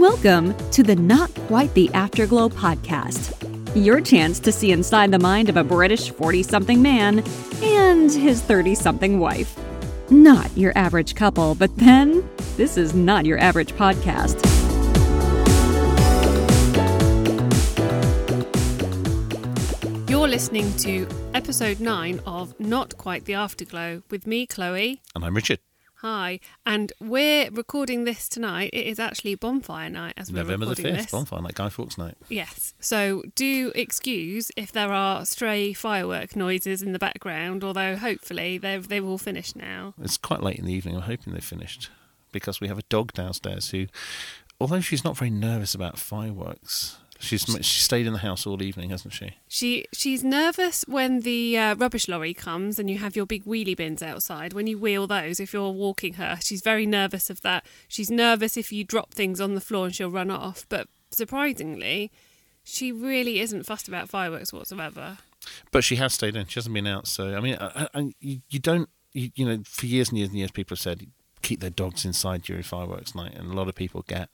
Welcome 0.00 0.54
to 0.70 0.82
the 0.82 0.96
Not 0.96 1.28
Quite 1.46 1.74
the 1.74 1.90
Afterglow 1.92 2.48
podcast. 2.48 3.36
Your 3.76 4.00
chance 4.00 4.40
to 4.40 4.50
see 4.50 4.72
inside 4.72 5.10
the 5.10 5.18
mind 5.18 5.50
of 5.50 5.58
a 5.58 5.62
British 5.62 6.08
40 6.08 6.42
something 6.42 6.80
man 6.80 7.22
and 7.62 8.10
his 8.10 8.40
30 8.40 8.74
something 8.76 9.18
wife. 9.18 9.54
Not 10.10 10.56
your 10.56 10.72
average 10.74 11.14
couple, 11.16 11.54
but 11.54 11.76
then, 11.76 12.26
this 12.56 12.78
is 12.78 12.94
not 12.94 13.26
your 13.26 13.36
average 13.36 13.72
podcast. 13.72 14.40
You're 20.08 20.28
listening 20.28 20.74
to 20.78 21.06
episode 21.34 21.78
9 21.78 22.22
of 22.24 22.58
Not 22.58 22.96
Quite 22.96 23.26
the 23.26 23.34
Afterglow 23.34 24.02
with 24.08 24.26
me, 24.26 24.46
Chloe. 24.46 25.02
And 25.14 25.22
I'm 25.26 25.36
Richard. 25.36 25.58
Hi. 26.02 26.40
And 26.64 26.94
we're 26.98 27.50
recording 27.50 28.04
this 28.04 28.26
tonight. 28.26 28.70
It 28.72 28.86
is 28.86 28.98
actually 28.98 29.34
bonfire 29.34 29.90
night 29.90 30.14
as 30.16 30.32
we're 30.32 30.38
November 30.38 30.64
the 30.64 30.70
recording 30.70 30.94
5th, 30.94 31.02
this. 31.02 31.10
bonfire 31.10 31.42
night, 31.42 31.54
Guy 31.54 31.68
Fawkes 31.68 31.98
night. 31.98 32.16
Yes. 32.30 32.72
So 32.80 33.22
do 33.34 33.70
excuse 33.74 34.50
if 34.56 34.72
there 34.72 34.92
are 34.92 35.26
stray 35.26 35.74
firework 35.74 36.34
noises 36.36 36.82
in 36.82 36.92
the 36.94 36.98
background, 36.98 37.62
although 37.62 37.96
hopefully 37.96 38.56
they 38.56 38.78
they 38.78 39.00
will 39.00 39.18
finish 39.18 39.54
now. 39.54 39.92
It's 40.00 40.16
quite 40.16 40.42
late 40.42 40.58
in 40.58 40.64
the 40.64 40.72
evening. 40.72 40.96
I'm 40.96 41.02
hoping 41.02 41.34
they've 41.34 41.44
finished 41.44 41.90
because 42.32 42.62
we 42.62 42.68
have 42.68 42.78
a 42.78 42.84
dog 42.88 43.12
downstairs 43.12 43.68
who, 43.68 43.86
although 44.58 44.80
she's 44.80 45.04
not 45.04 45.18
very 45.18 45.30
nervous 45.30 45.74
about 45.74 45.98
fireworks, 45.98 46.96
she's 47.20 47.44
she 47.60 47.80
stayed 47.80 48.06
in 48.06 48.12
the 48.12 48.20
house 48.20 48.46
all 48.46 48.62
evening, 48.62 48.90
hasn't 48.90 49.14
she? 49.14 49.34
She 49.48 49.86
she's 49.92 50.24
nervous 50.24 50.84
when 50.88 51.20
the 51.20 51.56
uh, 51.56 51.74
rubbish 51.76 52.08
lorry 52.08 52.34
comes 52.34 52.78
and 52.78 52.90
you 52.90 52.98
have 52.98 53.14
your 53.14 53.26
big 53.26 53.44
wheelie 53.44 53.76
bins 53.76 54.02
outside. 54.02 54.52
When 54.52 54.66
you 54.66 54.78
wheel 54.78 55.06
those, 55.06 55.38
if 55.38 55.52
you're 55.52 55.70
walking 55.70 56.14
her, 56.14 56.38
she's 56.42 56.62
very 56.62 56.86
nervous 56.86 57.30
of 57.30 57.42
that. 57.42 57.64
She's 57.86 58.10
nervous 58.10 58.56
if 58.56 58.72
you 58.72 58.84
drop 58.84 59.12
things 59.12 59.40
on 59.40 59.54
the 59.54 59.60
floor 59.60 59.86
and 59.86 59.94
she'll 59.94 60.10
run 60.10 60.30
off. 60.30 60.66
But 60.68 60.88
surprisingly, 61.10 62.10
she 62.64 62.90
really 62.90 63.40
isn't 63.40 63.64
fussed 63.64 63.88
about 63.88 64.08
fireworks 64.08 64.52
whatsoever. 64.52 65.18
But 65.70 65.84
she 65.84 65.96
has 65.96 66.14
stayed 66.14 66.36
in. 66.36 66.46
She 66.46 66.56
hasn't 66.56 66.74
been 66.74 66.86
out. 66.86 67.06
So 67.06 67.36
I 67.36 67.40
mean, 67.40 67.56
I, 67.60 67.88
I, 67.94 68.12
you, 68.20 68.40
you 68.48 68.58
don't, 68.58 68.88
you, 69.12 69.30
you 69.34 69.46
know, 69.46 69.62
for 69.64 69.86
years 69.86 70.08
and 70.08 70.18
years 70.18 70.30
and 70.30 70.38
years, 70.38 70.50
people 70.50 70.74
have 70.74 70.82
said 70.82 71.06
keep 71.42 71.60
their 71.60 71.70
dogs 71.70 72.04
inside 72.04 72.42
during 72.42 72.62
fireworks 72.62 73.14
night, 73.14 73.34
and 73.34 73.50
a 73.50 73.54
lot 73.54 73.68
of 73.68 73.74
people 73.74 74.04
get, 74.06 74.28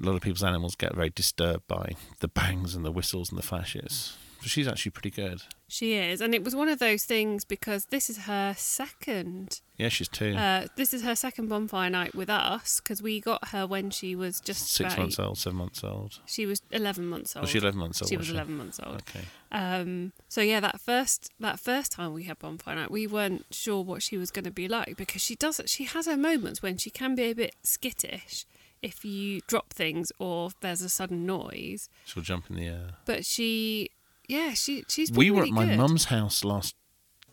a 0.00 0.06
lot 0.06 0.14
of 0.14 0.22
people's 0.22 0.44
animals 0.44 0.74
get 0.74 0.94
very 0.94 1.10
disturbed 1.10 1.66
by 1.66 1.92
the 2.20 2.28
bangs 2.28 2.74
and 2.74 2.84
the 2.84 2.92
whistles 2.92 3.30
and 3.30 3.38
the 3.38 3.42
flashes. 3.46 4.16
But 4.40 4.50
she's 4.50 4.66
actually 4.66 4.90
pretty 4.90 5.10
good. 5.10 5.42
She 5.68 5.94
is, 5.94 6.20
and 6.20 6.34
it 6.34 6.42
was 6.42 6.54
one 6.54 6.68
of 6.68 6.80
those 6.80 7.04
things 7.04 7.44
because 7.44 7.86
this 7.86 8.10
is 8.10 8.18
her 8.24 8.54
second. 8.58 9.60
Yeah, 9.76 9.88
she's 9.88 10.08
two, 10.08 10.34
Uh, 10.34 10.66
this 10.76 10.92
is 10.92 11.02
her 11.02 11.14
second 11.14 11.48
bonfire 11.48 11.88
night 11.88 12.14
with 12.14 12.28
us 12.28 12.80
because 12.80 13.00
we 13.00 13.20
got 13.20 13.48
her 13.48 13.66
when 13.68 13.90
she 13.90 14.16
was 14.16 14.40
just 14.40 14.70
six 14.72 14.96
months 14.96 15.18
old, 15.20 15.38
seven 15.38 15.58
months 15.58 15.84
old. 15.84 16.18
She 16.26 16.44
was 16.44 16.60
eleven 16.72 17.06
months 17.06 17.36
old. 17.36 17.42
Was 17.42 17.50
she 17.50 17.58
eleven 17.58 17.78
months 17.78 18.02
old? 18.02 18.08
She 18.08 18.16
was 18.16 18.30
eleven 18.30 18.56
months 18.58 18.80
old. 18.84 18.96
Okay. 18.96 19.24
Um, 19.52 20.12
so 20.28 20.40
yeah, 20.40 20.58
that 20.60 20.80
first 20.80 21.30
that 21.38 21.60
first 21.60 21.92
time 21.92 22.12
we 22.12 22.24
had 22.24 22.38
bonfire 22.40 22.74
night, 22.74 22.90
we 22.90 23.06
weren't 23.06 23.46
sure 23.50 23.82
what 23.82 24.02
she 24.02 24.16
was 24.16 24.30
going 24.32 24.44
to 24.44 24.50
be 24.50 24.66
like 24.66 24.96
because 24.96 25.22
she 25.22 25.36
does 25.36 25.60
she 25.66 25.84
has 25.84 26.06
her 26.06 26.16
moments 26.16 26.60
when 26.62 26.78
she 26.78 26.90
can 26.90 27.14
be 27.14 27.30
a 27.30 27.34
bit 27.34 27.54
skittish 27.62 28.44
if 28.82 29.04
you 29.04 29.40
drop 29.46 29.72
things 29.72 30.12
or 30.18 30.50
there's 30.60 30.82
a 30.82 30.88
sudden 30.88 31.24
noise. 31.24 31.88
She'll 32.04 32.22
jump 32.22 32.50
in 32.50 32.56
the 32.56 32.66
air. 32.66 32.90
But 33.04 33.24
she, 33.24 33.90
yeah, 34.28 34.52
she 34.54 34.84
she's 34.88 35.10
We 35.12 35.30
were 35.30 35.40
really 35.40 35.50
at 35.50 35.54
my 35.54 35.66
good. 35.66 35.78
mum's 35.78 36.04
house 36.06 36.44
last 36.44 36.74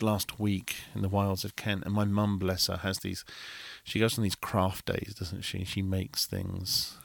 last 0.02 0.40
week 0.40 0.76
in 0.96 1.02
the 1.02 1.10
wilds 1.10 1.44
of 1.44 1.56
Kent, 1.56 1.84
and 1.86 1.94
my 1.94 2.06
mum, 2.06 2.38
bless 2.40 2.68
her, 2.68 2.78
has 2.78 3.00
these. 3.00 3.26
She 3.84 4.00
goes 4.00 4.18
on 4.18 4.24
these 4.24 4.36
craft 4.36 4.86
days, 4.86 5.16
doesn't 5.18 5.42
she? 5.42 5.64
She 5.66 5.82
makes 5.82 6.26
things. 6.26 6.98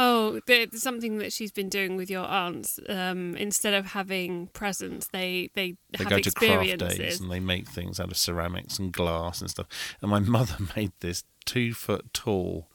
Oh, 0.00 0.40
there's 0.46 0.80
something 0.80 1.18
that 1.18 1.32
she's 1.32 1.50
been 1.50 1.68
doing 1.68 1.96
with 1.96 2.08
your 2.08 2.24
aunts. 2.24 2.78
Um, 2.88 3.34
instead 3.36 3.74
of 3.74 3.86
having 3.86 4.46
presents, 4.48 5.08
they 5.08 5.50
they, 5.54 5.74
They 5.90 6.04
have 6.04 6.08
go 6.10 6.18
to 6.20 6.30
craft 6.30 6.78
days 6.78 7.20
and 7.20 7.30
they 7.32 7.40
make 7.40 7.66
things 7.68 7.98
out 7.98 8.12
of 8.12 8.16
ceramics 8.16 8.78
and 8.78 8.92
glass 8.92 9.40
and 9.40 9.50
stuff. 9.50 9.66
And 10.00 10.10
my 10.10 10.20
mother 10.36 10.54
made 10.76 10.92
this 11.00 11.24
two 11.44 11.74
foot 11.74 12.14
tall. 12.14 12.68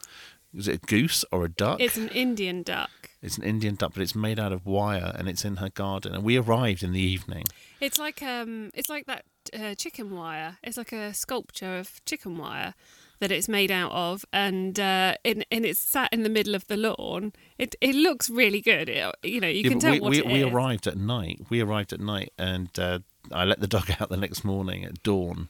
Is 0.55 0.67
it 0.67 0.75
a 0.83 0.85
goose 0.85 1.25
or 1.31 1.45
a 1.45 1.49
duck? 1.49 1.79
It's 1.79 1.97
an 1.97 2.09
Indian 2.09 2.63
duck. 2.63 2.89
It's 3.21 3.37
an 3.37 3.43
Indian 3.43 3.75
duck, 3.75 3.93
but 3.93 4.03
it's 4.03 4.15
made 4.15 4.39
out 4.39 4.51
of 4.51 4.65
wire 4.65 5.15
and 5.17 5.27
it's 5.29 5.45
in 5.45 5.55
her 5.57 5.69
garden. 5.69 6.13
And 6.13 6.23
we 6.23 6.37
arrived 6.37 6.83
in 6.83 6.91
the 6.91 6.99
evening. 6.99 7.45
It's 7.79 7.97
like 7.97 8.21
um, 8.21 8.69
it's 8.73 8.89
like 8.89 9.05
that 9.07 9.25
uh, 9.57 9.75
chicken 9.75 10.11
wire. 10.15 10.57
It's 10.63 10.77
like 10.77 10.91
a 10.91 11.13
sculpture 11.13 11.77
of 11.77 12.01
chicken 12.05 12.37
wire 12.37 12.73
that 13.19 13.31
it's 13.31 13.47
made 13.47 13.71
out 13.71 13.91
of, 13.93 14.25
and 14.33 14.77
uh, 14.79 15.15
and, 15.23 15.45
and 15.49 15.65
it's 15.65 15.79
sat 15.79 16.11
in 16.11 16.23
the 16.23 16.29
middle 16.29 16.55
of 16.55 16.67
the 16.67 16.75
lawn. 16.75 17.31
It 17.57 17.75
it 17.79 17.95
looks 17.95 18.29
really 18.29 18.59
good. 18.61 18.89
It, 18.89 19.15
you 19.23 19.39
know, 19.39 19.47
you 19.47 19.63
Yeah, 19.63 19.69
can 19.69 19.79
tell 19.79 19.91
we, 19.93 19.99
what 20.01 20.09
we, 20.11 20.17
it 20.19 20.25
we 20.27 20.43
is. 20.43 20.53
arrived 20.53 20.87
at 20.87 20.97
night. 20.97 21.39
We 21.49 21.61
arrived 21.61 21.93
at 21.93 22.01
night, 22.01 22.33
and 22.37 22.77
uh, 22.77 22.99
I 23.31 23.45
let 23.45 23.61
the 23.61 23.67
dog 23.67 23.89
out 24.01 24.09
the 24.09 24.17
next 24.17 24.43
morning 24.43 24.83
at 24.83 25.01
dawn, 25.03 25.47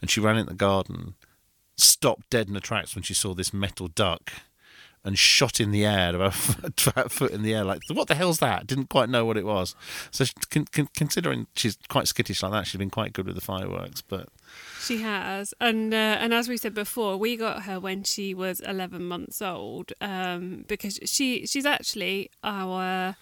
and 0.00 0.10
she 0.10 0.20
ran 0.20 0.38
in 0.38 0.46
the 0.46 0.54
garden, 0.54 1.14
stopped 1.80 2.30
dead 2.30 2.48
in 2.48 2.54
the 2.54 2.60
tracks 2.60 2.94
when 2.94 3.02
she 3.02 3.14
saw 3.14 3.34
this 3.34 3.52
metal 3.52 3.88
duck, 3.88 4.32
and 5.02 5.18
shot 5.18 5.60
in 5.60 5.70
the 5.70 5.84
air 5.86 6.14
about 6.14 6.34
a 6.96 7.08
foot 7.08 7.30
in 7.30 7.42
the 7.42 7.54
air. 7.54 7.64
Like, 7.64 7.80
what 7.90 8.06
the 8.08 8.14
hell's 8.14 8.38
that? 8.40 8.66
Didn't 8.66 8.90
quite 8.90 9.08
know 9.08 9.24
what 9.24 9.38
it 9.38 9.46
was. 9.46 9.74
So, 10.10 10.26
con- 10.50 10.66
con- 10.70 10.88
considering 10.94 11.46
she's 11.56 11.78
quite 11.88 12.06
skittish 12.06 12.42
like 12.42 12.52
that, 12.52 12.66
she's 12.66 12.78
been 12.78 12.90
quite 12.90 13.14
good 13.14 13.24
with 13.26 13.34
the 13.34 13.40
fireworks. 13.40 14.02
But 14.02 14.28
She 14.82 14.98
has, 15.00 15.54
and 15.58 15.94
uh, 15.94 15.96
and 16.20 16.34
as 16.34 16.50
we 16.50 16.58
said 16.58 16.74
before, 16.74 17.16
we 17.16 17.36
got 17.38 17.62
her 17.62 17.80
when 17.80 18.02
she 18.04 18.34
was 18.34 18.60
eleven 18.60 19.06
months 19.08 19.40
old, 19.40 19.92
um, 20.02 20.66
because 20.68 20.98
she 21.06 21.46
she's 21.46 21.64
actually 21.64 22.30
our 22.44 23.16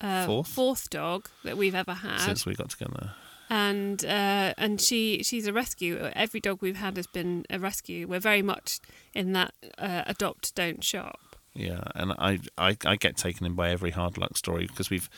uh, 0.00 0.26
Fourth? 0.44 0.90
dog 0.90 1.28
that 1.42 1.56
we've 1.56 1.74
ever 1.74 1.94
had. 1.94 2.20
since 2.20 2.46
we 2.46 2.54
got 2.54 2.70
together, 2.70 3.14
and 3.50 4.04
uh, 4.04 4.54
and 4.56 4.80
she 4.80 5.22
she's 5.22 5.46
a 5.46 5.52
rescue. 5.52 6.10
Every 6.14 6.40
dog 6.40 6.62
we've 6.62 6.76
had 6.76 6.96
has 6.96 7.06
been 7.06 7.44
a 7.50 7.58
rescue. 7.58 8.06
We're 8.06 8.20
very 8.20 8.42
much 8.42 8.80
in 9.14 9.32
that 9.32 9.54
uh, 9.78 10.02
adopt, 10.06 10.54
don't 10.54 10.82
shop. 10.82 11.36
Yeah, 11.54 11.84
and 11.94 12.12
I, 12.12 12.40
I 12.58 12.76
I 12.84 12.96
get 12.96 13.16
taken 13.16 13.46
in 13.46 13.54
by 13.54 13.70
every 13.70 13.90
hard 13.90 14.18
luck 14.18 14.36
story 14.36 14.66
because 14.66 14.90
we've 14.90 15.08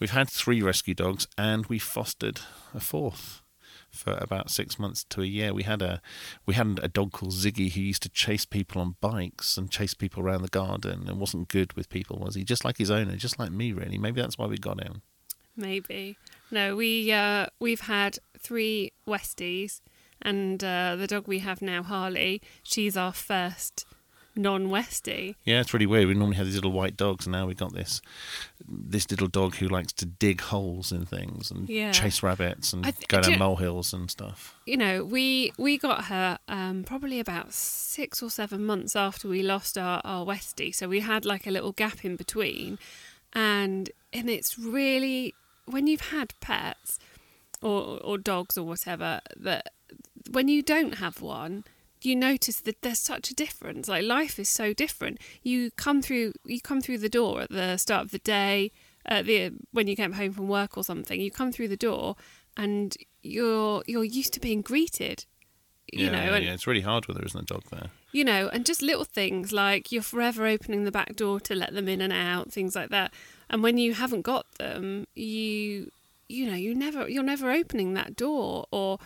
we've 0.00 0.10
had 0.10 0.28
three 0.30 0.62
rescue 0.62 0.94
dogs 0.94 1.26
and 1.36 1.66
we 1.66 1.78
fostered 1.78 2.40
a 2.74 2.80
fourth 2.80 3.42
for 3.90 4.16
about 4.22 4.50
six 4.50 4.78
months 4.78 5.04
to 5.10 5.20
a 5.20 5.26
year. 5.26 5.52
We 5.52 5.64
had 5.64 5.82
a 5.82 6.00
we 6.46 6.54
had 6.54 6.80
a 6.82 6.88
dog 6.88 7.12
called 7.12 7.32
Ziggy 7.32 7.72
who 7.72 7.80
used 7.82 8.02
to 8.04 8.08
chase 8.08 8.46
people 8.46 8.80
on 8.80 8.96
bikes 9.00 9.58
and 9.58 9.70
chase 9.70 9.92
people 9.92 10.22
around 10.22 10.42
the 10.42 10.48
garden 10.48 11.04
and 11.08 11.20
wasn't 11.20 11.48
good 11.48 11.74
with 11.74 11.90
people, 11.90 12.18
was 12.18 12.34
he? 12.34 12.42
Just 12.42 12.64
like 12.64 12.78
his 12.78 12.90
owner, 12.90 13.16
just 13.16 13.38
like 13.38 13.52
me, 13.52 13.72
really. 13.72 13.98
Maybe 13.98 14.20
that's 14.20 14.38
why 14.38 14.46
we 14.46 14.56
got 14.56 14.82
him. 14.82 15.02
Maybe 15.56 16.16
no. 16.50 16.74
We 16.76 17.12
uh, 17.12 17.46
we've 17.60 17.80
had 17.82 18.18
three 18.38 18.92
Westies, 19.06 19.80
and 20.20 20.62
uh, 20.64 20.96
the 20.96 21.06
dog 21.06 21.28
we 21.28 21.40
have 21.40 21.60
now, 21.62 21.82
Harley. 21.82 22.40
She's 22.62 22.96
our 22.96 23.12
first 23.12 23.84
non-Westie. 24.34 25.34
Yeah, 25.44 25.60
it's 25.60 25.74
really 25.74 25.84
weird. 25.86 26.08
We 26.08 26.14
normally 26.14 26.36
have 26.36 26.46
these 26.46 26.54
little 26.54 26.72
white 26.72 26.96
dogs, 26.96 27.26
and 27.26 27.32
now 27.32 27.46
we've 27.46 27.56
got 27.56 27.74
this 27.74 28.00
this 28.66 29.10
little 29.10 29.26
dog 29.28 29.56
who 29.56 29.68
likes 29.68 29.92
to 29.92 30.06
dig 30.06 30.40
holes 30.40 30.90
in 30.92 31.04
things 31.04 31.50
and 31.50 31.68
Yeah. 31.68 31.92
chase 31.92 32.22
rabbits 32.22 32.72
and 32.72 32.84
th- 32.84 33.08
go 33.08 33.20
down 33.20 33.38
molehills 33.38 33.92
and 33.92 34.10
stuff. 34.10 34.54
you 34.66 34.76
know, 34.78 35.04
we 35.04 35.52
we 35.58 35.76
got 35.76 36.06
her 36.06 36.38
um, 36.48 36.82
probably 36.84 37.20
about 37.20 37.52
six 37.52 38.22
or 38.22 38.30
seven 38.30 38.64
months 38.64 38.96
after 38.96 39.28
we 39.28 39.42
lost 39.42 39.76
our, 39.76 40.00
our 40.04 40.24
Westie. 40.24 40.74
So 40.74 40.88
we 40.88 41.00
had 41.00 41.26
like 41.26 41.46
a 41.46 41.50
little 41.50 41.72
gap 41.72 42.02
in 42.04 42.16
between, 42.16 42.78
and 43.34 43.90
and 44.14 44.30
it's 44.30 44.58
really 44.58 45.34
when 45.66 45.86
you've 45.86 46.08
had 46.08 46.34
pets 46.40 46.98
or 47.60 48.00
or 48.02 48.18
dogs 48.18 48.58
or 48.58 48.64
whatever 48.64 49.20
that 49.36 49.72
when 50.30 50.48
you 50.48 50.62
don't 50.62 50.96
have 50.98 51.20
one. 51.20 51.64
You 52.04 52.16
notice 52.16 52.60
that 52.62 52.82
there's 52.82 52.98
such 52.98 53.30
a 53.30 53.34
difference. 53.34 53.86
Like 53.86 54.02
life 54.02 54.40
is 54.40 54.48
so 54.48 54.72
different. 54.72 55.20
You 55.44 55.70
come 55.70 56.02
through, 56.02 56.32
you 56.44 56.60
come 56.60 56.80
through 56.80 56.98
the 56.98 57.08
door 57.08 57.42
at 57.42 57.50
the 57.50 57.76
start 57.76 58.06
of 58.06 58.10
the 58.10 58.18
day, 58.18 58.72
uh, 59.06 59.22
the 59.22 59.52
when 59.70 59.86
you 59.86 59.94
come 59.94 60.14
home 60.14 60.32
from 60.32 60.48
work 60.48 60.76
or 60.76 60.82
something. 60.82 61.20
You 61.20 61.30
come 61.30 61.52
through 61.52 61.68
the 61.68 61.76
door, 61.76 62.16
and 62.56 62.96
you're 63.22 63.84
you're 63.86 64.02
used 64.02 64.32
to 64.32 64.40
being 64.40 64.62
greeted 64.62 65.26
you 65.92 66.06
yeah, 66.06 66.10
know 66.10 66.24
yeah, 66.24 66.34
and 66.36 66.44
yeah, 66.44 66.54
it's 66.54 66.66
really 66.66 66.80
hard 66.80 67.06
when 67.06 67.16
there 67.16 67.26
isn't 67.26 67.50
a 67.50 67.54
dog 67.54 67.62
there. 67.70 67.90
You 68.12 68.22
know 68.24 68.48
and 68.52 68.64
just 68.66 68.82
little 68.82 69.04
things 69.04 69.52
like 69.52 69.90
you're 69.90 70.02
forever 70.02 70.46
opening 70.46 70.84
the 70.84 70.92
back 70.92 71.16
door 71.16 71.40
to 71.40 71.54
let 71.54 71.72
them 71.72 71.88
in 71.88 72.00
and 72.00 72.12
out 72.12 72.52
things 72.52 72.74
like 72.76 72.90
that 72.90 73.12
and 73.50 73.62
when 73.62 73.78
you 73.78 73.94
haven't 73.94 74.22
got 74.22 74.46
them 74.58 75.06
you 75.14 75.90
you 76.28 76.46
know 76.46 76.54
you 76.54 76.74
never 76.74 77.08
you're 77.08 77.22
never 77.22 77.50
opening 77.50 77.94
that 77.94 78.14
door 78.16 78.66
or 78.70 78.98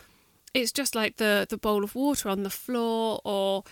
it's 0.55 0.73
just 0.73 0.94
like 0.94 1.17
the 1.17 1.47
the 1.49 1.56
bowl 1.58 1.85
of 1.85 1.94
water 1.94 2.29
on 2.29 2.43
the 2.43 2.50
floor 2.50 3.20
or 3.25 3.62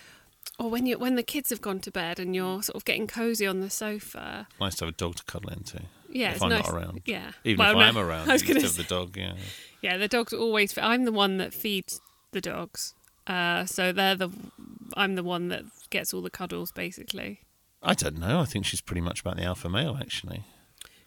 or 0.59 0.69
when 0.69 0.85
you 0.85 0.97
when 0.97 1.15
the 1.15 1.23
kids 1.23 1.49
have 1.49 1.61
gone 1.61 1.79
to 1.79 1.91
bed 1.91 2.19
and 2.19 2.33
you're 2.35 2.63
sort 2.63 2.75
of 2.75 2.85
getting 2.85 3.07
cozy 3.07 3.45
on 3.45 3.59
the 3.59 3.69
sofa 3.69 4.47
Nice 4.59 4.75
to 4.75 4.85
have 4.85 4.93
a 4.93 4.97
dog 4.97 5.15
to 5.15 5.23
cuddle 5.25 5.49
into. 5.51 5.81
yeah 6.09 6.29
if 6.29 6.35
it's 6.35 6.43
I'm 6.43 6.49
nice. 6.49 6.65
not 6.65 6.73
around. 6.75 7.01
yeah 7.05 7.31
Even 7.43 7.59
Well, 7.59 7.71
if 7.71 7.77
no, 7.77 7.83
I 7.83 7.87
am 7.89 7.97
around, 7.97 8.29
I 8.29 8.33
was 8.33 8.41
gonna 8.43 8.61
just 8.61 8.77
have 8.77 8.87
the 8.87 8.95
dog. 8.95 9.17
Yeah, 9.17 9.33
Yeah, 9.81 9.97
the 9.97 10.07
dogs 10.07 10.31
always. 10.33 10.77
I'm 10.77 11.03
the 11.05 11.11
one 11.11 11.37
that 11.37 11.53
feeds 11.53 11.99
the 12.31 12.41
dogs, 12.41 12.93
uh, 13.27 13.65
so 13.65 13.91
they're 13.91 14.15
the. 14.15 14.29
I'm 14.95 15.15
the 15.15 15.23
one 15.23 15.47
that 15.49 15.63
gets 15.89 16.13
all 16.13 16.21
the 16.21 16.29
cuddles, 16.29 16.71
basically. 16.71 17.41
I 17.81 17.93
don't 17.93 18.17
know. 18.17 18.39
I 18.39 18.45
think 18.45 18.65
she's 18.65 18.81
pretty 18.81 19.01
much 19.01 19.21
about 19.21 19.37
the 19.37 19.43
alpha 19.43 19.69
male, 19.69 19.97
actually. 19.99 20.43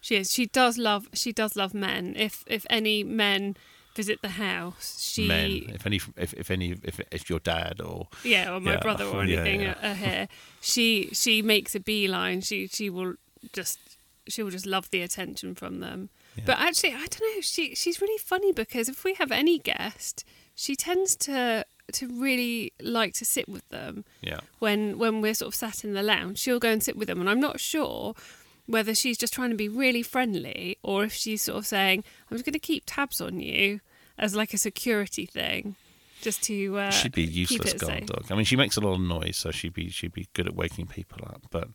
She 0.00 0.16
is. 0.16 0.32
She 0.32 0.46
does 0.46 0.78
love. 0.78 1.08
She 1.12 1.32
does 1.32 1.56
love 1.56 1.74
men. 1.74 2.14
If 2.16 2.44
if 2.46 2.66
any 2.70 3.02
men 3.04 3.56
visit 3.94 4.22
the 4.22 4.28
house, 4.30 5.00
she 5.00 5.26
Men, 5.26 5.74
if 5.74 5.84
any, 5.86 5.96
if, 6.16 6.32
if 6.34 6.50
any, 6.50 6.76
if 6.84 7.00
if 7.10 7.28
your 7.28 7.40
dad 7.40 7.80
or 7.80 8.08
yeah, 8.22 8.54
or 8.54 8.60
my 8.60 8.74
Yeah, 8.74 8.80
brother 8.80 9.04
or 9.04 9.24
yeah, 9.24 9.40
anything 9.40 9.62
yeah. 9.62 9.74
Are, 9.82 9.90
are 9.90 9.94
here, 9.94 10.28
she 10.60 11.10
she 11.12 11.42
makes 11.42 11.74
a 11.74 11.80
beeline. 11.80 12.40
She 12.40 12.68
she 12.68 12.90
will 12.90 13.14
just 13.52 13.78
she 14.28 14.42
will 14.42 14.50
just 14.50 14.66
love 14.66 14.90
the 14.90 15.02
attention 15.02 15.54
from 15.54 15.80
them. 15.80 16.10
Yeah. 16.36 16.44
But 16.46 16.58
actually, 16.60 16.92
I 16.94 17.06
don't 17.06 17.20
know. 17.36 17.40
She 17.40 17.74
she's 17.74 18.00
really 18.00 18.18
funny 18.18 18.52
because 18.52 18.88
if 18.88 19.02
we 19.02 19.14
have 19.14 19.32
any 19.32 19.58
guest, 19.58 20.24
she 20.54 20.76
tends 20.76 21.16
to 21.16 21.64
to 21.92 22.08
really 22.20 22.72
like 22.80 23.14
to 23.14 23.24
sit 23.24 23.48
with 23.48 23.68
them 23.68 24.04
yeah, 24.20 24.40
when 24.58 24.98
when 24.98 25.20
we're 25.20 25.34
sort 25.34 25.48
of 25.48 25.54
sat 25.54 25.84
in 25.84 25.94
the 25.94 26.02
lounge. 26.02 26.38
She'll 26.38 26.58
go 26.58 26.70
and 26.70 26.82
sit 26.82 26.96
with 26.96 27.08
them, 27.08 27.20
and 27.20 27.28
I'm 27.28 27.40
not 27.40 27.60
sure 27.60 28.14
whether 28.66 28.94
she's 28.94 29.16
just 29.16 29.32
trying 29.32 29.50
to 29.50 29.56
be 29.56 29.68
really 29.68 30.02
friendly 30.02 30.76
or 30.82 31.04
if 31.04 31.12
she's 31.14 31.42
sort 31.42 31.58
of 31.58 31.66
saying, 31.66 32.04
"I'm 32.30 32.36
just 32.36 32.44
going 32.44 32.52
to 32.52 32.58
keep 32.58 32.84
tabs 32.86 33.20
on 33.20 33.40
you" 33.40 33.80
as 34.18 34.34
like 34.34 34.52
a 34.52 34.58
security 34.58 35.26
thing, 35.26 35.76
just 36.20 36.42
to 36.44 36.78
uh, 36.78 36.90
she'd 36.90 37.12
be 37.12 37.24
a 37.24 37.26
useless 37.26 37.74
guard 37.74 38.06
dog. 38.06 38.26
I 38.30 38.34
mean, 38.34 38.44
she 38.44 38.56
makes 38.56 38.76
a 38.76 38.80
lot 38.80 38.94
of 38.94 39.00
noise, 39.00 39.36
so 39.36 39.50
she'd 39.50 39.74
be 39.74 39.88
she'd 39.90 40.12
be 40.12 40.28
good 40.34 40.46
at 40.46 40.54
waking 40.54 40.86
people 40.86 41.18
up. 41.24 41.42
But 41.50 41.68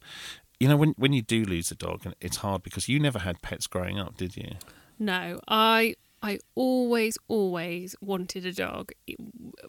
you 0.60 0.68
know, 0.68 0.78
when 0.78 0.94
when 0.98 1.14
you 1.14 1.22
do 1.22 1.44
lose 1.44 1.72
a 1.72 1.76
dog, 1.76 2.06
and 2.06 2.16
it's 2.22 2.38
hard 2.38 2.64
because 2.64 2.88
you 2.88 3.00
never 3.00 3.20
had 3.20 3.42
pets 3.42 3.68
growing 3.68 4.00
up, 4.00 4.18
did 4.18 4.38
you? 4.38 4.52
No, 5.00 5.40
I 5.48 5.96
I 6.24 6.40
always 6.56 7.18
always 7.28 7.96
wanted 8.02 8.46
a 8.46 8.54
dog, 8.54 8.94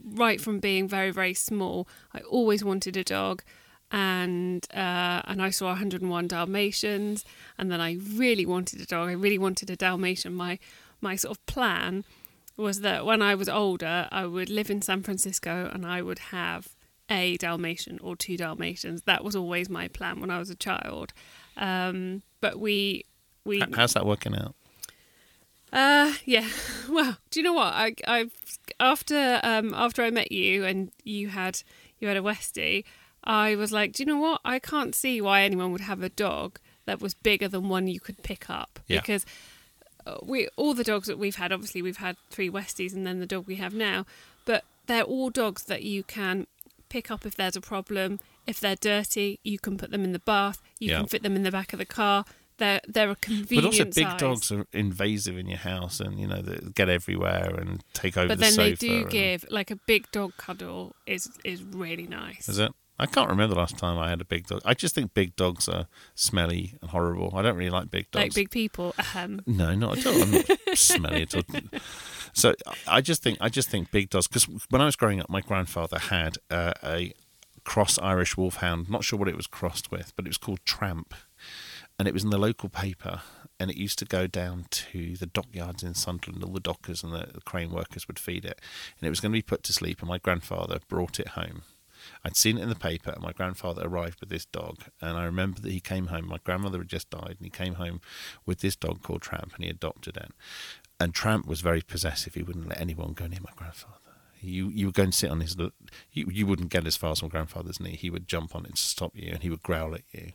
right 0.02 0.40
from 0.40 0.60
being 0.60 0.88
very 0.88 1.10
very 1.10 1.34
small. 1.34 1.88
I 2.14 2.20
always 2.20 2.64
wanted 2.64 2.96
a 2.96 3.04
dog, 3.04 3.42
and 3.90 4.64
uh, 4.72 5.22
and 5.24 5.42
I 5.42 5.50
saw 5.50 5.66
101 5.66 6.28
Dalmatians, 6.28 7.24
and 7.58 7.70
then 7.70 7.80
I 7.80 7.98
really 8.14 8.46
wanted 8.46 8.80
a 8.80 8.86
dog. 8.86 9.08
I 9.08 9.12
really 9.12 9.38
wanted 9.38 9.68
a 9.68 9.76
Dalmatian. 9.76 10.32
My 10.34 10.60
my 11.00 11.16
sort 11.16 11.36
of 11.36 11.44
plan 11.46 12.04
was 12.56 12.80
that 12.80 13.04
when 13.04 13.20
I 13.20 13.34
was 13.34 13.48
older, 13.48 14.08
I 14.12 14.26
would 14.26 14.48
live 14.48 14.70
in 14.70 14.80
San 14.80 15.02
Francisco 15.02 15.68
and 15.72 15.84
I 15.84 16.02
would 16.02 16.20
have 16.30 16.68
a 17.10 17.36
Dalmatian 17.36 17.98
or 18.00 18.14
two 18.14 18.36
Dalmatians. 18.36 19.02
That 19.02 19.24
was 19.24 19.34
always 19.34 19.68
my 19.68 19.88
plan 19.88 20.20
when 20.20 20.30
I 20.30 20.38
was 20.38 20.50
a 20.50 20.54
child. 20.54 21.12
Um, 21.56 22.22
but 22.40 22.60
we 22.60 23.04
we 23.44 23.62
How's 23.74 23.94
that 23.94 24.06
working 24.06 24.36
out? 24.36 24.54
Uh 25.74 26.14
yeah. 26.24 26.48
Well, 26.88 27.16
do 27.30 27.40
you 27.40 27.44
know 27.44 27.52
what? 27.54 27.72
I 27.74 27.94
I 28.06 28.30
after 28.80 29.40
um 29.42 29.74
after 29.74 30.02
I 30.02 30.10
met 30.10 30.30
you 30.32 30.64
and 30.64 30.90
you 31.02 31.28
had 31.28 31.62
you 31.98 32.08
had 32.08 32.16
a 32.16 32.20
Westie, 32.20 32.84
I 33.24 33.56
was 33.56 33.72
like, 33.72 33.92
do 33.94 34.02
you 34.02 34.06
know 34.06 34.18
what? 34.18 34.40
I 34.44 34.58
can't 34.58 34.94
see 34.94 35.20
why 35.20 35.42
anyone 35.42 35.72
would 35.72 35.80
have 35.82 36.02
a 36.02 36.08
dog 36.08 36.58
that 36.86 37.00
was 37.00 37.14
bigger 37.14 37.48
than 37.48 37.68
one 37.68 37.88
you 37.88 37.98
could 38.00 38.22
pick 38.22 38.48
up 38.50 38.78
Yeah. 38.86 39.00
because 39.00 39.24
uh, 40.06 40.16
we 40.22 40.48
all 40.56 40.74
the 40.74 40.84
dogs 40.84 41.06
that 41.08 41.18
we've 41.18 41.36
had 41.36 41.50
obviously 41.52 41.80
we've 41.82 41.96
had 41.96 42.16
three 42.30 42.50
Westies 42.50 42.92
and 42.94 43.06
then 43.06 43.20
the 43.20 43.26
dog 43.26 43.46
we 43.46 43.56
have 43.56 43.74
now, 43.74 44.04
but 44.44 44.64
they're 44.86 45.02
all 45.02 45.30
dogs 45.30 45.64
that 45.64 45.82
you 45.82 46.02
can 46.02 46.46
pick 46.90 47.10
up 47.10 47.24
if 47.26 47.34
there's 47.34 47.56
a 47.56 47.60
problem. 47.62 48.20
If 48.46 48.60
they're 48.60 48.76
dirty, 48.76 49.40
you 49.42 49.58
can 49.58 49.78
put 49.78 49.90
them 49.90 50.04
in 50.04 50.12
the 50.12 50.18
bath. 50.18 50.60
You 50.78 50.90
Yeah. 50.90 50.98
can 50.98 51.06
fit 51.08 51.22
them 51.22 51.34
in 51.34 51.42
the 51.42 51.50
back 51.50 51.72
of 51.72 51.78
the 51.78 51.86
car. 51.86 52.26
They're 52.58 52.80
they're 52.86 53.10
a 53.10 53.16
convenient 53.16 53.62
But 53.62 53.64
also, 53.66 53.84
big 53.84 53.94
size. 53.94 54.20
dogs 54.20 54.52
are 54.52 54.66
invasive 54.72 55.36
in 55.36 55.48
your 55.48 55.58
house, 55.58 55.98
and 56.00 56.18
you 56.20 56.26
know 56.26 56.40
they 56.40 56.58
get 56.74 56.88
everywhere 56.88 57.54
and 57.58 57.82
take 57.94 58.16
over 58.16 58.28
but 58.28 58.38
the 58.38 58.44
then 58.44 58.56
they 58.56 58.74
do 58.74 58.98
and- 59.02 59.10
give 59.10 59.44
like 59.50 59.70
a 59.70 59.76
big 59.76 60.10
dog 60.12 60.32
cuddle 60.36 60.94
is 61.06 61.30
is 61.44 61.62
really 61.62 62.06
nice. 62.06 62.48
Is 62.48 62.58
it? 62.58 62.72
I 62.96 63.06
can't 63.06 63.28
remember 63.28 63.54
the 63.56 63.60
last 63.60 63.76
time 63.76 63.98
I 63.98 64.08
had 64.08 64.20
a 64.20 64.24
big 64.24 64.46
dog. 64.46 64.60
I 64.64 64.72
just 64.72 64.94
think 64.94 65.14
big 65.14 65.34
dogs 65.34 65.68
are 65.68 65.88
smelly 66.14 66.74
and 66.80 66.90
horrible. 66.90 67.32
I 67.36 67.42
don't 67.42 67.56
really 67.56 67.70
like 67.70 67.90
big 67.90 68.08
dogs. 68.12 68.22
Like 68.22 68.34
big 68.34 68.50
people. 68.52 68.94
Ahem. 68.96 69.40
No, 69.48 69.74
not 69.74 69.98
at 69.98 70.06
all. 70.06 70.22
I'm 70.22 70.30
not 70.30 70.46
smelly 70.74 71.22
at 71.22 71.34
all. 71.34 71.42
So 72.34 72.54
I 72.86 73.00
just 73.00 73.20
think 73.20 73.38
I 73.40 73.48
just 73.48 73.68
think 73.68 73.90
big 73.90 74.10
dogs 74.10 74.28
because 74.28 74.44
when 74.70 74.80
I 74.80 74.84
was 74.84 74.94
growing 74.94 75.18
up, 75.20 75.28
my 75.28 75.40
grandfather 75.40 75.98
had 75.98 76.36
uh, 76.52 76.72
a 76.84 77.12
cross 77.64 77.98
Irish 77.98 78.36
wolfhound. 78.36 78.88
Not 78.88 79.02
sure 79.02 79.18
what 79.18 79.28
it 79.28 79.36
was 79.36 79.48
crossed 79.48 79.90
with, 79.90 80.12
but 80.14 80.24
it 80.24 80.28
was 80.28 80.38
called 80.38 80.60
Tramp, 80.64 81.14
and 81.98 82.08
it 82.08 82.14
was 82.14 82.24
in 82.24 82.30
the 82.30 82.38
local 82.38 82.68
paper. 82.68 83.22
And 83.60 83.70
it 83.70 83.76
used 83.76 84.00
to 84.00 84.04
go 84.04 84.26
down 84.26 84.66
to 84.70 85.16
the 85.16 85.26
dockyards 85.26 85.84
in 85.84 85.94
Sunderland. 85.94 86.42
All 86.42 86.52
the 86.52 86.58
dockers 86.58 87.04
and 87.04 87.12
the, 87.12 87.28
the 87.32 87.40
crane 87.40 87.70
workers 87.70 88.08
would 88.08 88.18
feed 88.18 88.44
it, 88.44 88.60
and 88.98 89.06
it 89.06 89.10
was 89.10 89.20
going 89.20 89.30
to 89.30 89.38
be 89.38 89.42
put 89.42 89.62
to 89.64 89.72
sleep. 89.72 90.00
And 90.00 90.08
my 90.08 90.18
grandfather 90.18 90.80
brought 90.88 91.20
it 91.20 91.28
home. 91.28 91.62
I'd 92.24 92.36
seen 92.36 92.58
it 92.58 92.62
in 92.62 92.68
the 92.68 92.74
paper, 92.74 93.10
and 93.10 93.22
my 93.22 93.32
grandfather 93.32 93.86
arrived 93.86 94.20
with 94.20 94.28
this 94.28 94.44
dog. 94.44 94.78
And 95.00 95.16
I 95.16 95.24
remember 95.24 95.60
that 95.60 95.70
he 95.72 95.80
came 95.80 96.08
home. 96.08 96.26
My 96.26 96.38
grandmother 96.42 96.78
had 96.78 96.88
just 96.88 97.10
died, 97.10 97.36
and 97.38 97.44
he 97.44 97.50
came 97.50 97.74
home 97.74 98.00
with 98.44 98.60
this 98.60 98.76
dog 98.76 99.02
called 99.02 99.22
Tramp, 99.22 99.54
and 99.54 99.64
he 99.64 99.70
adopted 99.70 100.16
it. 100.16 100.32
And 100.98 101.14
Tramp 101.14 101.46
was 101.46 101.60
very 101.60 101.80
possessive. 101.80 102.34
He 102.34 102.42
wouldn't 102.42 102.68
let 102.68 102.80
anyone 102.80 103.12
go 103.12 103.26
near 103.26 103.40
my 103.40 103.52
grandfather. 103.54 103.98
You 104.40 104.68
you 104.68 104.86
would 104.86 104.94
go 104.94 105.04
and 105.04 105.14
sit 105.14 105.30
on 105.30 105.40
his. 105.40 105.56
You 106.12 106.26
you 106.30 106.46
wouldn't 106.46 106.68
get 106.68 106.86
as 106.86 106.96
far 106.96 107.12
as 107.12 107.22
my 107.22 107.28
grandfather's 107.28 107.80
knee. 107.80 107.96
He 107.96 108.10
would 108.10 108.28
jump 108.28 108.54
on 108.54 108.66
it 108.66 108.76
to 108.76 108.82
stop 108.82 109.12
you, 109.14 109.30
and 109.32 109.42
he 109.42 109.48
would 109.48 109.62
growl 109.62 109.94
at 109.94 110.02
you. 110.12 110.32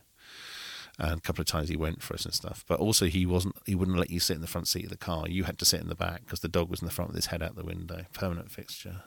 And 1.02 1.16
a 1.18 1.20
couple 1.20 1.40
of 1.40 1.46
times 1.46 1.70
he 1.70 1.76
went 1.76 2.02
for 2.02 2.12
us 2.14 2.26
and 2.26 2.34
stuff. 2.34 2.62
But 2.68 2.78
also 2.78 3.06
he 3.06 3.24
wasn't. 3.24 3.56
He 3.64 3.74
wouldn't 3.74 3.96
let 3.98 4.10
you 4.10 4.20
sit 4.20 4.34
in 4.34 4.42
the 4.42 4.46
front 4.46 4.68
seat 4.68 4.84
of 4.84 4.90
the 4.90 4.98
car. 4.98 5.26
You 5.28 5.44
had 5.44 5.58
to 5.60 5.64
sit 5.64 5.80
in 5.80 5.88
the 5.88 5.94
back 5.94 6.20
because 6.26 6.40
the 6.40 6.48
dog 6.48 6.68
was 6.68 6.80
in 6.82 6.86
the 6.86 6.92
front 6.92 7.08
with 7.10 7.16
his 7.16 7.26
head 7.26 7.42
out 7.42 7.56
the 7.56 7.64
window. 7.64 8.04
Permanent 8.12 8.50
fixture. 8.50 9.02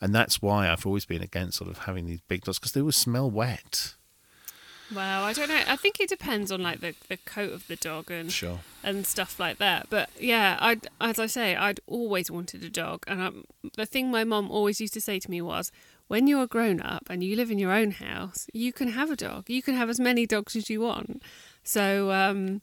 And 0.00 0.14
that's 0.14 0.40
why 0.40 0.70
I've 0.70 0.86
always 0.86 1.04
been 1.04 1.20
against 1.22 1.58
sort 1.58 1.68
of 1.70 1.80
having 1.80 2.06
these 2.06 2.22
big 2.22 2.44
dogs 2.44 2.58
because 2.58 2.72
they 2.72 2.80
always 2.80 2.96
smell 2.96 3.30
wet. 3.30 3.94
Well, 4.94 5.22
I 5.24 5.34
don't 5.34 5.50
know. 5.50 5.60
I 5.68 5.76
think 5.76 6.00
it 6.00 6.08
depends 6.08 6.50
on 6.50 6.62
like 6.62 6.80
the, 6.80 6.94
the 7.08 7.18
coat 7.18 7.52
of 7.52 7.66
the 7.66 7.76
dog 7.76 8.10
and 8.10 8.32
Sure. 8.32 8.60
and 8.82 9.06
stuff 9.06 9.38
like 9.38 9.58
that. 9.58 9.88
But 9.90 10.08
yeah, 10.18 10.56
I 10.60 10.78
as 10.98 11.18
I 11.18 11.26
say, 11.26 11.54
I'd 11.54 11.80
always 11.86 12.30
wanted 12.30 12.64
a 12.64 12.70
dog, 12.70 13.04
and 13.06 13.20
um, 13.20 13.44
the 13.76 13.84
thing 13.84 14.10
my 14.10 14.24
mom 14.24 14.50
always 14.50 14.80
used 14.80 14.94
to 14.94 15.00
say 15.02 15.18
to 15.18 15.30
me 15.30 15.42
was, 15.42 15.70
when 16.08 16.26
you're 16.26 16.42
a 16.42 16.46
grown 16.46 16.80
up 16.80 17.04
and 17.08 17.22
you 17.22 17.36
live 17.36 17.50
in 17.50 17.58
your 17.58 17.72
own 17.72 17.92
house, 17.92 18.46
you 18.52 18.72
can 18.72 18.88
have 18.88 19.10
a 19.10 19.16
dog. 19.16 19.48
You 19.48 19.62
can 19.62 19.74
have 19.74 19.88
as 19.88 20.00
many 20.00 20.26
dogs 20.26 20.56
as 20.56 20.68
you 20.68 20.80
want. 20.80 21.22
So, 21.62 22.10
um, 22.10 22.60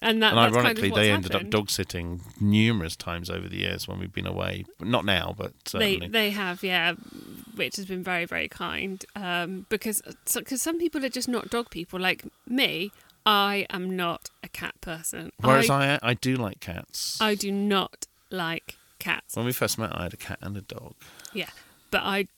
and 0.00 0.22
that 0.22 0.32
and 0.32 0.38
that's 0.38 0.56
ironically, 0.56 0.90
kind 0.90 0.92
of 0.92 0.96
they 0.96 1.10
ended 1.10 1.34
up 1.34 1.50
dog 1.50 1.70
sitting 1.70 2.20
numerous 2.40 2.96
times 2.96 3.28
over 3.30 3.48
the 3.48 3.56
years 3.56 3.86
when 3.88 3.98
we've 3.98 4.12
been 4.12 4.26
away. 4.26 4.64
Not 4.80 5.04
now, 5.04 5.34
but 5.36 5.52
They 5.72 5.96
they 5.98 6.30
have, 6.30 6.62
yeah, 6.62 6.94
which 7.56 7.76
has 7.76 7.86
been 7.86 8.02
very 8.02 8.24
very 8.24 8.48
kind. 8.48 9.04
Um, 9.16 9.66
because 9.68 10.00
because 10.34 10.62
some 10.62 10.78
people 10.78 11.04
are 11.04 11.08
just 11.08 11.28
not 11.28 11.50
dog 11.50 11.70
people. 11.70 11.98
Like 11.98 12.24
me, 12.46 12.92
I 13.26 13.66
am 13.70 13.96
not 13.96 14.30
a 14.42 14.48
cat 14.48 14.80
person. 14.80 15.32
Whereas 15.40 15.68
I, 15.68 15.94
I, 15.94 15.98
I 16.02 16.14
do 16.14 16.36
like 16.36 16.60
cats. 16.60 17.18
I 17.20 17.34
do 17.34 17.50
not 17.50 18.06
like 18.30 18.76
cats. 18.98 19.36
when 19.36 19.46
we 19.46 19.52
first 19.52 19.78
met, 19.78 19.90
I 19.94 20.04
had 20.04 20.14
a 20.14 20.18
cat 20.18 20.38
and 20.40 20.56
a 20.56 20.62
dog. 20.62 20.94
Yeah, 21.32 21.50
but 21.90 22.02
I 22.04 22.28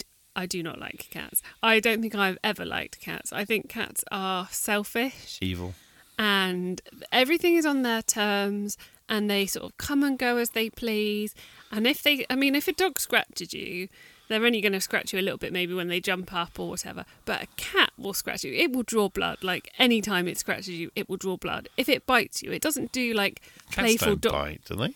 I 0.41 0.47
do 0.47 0.63
not 0.63 0.79
like 0.81 1.09
cats. 1.11 1.43
I 1.63 1.81
don't 1.81 2.01
think 2.01 2.15
I've 2.15 2.39
ever 2.43 2.65
liked 2.65 3.01
cats. 3.01 3.33
I 3.33 3.45
think 3.45 3.69
cats 3.69 4.03
are 4.11 4.49
selfish 4.51 5.39
Evil. 5.43 5.75
and 6.19 6.81
everything 7.13 7.55
is 7.57 7.67
on 7.67 7.83
their 7.83 8.03
terms 8.03 8.77
and 9.09 9.29
they 9.29 9.45
sort 9.47 9.67
of 9.67 9.77
come 9.77 10.03
and 10.03 10.19
go 10.19 10.37
as 10.39 10.51
they 10.51 10.71
please. 10.71 11.35
And 11.71 11.87
if 11.87 12.03
they, 12.03 12.25
I 12.31 12.37
mean, 12.37 12.55
if 12.55 12.69
a 12.69 12.73
dog 12.73 12.99
scratches 13.01 13.53
you, 13.53 13.89
they're 14.29 14.45
only 14.47 14.61
going 14.61 14.73
to 14.73 14.81
scratch 14.81 15.13
you 15.13 15.19
a 15.19 15.27
little 15.27 15.39
bit 15.39 15.53
maybe 15.53 15.75
when 15.75 15.89
they 15.89 16.01
jump 16.01 16.33
up 16.33 16.59
or 16.61 16.69
whatever. 16.71 17.05
But 17.25 17.43
a 17.43 17.47
cat 17.57 17.91
will 17.99 18.15
scratch 18.15 18.45
you. 18.45 18.55
It 18.55 18.73
will 18.73 18.85
draw 18.85 19.09
blood. 19.09 19.39
Like 19.43 19.73
any 19.79 20.01
time 20.01 20.29
it 20.29 20.39
scratches 20.39 20.69
you, 20.71 20.91
it 20.95 21.09
will 21.09 21.17
draw 21.17 21.37
blood. 21.37 21.69
If 21.77 21.89
it 21.89 22.07
bites 22.07 22.43
you, 22.43 22.53
it 22.53 22.63
doesn't 22.63 22.93
do 22.93 23.13
like 23.13 23.43
Cats 23.73 23.75
playful 23.77 24.17
don't 24.17 24.21
dog. 24.21 24.33
bite, 24.33 24.65
do 24.65 24.77
they? 24.77 24.95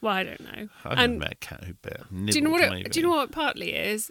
Well, 0.00 0.14
I 0.14 0.24
don't 0.24 0.40
know. 0.40 0.68
I've 0.84 0.98
and 0.98 1.12
never 1.14 1.24
met 1.24 1.32
a 1.32 1.34
cat 1.36 1.64
who 1.64 1.74
bit. 1.82 2.02
do 2.26 2.38
you 2.38 2.40
know 2.40 2.50
what? 2.50 2.60
Nibbled, 2.62 2.86
It, 2.86 2.92
do 2.92 3.00
you 3.00 3.06
know 3.06 3.12
what? 3.12 3.32
Partly 3.32 3.74
is 3.74 4.10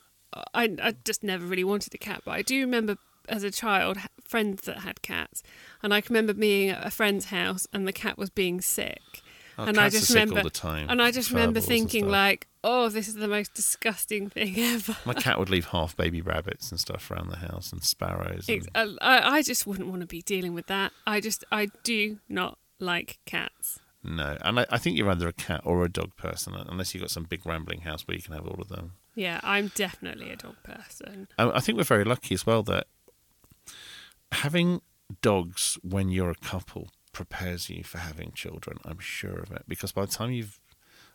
I 0.54 0.76
I 0.82 0.96
just 1.06 1.24
never 1.24 1.46
really 1.46 1.64
wanted 1.64 1.94
a 1.94 1.98
cat, 1.98 2.22
but 2.26 2.32
I 2.32 2.42
do 2.42 2.60
remember 2.62 2.98
as 3.28 3.44
a 3.44 3.52
child 3.52 3.98
friends 4.24 4.64
that 4.64 4.80
had 4.80 5.02
cats, 5.02 5.44
and 5.84 5.94
I 5.94 6.02
can 6.02 6.14
remember 6.16 6.34
being 6.34 6.70
at 6.70 6.86
a 6.86 6.90
friend's 6.92 7.26
house 7.26 7.68
and 7.74 7.88
the 7.88 7.94
cat 7.94 8.18
was 8.18 8.30
being 8.30 8.62
sick, 8.62 9.02
Oh, 9.58 9.66
and 9.66 9.78
I 9.80 9.90
just 9.90 10.10
remember 10.10 10.42
the 10.44 10.50
time. 10.50 10.88
and 10.90 11.02
I 11.02 11.12
just 11.12 11.30
remember 11.32 11.60
thinking 11.60 12.08
like, 12.08 12.48
oh, 12.64 12.90
this 12.90 13.08
is 13.08 13.16
the 13.16 13.28
most 13.28 13.54
disgusting 13.54 14.30
thing 14.30 14.54
ever. 14.58 14.96
My 15.06 15.14
cat 15.14 15.38
would 15.40 15.50
leave 15.50 15.66
half 15.68 15.96
baby 15.98 16.22
rabbits 16.22 16.72
and 16.72 16.80
stuff 16.80 17.10
around 17.12 17.30
the 17.30 17.38
house 17.38 17.72
and 17.72 17.84
sparrows. 17.84 18.48
And, 18.48 18.68
uh, 18.76 18.88
I, 19.02 19.38
I 19.38 19.42
just 19.42 19.68
wouldn't 19.68 19.90
want 19.90 20.02
to 20.02 20.08
be 20.08 20.22
dealing 20.22 20.54
with 20.54 20.68
that. 20.68 20.92
I 21.06 21.20
just 21.20 21.44
I 21.52 21.68
do 21.84 22.20
not 22.30 22.58
like 22.80 23.20
cats. 23.26 23.80
no, 24.04 24.38
and 24.42 24.62
I, 24.62 24.66
I 24.70 24.78
think 24.78 24.98
you're 24.98 25.10
either 25.10 25.28
a 25.28 25.34
cat 25.34 25.62
or 25.66 25.84
a 25.84 25.90
dog 25.90 26.16
person, 26.16 26.54
unless 26.56 26.94
you've 26.94 27.02
got 27.02 27.12
some 27.12 27.24
big 27.26 27.46
rambling 27.46 27.82
house 27.82 28.08
where 28.08 28.16
you 28.16 28.24
can 28.24 28.34
have 28.34 28.48
all 28.48 28.62
of 28.62 28.70
them. 28.70 28.94
Yeah, 29.20 29.40
I'm 29.44 29.72
definitely 29.76 30.30
a 30.30 30.38
dog 30.38 30.56
person. 30.64 31.28
I, 31.38 31.50
I 31.58 31.60
think 31.60 31.78
we're 31.78 31.84
very 31.84 32.06
lucky 32.06 32.34
as 32.34 32.46
well 32.46 32.64
that 32.64 32.88
having 34.32 34.82
dogs 35.22 35.78
when 35.84 36.10
you're 36.10 36.30
a 36.30 36.36
couple 36.36 36.90
prepares 37.12 37.70
you 37.70 37.84
for 37.84 37.98
having 37.98 38.32
children. 38.32 38.78
I'm 38.86 39.00
sure 39.00 39.40
of 39.40 39.52
it 39.52 39.64
because 39.68 39.92
by 39.92 40.06
the 40.06 40.12
time 40.12 40.32
you've 40.32 40.60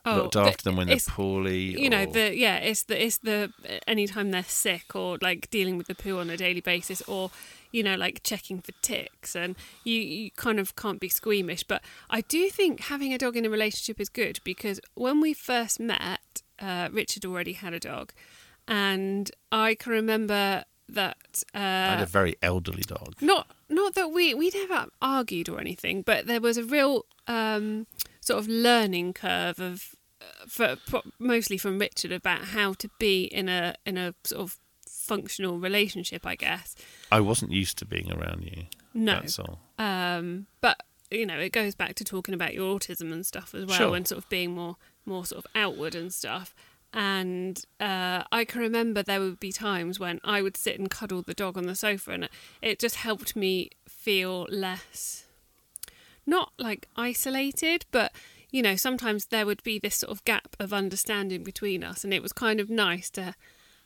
Oh, 0.07 0.17
looked 0.17 0.35
after 0.35 0.61
them 0.63 0.75
when 0.75 0.85
they're 0.87 0.99
poorly. 1.07 1.81
you 1.81 1.89
know 1.89 2.05
the 2.05 2.37
yeah 2.37 2.57
it's 2.57 2.83
the 2.83 3.03
it's 3.03 3.17
the 3.17 3.51
anytime 3.87 4.29
they're 4.29 4.43
sick 4.43 4.95
or 4.95 5.17
like 5.19 5.49
dealing 5.49 5.79
with 5.79 5.87
the 5.87 5.95
poo 5.95 6.19
on 6.19 6.29
a 6.29 6.37
daily 6.37 6.61
basis 6.61 7.01
or 7.07 7.31
you 7.71 7.81
know 7.81 7.95
like 7.95 8.21
checking 8.21 8.61
for 8.61 8.71
ticks 8.83 9.35
and 9.35 9.55
you 9.83 9.99
you 9.99 10.29
kind 10.37 10.59
of 10.59 10.75
can't 10.75 10.99
be 10.99 11.09
squeamish 11.09 11.63
but 11.63 11.81
i 12.11 12.21
do 12.21 12.49
think 12.51 12.81
having 12.81 13.15
a 13.15 13.17
dog 13.17 13.35
in 13.35 13.45
a 13.47 13.49
relationship 13.49 13.99
is 13.99 14.07
good 14.07 14.39
because 14.43 14.79
when 14.93 15.21
we 15.21 15.33
first 15.33 15.79
met 15.79 16.43
uh, 16.59 16.89
richard 16.91 17.25
already 17.25 17.53
had 17.53 17.73
a 17.73 17.79
dog 17.79 18.11
and 18.67 19.31
i 19.51 19.75
can 19.75 19.91
remember 19.91 20.63
that 20.87 21.43
uh, 21.55 21.57
I 21.57 21.87
had 21.95 22.01
a 22.01 22.05
very 22.05 22.35
elderly 22.43 22.83
dog. 22.83 23.15
not 23.19 23.47
not 23.69 23.95
that 23.95 24.11
we 24.11 24.35
we 24.35 24.51
never 24.53 24.85
argued 25.01 25.49
or 25.49 25.59
anything, 25.59 26.03
but 26.03 26.27
there 26.27 26.39
was 26.39 26.57
a 26.59 26.63
real 26.63 27.05
um, 27.25 27.87
sort 28.21 28.37
of 28.37 28.47
learning 28.47 29.13
curve 29.13 29.59
of 29.59 29.95
uh, 30.21 30.25
for, 30.47 30.75
for 30.85 31.01
mostly 31.17 31.57
from 31.57 31.79
Richard 31.79 32.11
about 32.11 32.41
how 32.49 32.73
to 32.73 32.87
be 32.99 33.23
in 33.23 33.49
a 33.49 33.73
in 33.83 33.97
a 33.97 34.13
sort 34.23 34.41
of 34.43 34.59
functional 34.87 35.57
relationship, 35.57 36.23
I 36.23 36.35
guess. 36.35 36.75
I 37.11 37.19
wasn't 37.19 37.51
used 37.51 37.79
to 37.79 37.85
being 37.85 38.11
around 38.11 38.43
you. 38.43 38.65
No, 38.93 39.21
That's 39.21 39.39
all. 39.39 39.59
um, 39.79 40.45
but 40.61 40.83
you 41.09 41.25
know, 41.25 41.39
it 41.39 41.51
goes 41.51 41.73
back 41.73 41.95
to 41.95 42.03
talking 42.03 42.35
about 42.35 42.53
your 42.53 42.77
autism 42.77 43.11
and 43.11 43.25
stuff 43.25 43.55
as 43.55 43.65
well, 43.65 43.77
Sure. 43.77 43.95
and 43.95 44.07
sort 44.07 44.19
of 44.23 44.29
being 44.29 44.53
more 44.53 44.77
more 45.05 45.25
sort 45.25 45.43
of 45.43 45.51
outward 45.55 45.95
and 45.95 46.13
stuff. 46.13 46.53
And 46.93 47.61
uh, 47.79 48.23
I 48.31 48.45
can 48.45 48.61
remember 48.61 49.03
there 49.03 49.19
would 49.19 49.39
be 49.39 49.51
times 49.51 49.99
when 49.99 50.21
I 50.23 50.41
would 50.41 50.55
sit 50.55 50.79
and 50.79 50.89
cuddle 50.89 51.21
the 51.21 51.33
dog 51.33 51.57
on 51.57 51.65
the 51.65 51.75
sofa, 51.75 52.11
and 52.11 52.29
it 52.61 52.79
just 52.79 52.95
helped 52.95 53.35
me 53.35 53.71
feel 53.87 54.47
less, 54.49 55.25
not 56.25 56.53
like 56.57 56.87
isolated, 56.95 57.85
but 57.91 58.13
you 58.49 58.61
know, 58.61 58.77
sometimes 58.77 59.25
there 59.25 59.45
would 59.45 59.61
be 59.63 59.77
this 59.77 59.95
sort 59.95 60.11
of 60.11 60.23
gap 60.23 60.55
of 60.57 60.71
understanding 60.71 61.43
between 61.43 61.83
us, 61.83 62.05
and 62.05 62.13
it 62.13 62.21
was 62.21 62.31
kind 62.31 62.61
of 62.61 62.69
nice 62.69 63.09
to 63.09 63.35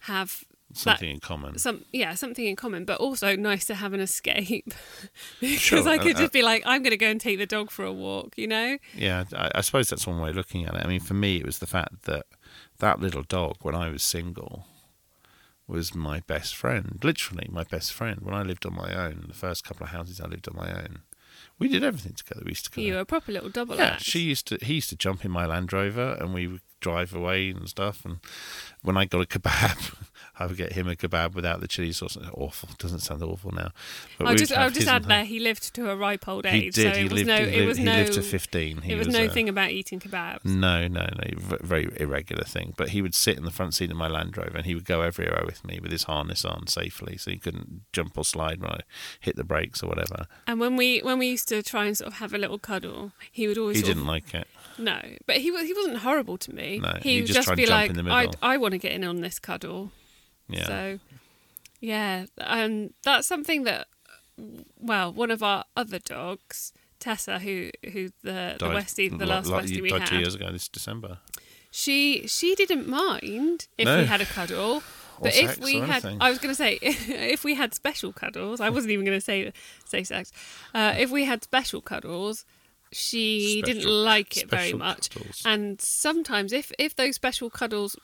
have 0.02 0.44
Something 0.74 1.10
in 1.10 1.20
common. 1.20 1.58
some 1.58 1.84
yeah 1.92 2.14
something 2.14 2.46
in 2.46 2.56
common 2.56 2.86
but 2.86 3.00
also 3.00 3.36
nice 3.36 3.66
to 3.66 3.76
have 3.76 3.94
an 3.94 4.00
escape 4.00 4.72
because 5.40 5.60
Sure, 5.60 5.90
i 5.90 5.98
could 5.98 6.16
uh, 6.16 6.20
just 6.20 6.32
be 6.32 6.44
like 6.44 6.62
i'm 6.66 6.84
going 6.84 6.92
to 6.92 6.98
go 6.98 7.08
and 7.08 7.20
take 7.20 7.40
the 7.40 7.48
dog 7.48 7.72
for 7.72 7.84
a 7.86 7.92
walk 7.92 8.38
you 8.38 8.48
know 8.48 8.78
Yeah, 8.96 9.24
I, 9.36 9.50
I 9.56 9.62
suppose 9.62 9.90
that's 9.90 10.06
one 10.06 10.20
way 10.20 10.30
of 10.30 10.36
looking 10.36 10.66
at 10.66 10.76
it. 10.76 10.84
I 10.86 10.88
mean, 10.88 11.00
for 11.00 11.16
me, 11.16 11.38
it 11.38 11.46
was 11.46 11.58
the 11.60 11.66
fact 11.68 12.04
that 12.04 12.26
that 12.78 13.00
little 13.00 13.24
dog, 13.24 13.56
when 13.62 13.74
I 13.76 13.90
was 13.90 14.04
single, 14.04 14.68
was 15.68 15.94
my 15.96 16.22
best 16.22 16.56
friend. 16.56 17.00
Literally, 17.04 17.48
my 17.52 17.64
best 17.64 17.92
friend. 17.94 18.20
When 18.22 18.34
I 18.34 18.42
lived 18.44 18.66
on 18.66 18.76
my 18.76 18.94
own, 18.94 19.26
the 19.28 19.34
first 19.34 19.64
couple 19.64 19.84
of 19.86 19.92
houses 19.92 20.20
I 20.22 20.28
lived 20.28 20.48
on 20.48 20.56
my 20.56 20.72
own, 20.72 21.00
we 21.60 21.68
did 21.68 21.84
everything 21.84 22.14
together. 22.14 22.42
We 22.46 22.52
used 22.52 22.66
to 22.66 22.72
go. 22.72 22.82
you 22.82 22.94
were 22.94 23.00
a 23.02 23.06
proper 23.06 23.32
little 23.32 23.50
double 23.50 23.76
yeah, 23.76 23.94
act 23.94 24.04
she 24.04 24.20
used 24.20 24.48
to. 24.48 24.58
He 24.62 24.76
used 24.76 24.90
to 24.90 24.96
jump 24.96 25.26
in 25.26 25.32
my 25.32 25.46
Land 25.46 25.72
Rover, 25.74 26.18
and 26.20 26.34
we 26.34 26.48
would 26.48 26.62
drive 26.80 27.14
away 27.14 27.50
and 27.50 27.68
stuff. 27.70 28.06
And 28.06 28.20
when 28.82 28.98
I 28.98 29.06
got 29.06 29.22
a 29.22 29.26
kebab, 29.26 29.96
I 30.40 30.46
would 30.46 30.58
get 30.58 30.72
him 30.74 30.88
a 30.88 30.96
kebab 30.96 31.34
without 31.36 31.60
the 31.60 31.68
chili 31.68 31.92
sauce. 31.92 32.18
Awful. 32.34 32.70
Doesn't 32.78 33.00
sound 33.02 33.22
awful 33.22 33.52
now. 33.52 33.72
But 34.18 34.28
I'll 34.28 34.36
just, 34.36 34.52
would 34.52 34.60
I'll 34.60 34.70
just 34.72 34.88
add 34.88 35.04
there 35.06 35.26
he 35.26 35.40
lived 35.40 35.74
to 35.76 35.90
a 35.90 35.96
ripe 35.96 36.28
old 36.28 36.46
He 36.46 36.68
age 36.68 36.76
did. 36.76 36.94
so 36.94 37.00
he 37.00 37.06
it 37.06 37.12
was 37.12 37.14
lived. 37.14 37.28
no 37.28 37.36
he 37.36 37.42
it 37.44 37.56
lived, 37.58 37.68
was 37.68 37.78
he 37.78 37.84
no 37.84 37.92
lived 37.94 38.14
to 38.14 38.22
fifteen. 38.22 38.82
He 38.82 38.94
it 38.94 38.98
was, 38.98 39.08
was 39.08 39.16
no 39.16 39.26
a- 39.26 39.30
thing 39.30 39.50
about 39.50 39.72
eating 39.72 40.00
kebabs 40.00 40.46
No, 40.46 40.88
no, 40.88 41.02
no. 41.02 41.58
Very 41.62 41.90
irregular 41.98 42.44
thing. 42.46 42.74
But 42.78 42.90
he 42.90 43.02
would 43.02 43.14
sit 43.14 43.38
in 43.38 43.44
the 43.46 43.52
front 43.52 43.74
seat 43.74 43.92
of 43.92 43.98
my 43.98 44.08
Land 44.08 44.38
Rover 44.38 44.58
and 44.58 44.66
he 44.66 44.74
would 44.76 44.86
go 44.86 45.02
everywhere 45.02 45.44
with 45.46 45.66
me 45.66 45.80
with 45.82 45.92
his 45.92 46.04
harness 46.04 46.46
on 46.46 46.68
safely, 46.68 47.18
so 47.18 47.32
he 47.32 47.38
couldn't 47.38 47.82
jump 47.92 48.18
or 48.18 48.24
slide 48.24 48.62
when 48.62 48.72
I 48.72 48.80
hit 49.20 49.36
the 49.36 49.44
brakes 49.44 49.84
or 49.84 49.88
whatever. 49.90 50.26
and 50.48 50.60
when 50.60 50.76
we 50.78 51.00
when 51.02 51.20
we 51.20 51.28
used 51.28 51.48
to 51.50 51.62
try 51.62 51.86
and 51.86 51.98
sort 51.98 52.08
of 52.08 52.14
have 52.20 52.34
a 52.34 52.38
little 52.38 52.60
cuddle 52.60 53.12
he 53.32 53.48
would 53.48 53.58
always 53.58 53.78
He 53.78 53.84
didn't 53.84 54.06
like 54.06 54.34
it. 54.34 54.48
no 54.78 55.00
but 55.26 55.38
he 55.38 55.52
he 55.66 55.74
wasn't 55.74 55.98
horrible 55.98 56.38
to 56.38 56.54
me 56.56 56.80
No, 56.80 56.94
he 57.02 57.16
he'd 57.16 57.26
just 57.28 57.48
just, 57.48 57.56
be 57.58 57.66
like 57.66 57.92
I. 58.08 58.28
I 58.42 58.58
want 58.58 58.72
to 58.74 58.78
get 58.78 58.92
in 58.94 59.04
on 59.04 59.22
this 59.22 59.40
cuddle 59.40 59.92
Yeah. 60.50 60.66
So, 60.68 61.00
yeah, 61.80 62.26
um, 62.42 62.94
that's 63.04 63.28
something 63.28 63.64
that, 63.64 63.88
well, 64.80 65.14
one 65.14 65.32
of 65.32 65.42
our 65.44 65.66
other 65.78 66.00
dogs, 66.00 66.74
Tessa, 67.00 67.40
who 67.40 67.70
who 67.94 68.10
the 68.24 68.56
the 68.60 68.66
Westie, 68.68 69.18
the 69.18 69.26
last 69.26 69.48
like 69.48 69.66
Westie 69.66 69.82
we 69.82 69.90
died 69.90 70.02
had, 70.02 70.10
two 70.10 70.18
years 70.20 70.36
ago 70.36 70.52
this 70.52 70.68
December. 70.68 71.20
she 71.72 72.28
she 72.28 72.56
didn't 72.56 72.88
mind 72.88 73.68
if 73.78 73.86
No. 73.86 74.00
we 74.00 74.06
had 74.06 74.22
a 74.22 74.26
cuddle. 74.26 74.84
But 75.22 75.36
if 75.36 75.60
we 75.60 75.80
had, 75.80 76.06
anything. 76.06 76.18
I 76.22 76.30
was 76.30 76.40
going 76.40 76.52
to 76.52 76.56
say, 76.56 76.80
if 76.82 77.44
we 77.44 77.56
had 77.56 77.74
special 77.74 78.14
cuddles, 78.14 78.62
I 78.62 78.70
wasn't 78.70 78.92
even 78.94 79.06
going 79.06 79.18
to 79.18 79.22
say 79.22 79.52
say 79.86 80.04
sex. 80.06 80.32
Uh, 80.74 80.96
if 80.98 81.12
we 81.12 81.26
had 81.26 81.44
special 81.44 81.82
cuddles, 81.82 82.46
she 82.94 83.62
didn't 83.66 83.84
like 83.86 84.38
it 84.38 84.50
very 84.50 84.72
much. 84.72 85.10
cuddles. 85.10 85.42
And 85.46 85.82
sometimes, 85.82 86.54
if 86.54 86.72
if 86.80 86.96
those 86.96 87.16
special 87.16 87.50
cuddles 87.50 87.98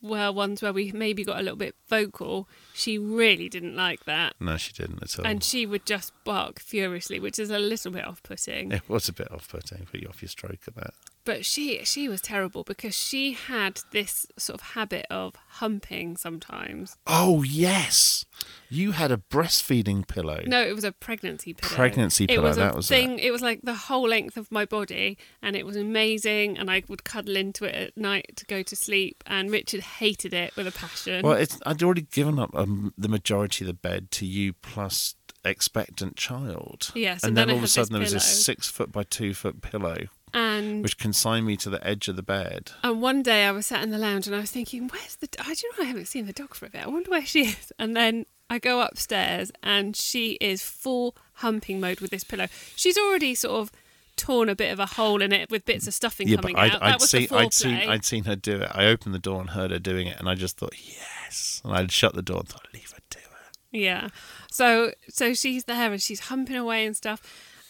were 0.00 0.32
ones 0.32 0.62
where 0.62 0.72
we 0.72 0.92
maybe 0.92 1.24
got 1.24 1.38
a 1.38 1.42
little 1.42 1.56
bit 1.56 1.74
vocal, 1.88 2.48
she 2.74 2.96
really 2.98 3.48
didn't 3.48 3.76
like 3.76 4.04
that, 4.06 4.34
No, 4.40 4.56
she 4.56 4.72
didn't 4.72 5.02
at 5.02 5.18
all. 5.18 5.26
and 5.26 5.42
she 5.44 5.66
would 5.66 5.84
just 5.84 6.12
bark 6.24 6.58
furiously, 6.60 7.20
which 7.20 7.38
is 7.38 7.50
a 7.50 7.58
little 7.58 7.92
bit 7.92 8.04
off-putting. 8.04 8.72
it 8.72 8.88
was 8.88 9.08
a 9.08 9.12
bit 9.12 9.30
off-putting. 9.30 9.86
Put 9.86 10.00
you 10.00 10.08
off 10.08 10.22
your 10.22 10.28
stroke 10.28 10.60
at 10.66 10.74
that. 10.76 10.94
But 11.28 11.44
she 11.44 11.84
she 11.84 12.08
was 12.08 12.22
terrible 12.22 12.64
because 12.64 12.94
she 12.94 13.34
had 13.34 13.82
this 13.90 14.26
sort 14.38 14.62
of 14.62 14.68
habit 14.68 15.04
of 15.10 15.34
humping 15.60 16.16
sometimes. 16.16 16.96
Oh 17.06 17.42
yes, 17.42 18.24
you 18.70 18.92
had 18.92 19.12
a 19.12 19.18
breastfeeding 19.18 20.08
pillow. 20.08 20.40
No, 20.46 20.62
it 20.62 20.74
was 20.74 20.84
a 20.84 20.92
pregnancy 20.92 21.52
pillow. 21.52 21.74
Pregnancy 21.74 22.24
It 22.24 22.28
pillow, 22.28 22.44
was 22.44 22.56
a 22.56 22.60
that 22.60 22.74
was 22.76 22.88
thing. 22.88 23.18
It 23.18 23.30
was 23.30 23.42
like 23.42 23.60
the 23.62 23.74
whole 23.74 24.08
length 24.08 24.38
of 24.38 24.50
my 24.50 24.64
body, 24.64 25.18
and 25.42 25.54
it 25.54 25.66
was 25.66 25.76
amazing. 25.76 26.56
And 26.56 26.70
I 26.70 26.82
would 26.88 27.04
cuddle 27.04 27.36
into 27.36 27.66
it 27.66 27.74
at 27.74 27.96
night 27.98 28.32
to 28.36 28.46
go 28.46 28.62
to 28.62 28.74
sleep. 28.74 29.22
And 29.26 29.50
Richard 29.50 29.80
hated 29.80 30.32
it 30.32 30.56
with 30.56 30.66
a 30.66 30.72
passion. 30.72 31.22
Well, 31.22 31.34
it's, 31.34 31.60
I'd 31.66 31.82
already 31.82 32.06
given 32.10 32.38
up 32.38 32.54
um, 32.54 32.94
the 32.96 33.10
majority 33.10 33.64
of 33.64 33.66
the 33.66 33.74
bed 33.74 34.10
to 34.12 34.24
you 34.24 34.54
plus 34.54 35.14
expectant 35.44 36.16
child. 36.16 36.90
Yes, 36.94 37.22
and 37.22 37.28
and 37.30 37.36
then 37.36 37.48
then 37.48 37.54
all 37.56 37.58
of 37.58 37.64
a 37.64 37.68
sudden 37.68 37.92
there 37.92 38.00
was 38.00 38.12
this 38.12 38.44
six 38.44 38.68
foot 38.68 38.92
by 38.92 39.02
two 39.02 39.34
foot 39.34 39.60
pillow, 39.60 40.06
and 40.34 40.82
which 40.82 40.98
consigned 40.98 41.46
me 41.46 41.56
to 41.56 41.70
the 41.70 41.84
edge 41.86 42.08
of 42.08 42.16
the 42.16 42.22
bed. 42.22 42.72
and 42.82 43.00
one 43.02 43.22
day 43.22 43.46
I 43.46 43.50
was 43.52 43.66
sat 43.66 43.82
in 43.82 43.90
the 43.90 43.98
lounge 43.98 44.26
and 44.26 44.34
I 44.36 44.40
was 44.40 44.50
thinking, 44.50 44.88
"Where's 44.88 45.16
the? 45.16 45.28
I 45.38 45.54
do 45.54 45.66
you 45.66 45.72
know 45.72 45.84
I 45.84 45.86
haven't 45.86 46.06
seen 46.06 46.26
the 46.26 46.32
dog 46.32 46.54
for 46.54 46.66
a 46.66 46.70
bit. 46.70 46.84
I 46.84 46.88
wonder 46.88 47.10
where 47.10 47.26
she 47.26 47.46
is." 47.46 47.72
And 47.78 47.96
then 47.96 48.26
I 48.50 48.58
go 48.58 48.80
upstairs 48.80 49.52
and 49.62 49.94
she 49.94 50.32
is 50.40 50.62
full 50.62 51.16
humping 51.34 51.80
mode 51.80 52.00
with 52.00 52.10
this 52.10 52.24
pillow. 52.24 52.46
She's 52.76 52.96
already 52.96 53.34
sort 53.34 53.60
of 53.60 53.72
torn 54.16 54.48
a 54.48 54.56
bit 54.56 54.72
of 54.72 54.80
a 54.80 54.86
hole 54.86 55.22
in 55.22 55.32
it 55.32 55.50
with 55.50 55.64
bits 55.64 55.86
of 55.86 55.94
stuffing 55.94 56.28
yeah, 56.28 56.36
coming 56.36 56.54
but 56.54 56.62
I'd, 56.62 56.70
out. 56.72 56.82
I'd 56.82 56.92
that 56.92 57.00
was 57.00 57.10
seen, 57.10 57.26
the 57.28 57.36
I'd 57.36 57.52
seen. 57.54 57.88
I'd 57.88 58.04
seen 58.04 58.24
her 58.24 58.36
do 58.36 58.60
it. 58.62 58.70
I 58.74 58.86
opened 58.86 59.14
the 59.14 59.20
door 59.20 59.40
and 59.40 59.50
heard 59.50 59.70
her 59.70 59.78
doing 59.78 60.06
it, 60.08 60.18
and 60.18 60.28
I 60.28 60.34
just 60.34 60.58
thought, 60.58 60.74
yes. 60.76 61.62
And 61.64 61.72
I'd 61.72 61.92
shut 61.92 62.14
the 62.14 62.22
door 62.22 62.40
and 62.40 62.48
thought, 62.48 62.66
leave 62.74 62.90
her 62.90 63.00
to 63.10 63.18
it. 63.18 63.24
Yeah. 63.70 64.08
So 64.50 64.92
so 65.08 65.34
she's 65.34 65.64
there 65.64 65.92
and 65.92 66.00
she's 66.02 66.20
humping 66.20 66.56
away 66.56 66.86
and 66.86 66.96
stuff. 66.96 67.22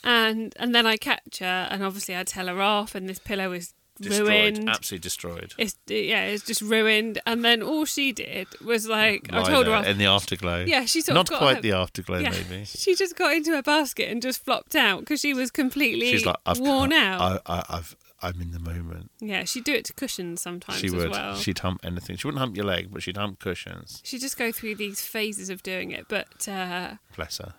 And 0.05 0.55
and 0.59 0.75
then 0.75 0.87
I 0.87 0.97
catch 0.97 1.39
her 1.41 1.69
and 1.71 1.83
obviously 1.83 2.17
I 2.17 2.25
tell 2.25 2.47
her 2.47 2.61
off 2.61 2.95
and 2.95 3.09
this 3.09 3.19
pillow 3.19 3.53
is 3.53 3.75
Destroyed, 4.01 4.29
ruined. 4.29 4.69
absolutely 4.71 5.03
destroyed. 5.03 5.55
It's 5.59 5.75
yeah, 5.89 6.23
it's 6.27 6.45
just 6.45 6.63
ruined. 6.63 7.21
And 7.27 7.45
then 7.45 7.65
all 7.65 7.85
she 7.85 8.13
did 8.13 8.47
was 8.65 8.89
like 8.89 9.29
I 9.33 9.43
told 9.43 9.67
her 9.67 9.75
off. 9.75 9.87
in 9.87 9.99
the 9.99 10.07
afterglow. 10.07 10.65
Yeah, 10.69 10.85
she 10.85 11.01
sort 11.01 11.11
of 11.11 11.15
not 11.17 11.29
got 11.31 11.39
quite 11.39 11.57
her- 11.57 11.63
the 11.63 11.73
afterglow, 11.73 12.19
yeah, 12.19 12.31
maybe. 12.31 12.65
she 12.67 12.95
just 12.95 13.17
got 13.17 13.35
into 13.35 13.59
a 13.59 13.63
basket 13.65 14.09
and 14.09 14.23
just 14.23 14.45
flopped 14.45 14.77
out 14.77 15.01
because 15.01 15.21
she 15.21 15.35
was 15.35 15.51
completely 15.51 16.13
She's 16.13 16.25
like, 16.25 16.37
I've 16.47 16.61
worn 16.61 16.93
out. 16.93 17.43
I, 17.45 17.55
I, 17.59 17.65
I've, 17.71 17.97
I'm 18.23 18.41
in 18.41 18.53
the 18.53 18.61
moment. 18.61 19.11
yeah, 19.21 19.43
she'd 19.43 19.65
do 19.65 19.75
it 19.75 19.85
to 19.87 19.93
cushions 19.93 20.41
sometimes 20.41 20.79
she 20.79 20.87
as 20.87 20.95
would. 20.95 21.11
well. 21.11 21.35
She'd 21.35 21.59
hump 21.59 21.81
anything. 21.85 22.17
She 22.19 22.27
wouldn't 22.29 22.39
hump 22.39 22.55
your 22.57 22.67
leg, 22.67 22.91
but 22.93 23.03
she'd 23.03 23.17
hump 23.17 23.41
cushions. 23.41 24.01
She'd 24.05 24.21
just 24.21 24.37
go 24.39 24.53
through 24.53 24.77
these 24.77 25.01
phases 25.01 25.51
of 25.51 25.65
doing 25.65 25.91
it, 25.91 26.07
but 26.09 26.47
uh, 26.49 26.95
Bless 27.17 27.39
her. 27.39 27.55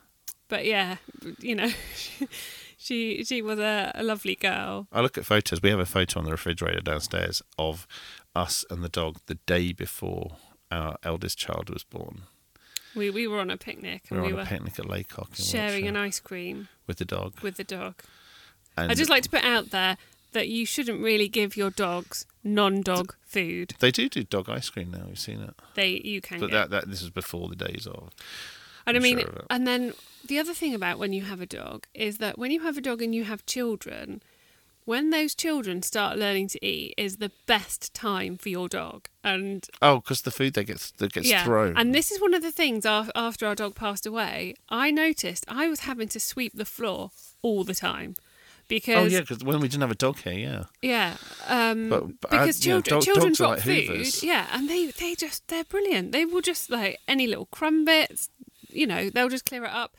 But 0.50 0.66
yeah, 0.66 0.98
you 1.40 1.56
know, 1.56 1.70
she 2.78 3.24
she 3.24 3.42
was 3.42 3.60
a, 3.60 3.92
a 3.96 4.04
lovely 4.04 4.36
girl. 4.36 4.88
I 4.92 5.02
look 5.02 5.18
at 5.18 5.26
photos. 5.26 5.62
We 5.62 5.70
have 5.70 5.80
a 5.80 5.86
photo 5.86 6.20
on 6.20 6.26
the 6.26 6.32
refrigerator 6.32 6.82
downstairs 6.82 7.42
of 7.58 7.88
us 8.36 8.66
and 8.70 8.84
the 8.84 8.90
dog 8.90 9.18
the 9.28 9.36
day 9.46 9.72
before 9.72 10.38
our 10.72 10.98
eldest 11.04 11.38
child 11.38 11.70
was 11.70 11.84
born. 11.84 12.24
We 12.96 13.10
we 13.10 13.28
were 13.28 13.40
on 13.40 13.50
a 13.52 13.58
picnic 13.58 14.04
We 14.10 14.16
and 14.18 14.22
were 14.22 14.28
we 14.28 14.34
on 14.34 14.38
were 14.38 14.44
a 14.44 14.48
picnic 14.48 14.80
at 14.80 14.88
Lacock 14.90 15.30
in 15.38 15.46
sharing 15.46 15.88
an 15.88 15.96
ice 15.96 16.20
cream 16.20 16.68
with 16.88 16.98
the 16.98 17.06
dog. 17.06 17.40
with 17.42 17.56
the 17.58 17.64
dog. 17.64 18.02
And 18.76 18.92
I 18.92 18.96
just 18.96 19.10
like 19.10 19.24
to 19.24 19.30
put 19.30 19.44
out 19.44 19.70
there 19.72 19.98
that 20.32 20.48
you 20.48 20.66
shouldn't 20.66 21.02
really 21.02 21.28
give 21.28 21.58
your 21.58 21.70
dogs 21.72 22.26
non-dog 22.44 23.16
food. 23.26 23.74
they 23.80 23.92
do 23.92 24.08
do 24.10 24.24
dog 24.24 24.50
ice 24.50 24.70
cream 24.70 24.92
now. 24.92 25.06
We've 25.08 25.20
seen 25.20 25.42
it, 25.42 25.54
They 25.76 26.02
you 26.04 26.22
can 26.22 26.40
but 26.40 26.50
get. 26.52 26.56
that, 26.56 26.70
that 26.70 26.90
this 26.90 27.02
is 27.02 27.10
before 27.10 27.50
the 27.50 27.56
days 27.56 27.86
of. 27.88 28.10
And 28.90 28.98
I 28.98 29.00
mean, 29.02 29.20
sure 29.20 29.46
and 29.50 29.66
then 29.68 29.94
the 30.26 30.40
other 30.40 30.54
thing 30.54 30.74
about 30.76 31.00
when 31.00 31.14
you 31.14 31.24
have 31.24 31.42
a 31.42 31.46
dog 31.46 31.88
is 31.94 32.18
that 32.18 32.38
when 32.38 32.52
you 32.52 32.62
have 32.62 32.78
a 32.78 32.82
dog 32.82 33.02
and 33.02 33.14
you 33.16 33.24
have 33.24 33.46
children, 33.46 34.22
when 34.86 35.12
those 35.12 35.36
children 35.36 35.82
start 35.84 36.18
learning 36.18 36.48
to 36.50 36.66
eat 36.66 36.94
is 36.98 37.18
the 37.18 37.32
best 37.46 37.94
time 37.94 38.38
for 38.38 38.50
your 38.50 38.68
dog. 38.68 39.08
And 39.24 39.66
Oh, 39.82 39.98
because 40.00 40.22
the 40.24 40.32
food 40.32 40.54
that 40.56 40.66
gets 40.66 40.92
that 40.92 41.14
gets 41.14 41.28
yeah, 41.30 41.44
thrown. 41.44 41.78
and 41.78 41.94
this 41.94 42.12
is 42.12 42.20
one 42.22 42.34
of 42.34 42.42
the 42.42 42.52
things 42.52 42.86
after 42.86 43.46
our 43.48 43.56
dog 43.56 43.76
passed 43.76 44.06
away. 44.06 44.56
I 44.70 44.92
noticed 44.92 45.46
I 45.48 45.68
was 45.68 45.82
having 45.82 46.08
to 46.10 46.20
sweep 46.20 46.54
the 46.56 46.66
floor 46.66 47.12
all 47.42 47.64
the 47.64 47.76
time 47.76 48.16
because 48.68 48.98
Oh 48.98 49.06
yeah, 49.16 49.22
because 49.22 49.44
when 49.44 49.60
we 49.62 49.68
didn't 49.68 49.82
have 49.82 49.92
a 49.92 49.96
dog 49.96 50.20
here, 50.20 50.34
yeah. 50.34 50.64
yeah, 50.82 51.18
um, 51.48 51.90
But- 51.90 52.22
but, 52.22 52.34
uh, 52.34 52.40
because 52.42 52.60
know, 52.60 52.82
children 52.82 52.96
dog- 53.00 53.04
children 53.04 53.34
drop 53.34 53.50
like 53.52 53.62
food, 53.62 54.24
yeah, 54.24 54.48
and 54.54 54.70
they 54.70 54.88
they 54.88 55.16
just 55.16 55.48
they're 55.48 55.64
brilliant. 55.64 56.12
They 56.12 56.26
will 56.26 56.42
just 56.42 56.70
like 56.70 56.98
any 57.08 57.26
little 57.28 57.48
crumb 57.48 57.84
bits, 57.86 58.30
you 58.70 58.88
know, 58.88 59.10
they'll 59.10 59.30
just 59.30 59.46
clear 59.46 59.66
it 59.66 59.72
up. 59.72 59.98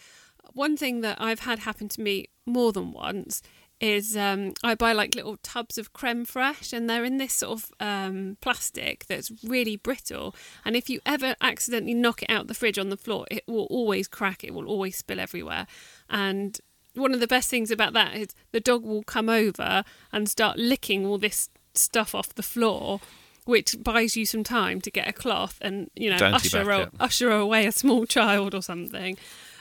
One 0.53 0.77
thing 0.77 1.01
that 1.03 1.21
I've 1.21 1.41
had 1.41 1.61
happen 1.61 1.89
to 1.91 2.01
me 2.01 2.29
more 2.47 2.73
than 2.73 2.93
once 2.93 3.43
is 3.81 4.15
um, 4.15 4.53
I 4.63 4.75
buy 4.75 4.93
like 4.93 5.15
little 5.15 5.39
tubs 5.39 5.79
of 5.79 5.93
creme 5.93 6.27
fraiche, 6.27 6.73
and 6.73 6.89
they're 6.89 7.05
in 7.05 7.17
this 7.17 7.33
sort 7.33 7.59
of 7.59 7.73
um, 7.81 8.37
plastic 8.41 9.07
that's 9.07 9.33
really 9.43 9.77
brittle. 9.77 10.35
And 10.65 10.77
if 10.77 10.91
you 10.91 11.01
ever 11.07 11.35
accidentally 11.41 11.95
knock 11.95 12.23
it 12.23 12.31
out 12.31 12.47
the 12.47 12.55
fridge 12.55 12.79
on 12.79 12.91
the 12.91 12.97
floor, 12.97 13.27
it 13.31 13.45
will 13.47 13.67
always 13.71 14.07
crack. 14.07 14.45
It 14.45 14.53
will 14.53 14.67
always 14.67 14.97
spill 14.97 15.19
everywhere. 15.19 15.67
And 16.11 16.59
one 16.95 17.15
of 17.15 17.21
the 17.21 17.27
best 17.27 17.49
things 17.49 17.71
about 17.71 17.95
that 17.95 18.15
is 18.15 18.29
the 18.53 18.61
dog 18.61 18.85
will 18.85 19.03
come 19.03 19.29
over 19.29 19.85
and 20.13 20.29
start 20.29 20.59
licking 20.59 21.07
all 21.07 21.19
this 21.19 21.49
stuff 21.75 22.15
off 22.15 22.35
the 22.35 22.43
floor. 22.43 23.01
Which 23.45 23.77
buys 23.83 24.17
you 24.17 24.27
some 24.27 24.45
time 24.45 24.81
to 24.83 24.91
get 24.91 25.09
a 25.09 25.13
cloth 25.13 25.59
and 25.61 25.91
you 25.97 26.11
know 26.11 26.17
usher, 26.17 26.65
back 26.65 26.79
a- 26.79 26.83
it. 26.83 26.89
usher 27.01 27.31
away 27.31 27.67
a 27.67 27.73
small 27.73 28.07
child 28.07 28.55
or 28.55 28.63
something. 28.63 29.17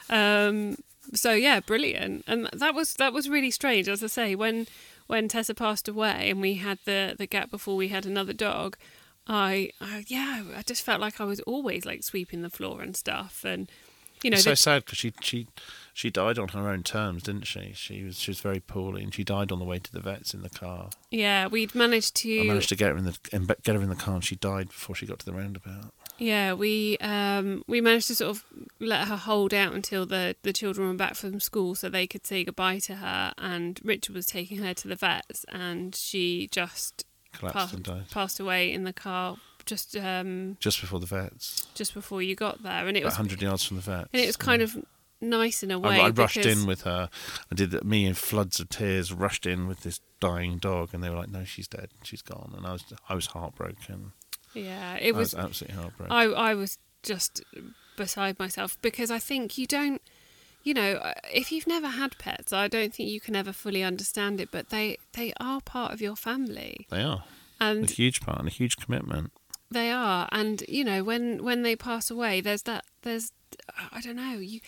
Um, 0.08 0.76
so 1.14 1.32
yeah, 1.32 1.60
brilliant. 1.60 2.24
And 2.26 2.48
that 2.52 2.74
was 2.74 2.94
that 2.94 3.12
was 3.12 3.28
really 3.28 3.50
strange. 3.50 3.88
As 3.88 4.02
I 4.04 4.06
say, 4.08 4.34
when 4.34 4.66
when 5.06 5.28
Tessa 5.28 5.54
passed 5.54 5.88
away 5.88 6.30
and 6.30 6.40
we 6.40 6.54
had 6.54 6.78
the 6.84 7.14
the 7.18 7.26
gap 7.26 7.50
before 7.50 7.76
we 7.76 7.88
had 7.88 8.06
another 8.06 8.32
dog, 8.32 8.76
I, 9.26 9.70
I 9.80 10.04
yeah, 10.06 10.44
I 10.56 10.62
just 10.62 10.82
felt 10.82 11.00
like 11.00 11.20
I 11.20 11.24
was 11.24 11.40
always 11.40 11.84
like 11.84 12.02
sweeping 12.02 12.42
the 12.42 12.50
floor 12.50 12.82
and 12.82 12.96
stuff. 12.96 13.44
And 13.44 13.70
you 14.22 14.30
know, 14.30 14.36
it's 14.36 14.44
so 14.44 14.54
sad 14.54 14.84
because 14.84 14.98
she 14.98 15.12
she 15.20 15.46
she 15.92 16.10
died 16.10 16.38
on 16.38 16.48
her 16.48 16.68
own 16.68 16.82
terms, 16.82 17.22
didn't 17.24 17.46
she? 17.46 17.72
She 17.74 18.02
was 18.04 18.18
she 18.18 18.30
was 18.30 18.40
very 18.40 18.60
poorly, 18.60 19.02
and 19.02 19.14
she 19.14 19.24
died 19.24 19.52
on 19.52 19.58
the 19.58 19.64
way 19.64 19.78
to 19.78 19.92
the 19.92 20.00
vets 20.00 20.34
in 20.34 20.42
the 20.42 20.50
car. 20.50 20.90
yeah, 21.10 21.46
we'd 21.46 21.74
managed 21.74 22.16
to 22.16 22.40
I 22.40 22.44
managed 22.44 22.68
to 22.70 22.76
get 22.76 22.90
her 22.90 22.96
in 22.96 23.04
the 23.04 23.56
get 23.62 23.76
her 23.76 23.82
in 23.82 23.88
the 23.88 23.96
car, 23.96 24.14
and 24.14 24.24
she 24.24 24.36
died 24.36 24.68
before 24.68 24.94
she 24.94 25.06
got 25.06 25.18
to 25.20 25.26
the 25.26 25.32
roundabout. 25.32 25.92
Yeah, 26.18 26.52
we 26.52 26.98
um, 26.98 27.64
we 27.66 27.80
managed 27.80 28.08
to 28.08 28.14
sort 28.14 28.36
of 28.36 28.44
let 28.78 29.08
her 29.08 29.16
hold 29.16 29.54
out 29.54 29.72
until 29.72 30.04
the, 30.04 30.36
the 30.42 30.52
children 30.52 30.88
were 30.88 30.94
back 30.94 31.14
from 31.14 31.40
school 31.40 31.74
so 31.74 31.88
they 31.88 32.06
could 32.06 32.26
say 32.26 32.44
goodbye 32.44 32.78
to 32.80 32.96
her. 32.96 33.32
And 33.38 33.80
Richard 33.82 34.14
was 34.14 34.26
taking 34.26 34.58
her 34.58 34.74
to 34.74 34.88
the 34.88 34.96
vets, 34.96 35.44
and 35.48 35.94
she 35.94 36.48
just 36.52 37.06
Collapsed 37.32 37.56
passed, 37.56 37.74
and 37.74 37.82
died 37.82 38.10
passed 38.10 38.38
away 38.38 38.70
in 38.70 38.84
the 38.84 38.92
car 38.92 39.38
just 39.64 39.96
um, 39.96 40.56
just 40.60 40.80
before 40.80 41.00
the 41.00 41.06
vets, 41.06 41.66
just 41.74 41.94
before 41.94 42.22
you 42.22 42.34
got 42.34 42.62
there. 42.62 42.86
And 42.86 42.96
it 42.96 43.00
about 43.00 43.08
was 43.08 43.16
hundred 43.16 43.42
yards 43.42 43.64
from 43.64 43.76
the 43.76 43.82
vets. 43.82 44.08
and 44.12 44.22
it 44.22 44.26
was 44.26 44.36
kind 44.36 44.62
of 44.62 44.76
nice 45.20 45.62
in 45.62 45.70
a 45.70 45.78
way. 45.78 46.00
I, 46.00 46.06
I 46.06 46.10
rushed 46.10 46.44
in 46.46 46.66
with 46.66 46.82
her. 46.82 47.08
I 47.50 47.54
did 47.54 47.70
that. 47.72 47.84
me 47.84 48.06
in 48.06 48.14
floods 48.14 48.60
of 48.60 48.68
tears. 48.68 49.12
Rushed 49.12 49.46
in 49.46 49.66
with 49.66 49.80
this 49.80 50.00
dying 50.20 50.58
dog, 50.58 50.90
and 50.92 51.02
they 51.02 51.10
were 51.10 51.16
like, 51.16 51.30
"No, 51.30 51.44
she's 51.44 51.68
dead. 51.68 51.90
She's 52.02 52.22
gone." 52.22 52.52
And 52.56 52.66
I 52.66 52.72
was 52.72 52.84
I 53.08 53.14
was 53.14 53.26
heartbroken. 53.26 54.12
Yeah, 54.54 54.96
it 54.96 55.14
I 55.14 55.18
was. 55.18 55.34
was 55.34 55.44
absolutely 55.44 55.80
heartbroken. 55.80 56.12
I 56.16 56.24
I 56.24 56.54
was 56.54 56.78
just 57.02 57.42
beside 57.96 58.38
myself 58.38 58.76
because 58.82 59.10
I 59.10 59.18
think 59.18 59.58
you 59.58 59.66
don't, 59.66 60.00
you 60.62 60.74
know, 60.74 61.12
if 61.32 61.52
you've 61.52 61.66
never 61.66 61.88
had 61.88 62.18
pets, 62.18 62.52
I 62.52 62.66
don't 62.68 62.94
think 62.94 63.10
you 63.10 63.20
can 63.20 63.36
ever 63.36 63.52
fully 63.52 63.82
understand 63.82 64.40
it. 64.40 64.50
But 64.50 64.70
they 64.70 64.98
they 65.12 65.32
are 65.38 65.60
part 65.60 65.92
of 65.92 66.00
your 66.00 66.16
family, 66.16 66.86
they 66.90 67.02
are 67.02 67.24
and 67.60 67.84
a 67.88 67.92
huge 67.92 68.20
part 68.22 68.38
and 68.38 68.48
a 68.48 68.50
huge 68.50 68.76
commitment. 68.76 69.32
They 69.70 69.90
are, 69.90 70.28
and 70.32 70.62
you 70.68 70.84
know, 70.84 71.04
when 71.04 71.42
when 71.44 71.62
they 71.62 71.76
pass 71.76 72.10
away, 72.10 72.40
there's 72.40 72.62
that 72.62 72.84
there's 73.02 73.32
I 73.92 74.00
don't 74.00 74.16
know 74.16 74.38
you. 74.38 74.60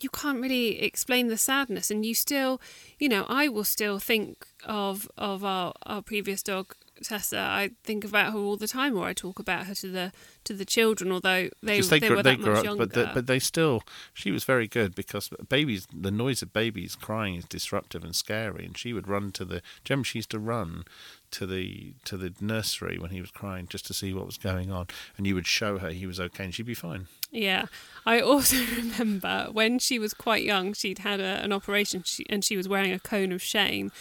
You 0.00 0.08
can't 0.08 0.40
really 0.40 0.80
explain 0.80 1.28
the 1.28 1.36
sadness, 1.36 1.90
and 1.90 2.06
you 2.06 2.14
still, 2.14 2.58
you 2.98 3.06
know, 3.06 3.26
I 3.28 3.48
will 3.48 3.64
still 3.64 3.98
think 3.98 4.46
of 4.64 5.10
of 5.18 5.44
our, 5.44 5.74
our 5.84 6.00
previous 6.00 6.42
dog 6.42 6.74
Tessa. 7.02 7.38
I 7.38 7.70
think 7.82 8.04
about 8.04 8.32
her 8.32 8.38
all 8.38 8.56
the 8.56 8.68
time, 8.68 8.96
or 8.96 9.06
I 9.06 9.12
talk 9.12 9.38
about 9.38 9.66
her 9.66 9.74
to 9.76 9.88
the 9.88 10.12
to 10.44 10.54
the 10.54 10.64
children, 10.64 11.12
although 11.12 11.48
they 11.62 11.80
they, 11.80 11.98
they 11.98 12.00
grew, 12.00 12.16
were 12.16 12.22
they 12.22 12.36
that 12.36 12.42
grew 12.42 12.52
much 12.52 12.58
up, 12.58 12.64
younger. 12.64 12.86
but 12.86 12.94
they, 12.94 13.10
but 13.14 13.26
they 13.26 13.38
still. 13.38 13.82
She 14.14 14.30
was 14.30 14.44
very 14.44 14.68
good 14.68 14.94
because 14.94 15.30
babies, 15.48 15.86
the 15.92 16.10
noise 16.10 16.42
of 16.42 16.52
babies 16.52 16.96
crying 16.96 17.34
is 17.34 17.44
disruptive 17.44 18.04
and 18.04 18.14
scary, 18.14 18.64
and 18.64 18.76
she 18.76 18.92
would 18.92 19.08
run 19.08 19.32
to 19.32 19.44
the. 19.44 19.62
Gem, 19.84 20.02
she 20.02 20.18
used 20.18 20.30
to 20.30 20.38
run 20.38 20.84
to 21.30 21.46
the 21.46 21.94
to 22.04 22.16
the 22.16 22.34
nursery 22.40 22.98
when 22.98 23.10
he 23.10 23.20
was 23.20 23.30
crying 23.30 23.66
just 23.68 23.86
to 23.86 23.94
see 23.94 24.12
what 24.12 24.26
was 24.26 24.38
going 24.38 24.70
on, 24.70 24.86
and 25.16 25.26
you 25.26 25.34
would 25.34 25.46
show 25.46 25.78
her 25.78 25.90
he 25.90 26.06
was 26.06 26.20
okay, 26.20 26.44
and 26.44 26.54
she'd 26.54 26.66
be 26.66 26.74
fine. 26.74 27.06
Yeah. 27.30 27.66
I 28.04 28.20
also 28.20 28.56
remember 28.76 29.48
when 29.52 29.78
she 29.78 29.98
was 29.98 30.14
quite 30.14 30.44
young, 30.44 30.72
she'd 30.72 30.98
had 30.98 31.20
a, 31.20 31.42
an 31.42 31.52
operation 31.52 32.02
she, 32.04 32.24
and 32.28 32.44
she 32.44 32.56
was 32.56 32.68
wearing 32.68 32.92
a 32.92 32.98
cone 32.98 33.32
of 33.32 33.42
shame. 33.42 33.92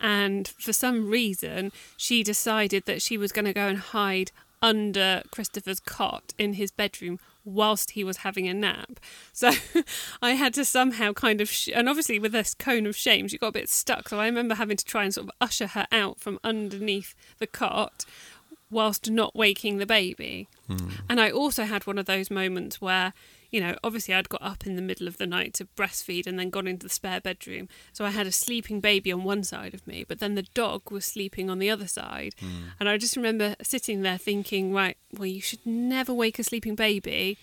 And 0.00 0.48
for 0.48 0.72
some 0.72 1.08
reason, 1.08 1.72
she 1.96 2.22
decided 2.22 2.86
that 2.86 3.02
she 3.02 3.18
was 3.18 3.32
going 3.32 3.44
to 3.44 3.52
go 3.52 3.66
and 3.66 3.78
hide 3.78 4.32
under 4.62 5.22
Christopher's 5.30 5.80
cot 5.80 6.34
in 6.38 6.54
his 6.54 6.70
bedroom 6.70 7.18
whilst 7.44 7.92
he 7.92 8.04
was 8.04 8.18
having 8.18 8.48
a 8.48 8.54
nap. 8.54 9.00
So 9.32 9.52
I 10.20 10.32
had 10.32 10.52
to 10.54 10.64
somehow 10.64 11.12
kind 11.14 11.40
of, 11.40 11.48
sh- 11.48 11.70
and 11.74 11.88
obviously 11.88 12.18
with 12.18 12.32
this 12.32 12.54
cone 12.54 12.86
of 12.86 12.94
shame, 12.94 13.26
she 13.28 13.38
got 13.38 13.48
a 13.48 13.52
bit 13.52 13.70
stuck. 13.70 14.10
So 14.10 14.18
I 14.18 14.26
remember 14.26 14.54
having 14.54 14.76
to 14.76 14.84
try 14.84 15.04
and 15.04 15.14
sort 15.14 15.28
of 15.28 15.32
usher 15.40 15.68
her 15.68 15.86
out 15.90 16.20
from 16.20 16.38
underneath 16.44 17.14
the 17.38 17.46
cot 17.46 18.04
whilst 18.70 19.10
not 19.10 19.34
waking 19.34 19.78
the 19.78 19.86
baby. 19.86 20.48
Hmm. 20.66 20.90
And 21.08 21.20
I 21.20 21.30
also 21.30 21.64
had 21.64 21.86
one 21.86 21.96
of 21.96 22.04
those 22.04 22.30
moments 22.30 22.80
where, 22.82 23.14
you 23.50 23.60
know, 23.60 23.76
obviously 23.82 24.14
I'd 24.14 24.28
got 24.28 24.42
up 24.42 24.66
in 24.66 24.76
the 24.76 24.82
middle 24.82 25.08
of 25.08 25.18
the 25.18 25.26
night 25.26 25.54
to 25.54 25.64
breastfeed 25.64 26.26
and 26.26 26.38
then 26.38 26.50
gone 26.50 26.66
into 26.66 26.86
the 26.86 26.92
spare 26.92 27.20
bedroom. 27.20 27.68
So 27.92 28.04
I 28.04 28.10
had 28.10 28.26
a 28.26 28.32
sleeping 28.32 28.80
baby 28.80 29.10
on 29.10 29.24
one 29.24 29.42
side 29.42 29.74
of 29.74 29.86
me, 29.86 30.04
but 30.06 30.20
then 30.20 30.34
the 30.34 30.42
dog 30.54 30.90
was 30.90 31.04
sleeping 31.04 31.50
on 31.50 31.58
the 31.58 31.70
other 31.70 31.88
side. 31.88 32.34
And 32.78 32.88
I 32.88 32.96
just 32.96 33.16
remember 33.16 33.56
sitting 33.62 34.02
there 34.02 34.18
thinking, 34.18 34.72
right, 34.72 34.96
well, 35.12 35.26
you 35.26 35.40
should 35.40 35.64
never 35.66 36.14
wake 36.14 36.38
a 36.38 36.44
sleeping 36.44 36.76
baby, 36.76 37.38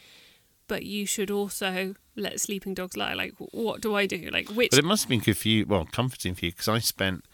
but 0.67 0.83
you 0.83 1.05
should 1.05 1.29
also 1.29 1.95
let 2.15 2.39
sleeping 2.39 2.73
dogs 2.73 2.97
lie. 2.97 3.13
Like, 3.13 3.33
what 3.37 3.81
do 3.81 3.95
I 3.95 4.05
do? 4.05 4.29
Like, 4.31 4.49
which 4.49 4.71
But 4.71 4.79
it 4.79 4.85
must 4.85 5.03
have 5.03 5.09
been 5.09 5.19
good 5.19 5.37
for 5.37 5.47
you, 5.47 5.65
well, 5.65 5.85
comforting 5.85 6.35
for 6.35 6.45
you, 6.45 6.51
because 6.51 6.67
I 6.67 6.79
spent 6.79 7.25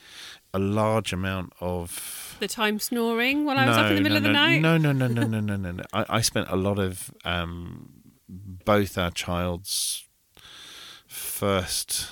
a 0.54 0.60
large 0.60 1.14
amount 1.14 1.54
of 1.60 2.38
the 2.40 2.48
time 2.48 2.80
snoring 2.80 3.46
while 3.46 3.58
I 3.58 3.68
was 3.68 3.78
up 3.78 3.90
in 3.90 3.96
the 3.96 4.02
middle 4.02 4.16
no, 4.16 4.18
of 4.18 4.24
the 4.24 4.32
night? 4.32 4.62
No, 4.62 4.78
no, 4.78 4.92
no, 4.92 5.08
no, 5.08 5.24
no, 5.24 5.40
no, 5.40 5.56
no, 5.56 5.72
no. 5.72 5.84
I, 5.94 6.06
I 6.10 6.22
spent 6.22 6.48
a 6.50 6.56
lot 6.56 6.78
of 6.78 7.12
um, 7.26 8.03
both 8.66 8.98
our 8.98 9.12
child's 9.12 10.06
first 11.08 12.08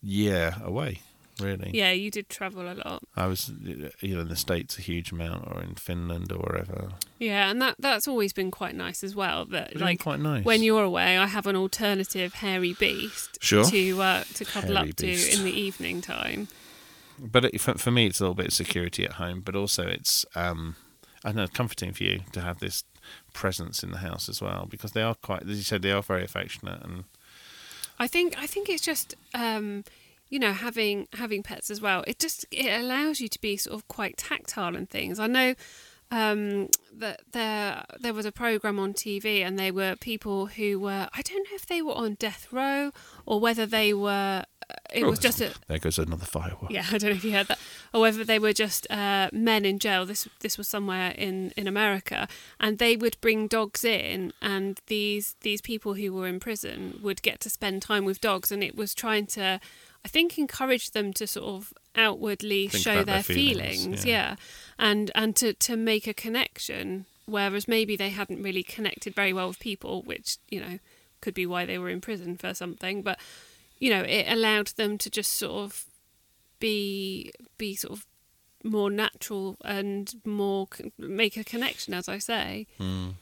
year 0.00 0.56
away. 0.62 1.00
Really, 1.38 1.70
Yeah, 1.74 1.90
you 1.90 2.10
did 2.10 2.30
travel 2.30 2.62
a 2.62 2.72
lot. 2.72 3.02
I 3.14 3.26
was 3.26 3.52
either 4.00 4.20
in 4.20 4.28
the 4.28 4.36
states 4.36 4.78
a 4.78 4.80
huge 4.80 5.12
amount 5.12 5.46
or 5.46 5.60
in 5.60 5.74
Finland 5.74 6.32
or 6.32 6.38
wherever. 6.38 6.92
Yeah, 7.18 7.50
and 7.50 7.60
that 7.60 7.74
that's 7.78 8.08
always 8.08 8.32
been 8.32 8.50
quite 8.50 8.74
nice 8.74 9.04
as 9.04 9.14
well. 9.14 9.44
That 9.44 9.76
like 9.76 10.00
quite 10.00 10.18
nice. 10.20 10.46
when 10.46 10.62
you're 10.62 10.82
away, 10.84 11.18
I 11.18 11.26
have 11.26 11.46
an 11.46 11.54
alternative 11.54 12.32
hairy 12.34 12.72
beast 12.72 13.36
Sure. 13.42 13.64
to 13.66 14.00
uh, 14.00 14.24
to 14.32 14.46
cuddle 14.46 14.76
Hairy 14.76 14.88
up 14.90 14.96
beast. 14.96 15.30
to 15.32 15.36
in 15.38 15.44
the 15.44 15.52
evening 15.52 16.00
time. 16.00 16.48
but 17.18 17.44
it, 17.44 17.60
for, 17.60 17.74
for 17.76 17.90
me, 17.90 18.06
it's 18.06 18.18
a 18.18 18.22
little 18.22 18.34
bit 18.34 18.46
of 18.46 18.52
security 18.54 19.04
at 19.04 19.12
home, 19.14 19.42
but 19.42 19.54
also 19.54 19.86
it's 19.86 20.24
um, 20.36 20.76
I 21.22 21.28
don't 21.32 21.36
know 21.36 21.48
comforting 21.52 21.92
for 21.92 22.04
you 22.04 22.20
to 22.32 22.40
have 22.40 22.60
this 22.60 22.82
presence 23.36 23.82
in 23.82 23.90
the 23.90 23.98
house 23.98 24.28
as 24.28 24.40
well 24.40 24.66
because 24.68 24.92
they 24.92 25.02
are 25.02 25.14
quite, 25.14 25.42
as 25.42 25.56
you 25.56 25.62
said, 25.62 25.82
they 25.82 25.92
are 25.92 26.02
very 26.02 26.24
affectionate 26.24 26.82
and 26.82 27.04
I 27.98 28.06
think 28.06 28.38
I 28.38 28.46
think 28.46 28.68
it's 28.68 28.82
just 28.82 29.14
um, 29.34 29.84
you 30.28 30.38
know 30.38 30.52
having 30.52 31.08
having 31.14 31.42
pets 31.42 31.70
as 31.70 31.80
well. 31.80 32.04
It 32.06 32.18
just 32.18 32.44
it 32.50 32.68
allows 32.80 33.20
you 33.20 33.28
to 33.28 33.40
be 33.40 33.56
sort 33.56 33.74
of 33.74 33.88
quite 33.88 34.16
tactile 34.16 34.76
and 34.76 34.88
things. 34.88 35.18
I 35.18 35.26
know 35.26 35.54
um, 36.10 36.68
that 36.92 37.22
there 37.32 37.84
there 37.98 38.14
was 38.14 38.26
a 38.26 38.32
program 38.32 38.78
on 38.78 38.92
TV 38.92 39.40
and 39.40 39.58
they 39.58 39.70
were 39.70 39.96
people 39.96 40.46
who 40.46 40.78
were 40.78 41.08
I 41.12 41.22
don't 41.22 41.48
know 41.48 41.54
if 41.54 41.66
they 41.66 41.82
were 41.82 41.94
on 41.94 42.14
death 42.14 42.48
row 42.52 42.92
or 43.24 43.40
whether 43.40 43.66
they 43.66 43.92
were. 43.94 44.44
It 44.92 45.04
was 45.04 45.18
just 45.18 45.40
a 45.40 45.52
there 45.68 45.78
goes 45.78 45.98
another 45.98 46.26
firework. 46.26 46.70
Yeah, 46.70 46.86
I 46.92 46.98
don't 46.98 47.10
know 47.10 47.16
if 47.16 47.24
you 47.24 47.32
heard 47.32 47.48
that, 47.48 47.58
or 47.94 48.00
whether 48.00 48.24
they 48.24 48.38
were 48.38 48.52
just 48.52 48.90
uh, 48.90 49.30
men 49.32 49.64
in 49.64 49.78
jail. 49.78 50.04
This 50.06 50.26
this 50.40 50.58
was 50.58 50.68
somewhere 50.68 51.12
in, 51.12 51.52
in 51.56 51.68
America, 51.68 52.26
and 52.58 52.78
they 52.78 52.96
would 52.96 53.16
bring 53.20 53.46
dogs 53.46 53.84
in, 53.84 54.32
and 54.42 54.80
these 54.86 55.36
these 55.42 55.60
people 55.60 55.94
who 55.94 56.12
were 56.12 56.26
in 56.26 56.40
prison 56.40 56.98
would 57.02 57.22
get 57.22 57.40
to 57.40 57.50
spend 57.50 57.82
time 57.82 58.04
with 58.04 58.20
dogs, 58.20 58.50
and 58.50 58.62
it 58.64 58.74
was 58.74 58.94
trying 58.94 59.26
to, 59.28 59.60
I 60.04 60.08
think, 60.08 60.36
encourage 60.36 60.90
them 60.90 61.12
to 61.14 61.26
sort 61.26 61.46
of 61.46 61.72
outwardly 61.94 62.68
Think 62.68 62.82
show 62.82 62.94
their, 62.94 63.04
their 63.04 63.22
feelings, 63.22 63.82
feelings, 63.82 64.04
yeah. 64.04 64.30
yeah, 64.30 64.36
and 64.78 65.10
and 65.14 65.36
to 65.36 65.52
to 65.52 65.76
make 65.76 66.08
a 66.08 66.14
connection, 66.14 67.06
whereas 67.26 67.68
maybe 67.68 67.94
they 67.94 68.10
hadn't 68.10 68.42
really 68.42 68.64
connected 68.64 69.14
very 69.14 69.32
well 69.32 69.48
with 69.48 69.60
people, 69.60 70.02
which 70.02 70.38
you 70.48 70.60
know 70.60 70.78
could 71.20 71.34
be 71.34 71.46
why 71.46 71.64
they 71.66 71.78
were 71.78 71.88
in 71.88 72.00
prison 72.00 72.36
for 72.36 72.54
something, 72.54 73.02
but 73.02 73.18
you 73.78 73.90
know 73.90 74.02
it 74.02 74.26
allowed 74.28 74.68
them 74.76 74.96
to 74.98 75.10
just 75.10 75.32
sort 75.32 75.52
of 75.64 75.84
be 76.60 77.30
be 77.58 77.74
sort 77.74 77.92
of 77.98 78.06
more 78.64 78.90
natural 78.90 79.56
and 79.64 80.14
more 80.24 80.66
make 80.98 81.36
a 81.36 81.44
connection 81.44 81.94
as 81.94 82.08
i 82.08 82.18
say 82.18 82.66
Mm. 82.80 83.14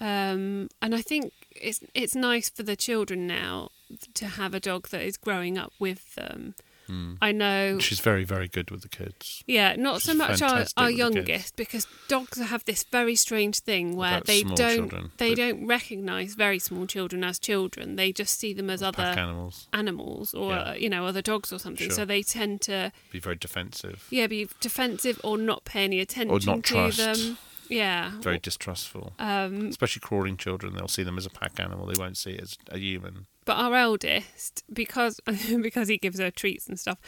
um, 0.00 0.68
and 0.82 0.94
i 0.94 1.00
think 1.02 1.32
it's 1.50 1.80
it's 1.94 2.14
nice 2.14 2.48
for 2.50 2.62
the 2.62 2.76
children 2.76 3.26
now 3.26 3.70
to 4.14 4.26
have 4.26 4.54
a 4.54 4.60
dog 4.60 4.88
that 4.88 5.02
is 5.02 5.16
growing 5.16 5.56
up 5.58 5.72
with 5.78 6.14
them 6.14 6.54
Hmm. 6.86 7.14
I 7.22 7.32
know. 7.32 7.78
She's 7.78 8.00
very, 8.00 8.24
very 8.24 8.48
good 8.48 8.70
with 8.70 8.82
the 8.82 8.88
kids. 8.88 9.42
Yeah, 9.46 9.74
not 9.76 10.02
so 10.02 10.12
much 10.14 10.42
our, 10.42 10.50
our 10.50 10.58
with 10.58 10.74
the 10.74 10.82
kids. 10.86 10.98
youngest 10.98 11.56
because 11.56 11.86
dogs 12.08 12.38
have 12.38 12.64
this 12.64 12.84
very 12.84 13.14
strange 13.14 13.60
thing 13.60 13.96
where 13.96 14.14
About 14.18 14.26
they 14.26 14.42
don't 14.42 14.56
children. 14.90 15.10
they 15.16 15.34
don't 15.34 15.66
recognise 15.66 16.34
very 16.34 16.58
small 16.58 16.86
children 16.86 17.24
as 17.24 17.38
children. 17.38 17.96
They 17.96 18.12
just 18.12 18.38
see 18.38 18.52
them 18.52 18.68
as 18.70 18.82
other 18.82 19.02
animals. 19.02 19.68
animals 19.72 20.34
or 20.34 20.50
Yeah. 20.52 20.74
you 20.74 20.88
know 20.90 21.06
other 21.06 21.22
dogs 21.22 21.52
or 21.52 21.58
something. 21.58 21.88
Sure. 21.88 21.96
So 21.96 22.04
they 22.04 22.22
tend 22.22 22.60
to 22.62 22.92
Be 23.10 23.18
very 23.18 23.36
defensive. 23.36 24.06
yeah 24.10 24.26
be 24.26 24.48
defensive 24.60 25.20
or 25.24 25.38
not 25.38 25.64
pay 25.64 25.84
any 25.84 26.00
attention 26.00 26.30
or 26.30 26.40
not 26.44 26.64
to 26.64 26.72
trust. 26.72 26.98
them. 26.98 27.38
Yeah. 27.68 28.12
Very 28.20 28.38
distrustful. 28.38 29.12
Um, 29.18 29.66
Especially 29.68 30.00
crawling 30.00 30.36
children. 30.36 30.74
They'll 30.74 30.88
see 30.88 31.02
them 31.02 31.16
as 31.18 31.26
a 31.26 31.30
pack 31.30 31.58
animal. 31.58 31.86
They 31.86 31.98
won't 31.98 32.16
see 32.16 32.32
it 32.32 32.42
as 32.42 32.58
a 32.70 32.78
human. 32.78 33.26
but 33.44 33.56
our 33.56 33.74
eldest 33.74 34.64
because 34.72 35.20
because 35.62 35.88
he 35.88 35.98
gives 35.98 36.18
her 36.18 36.30
treats 36.30 36.66
and 36.68 36.78
stuff 36.80 36.98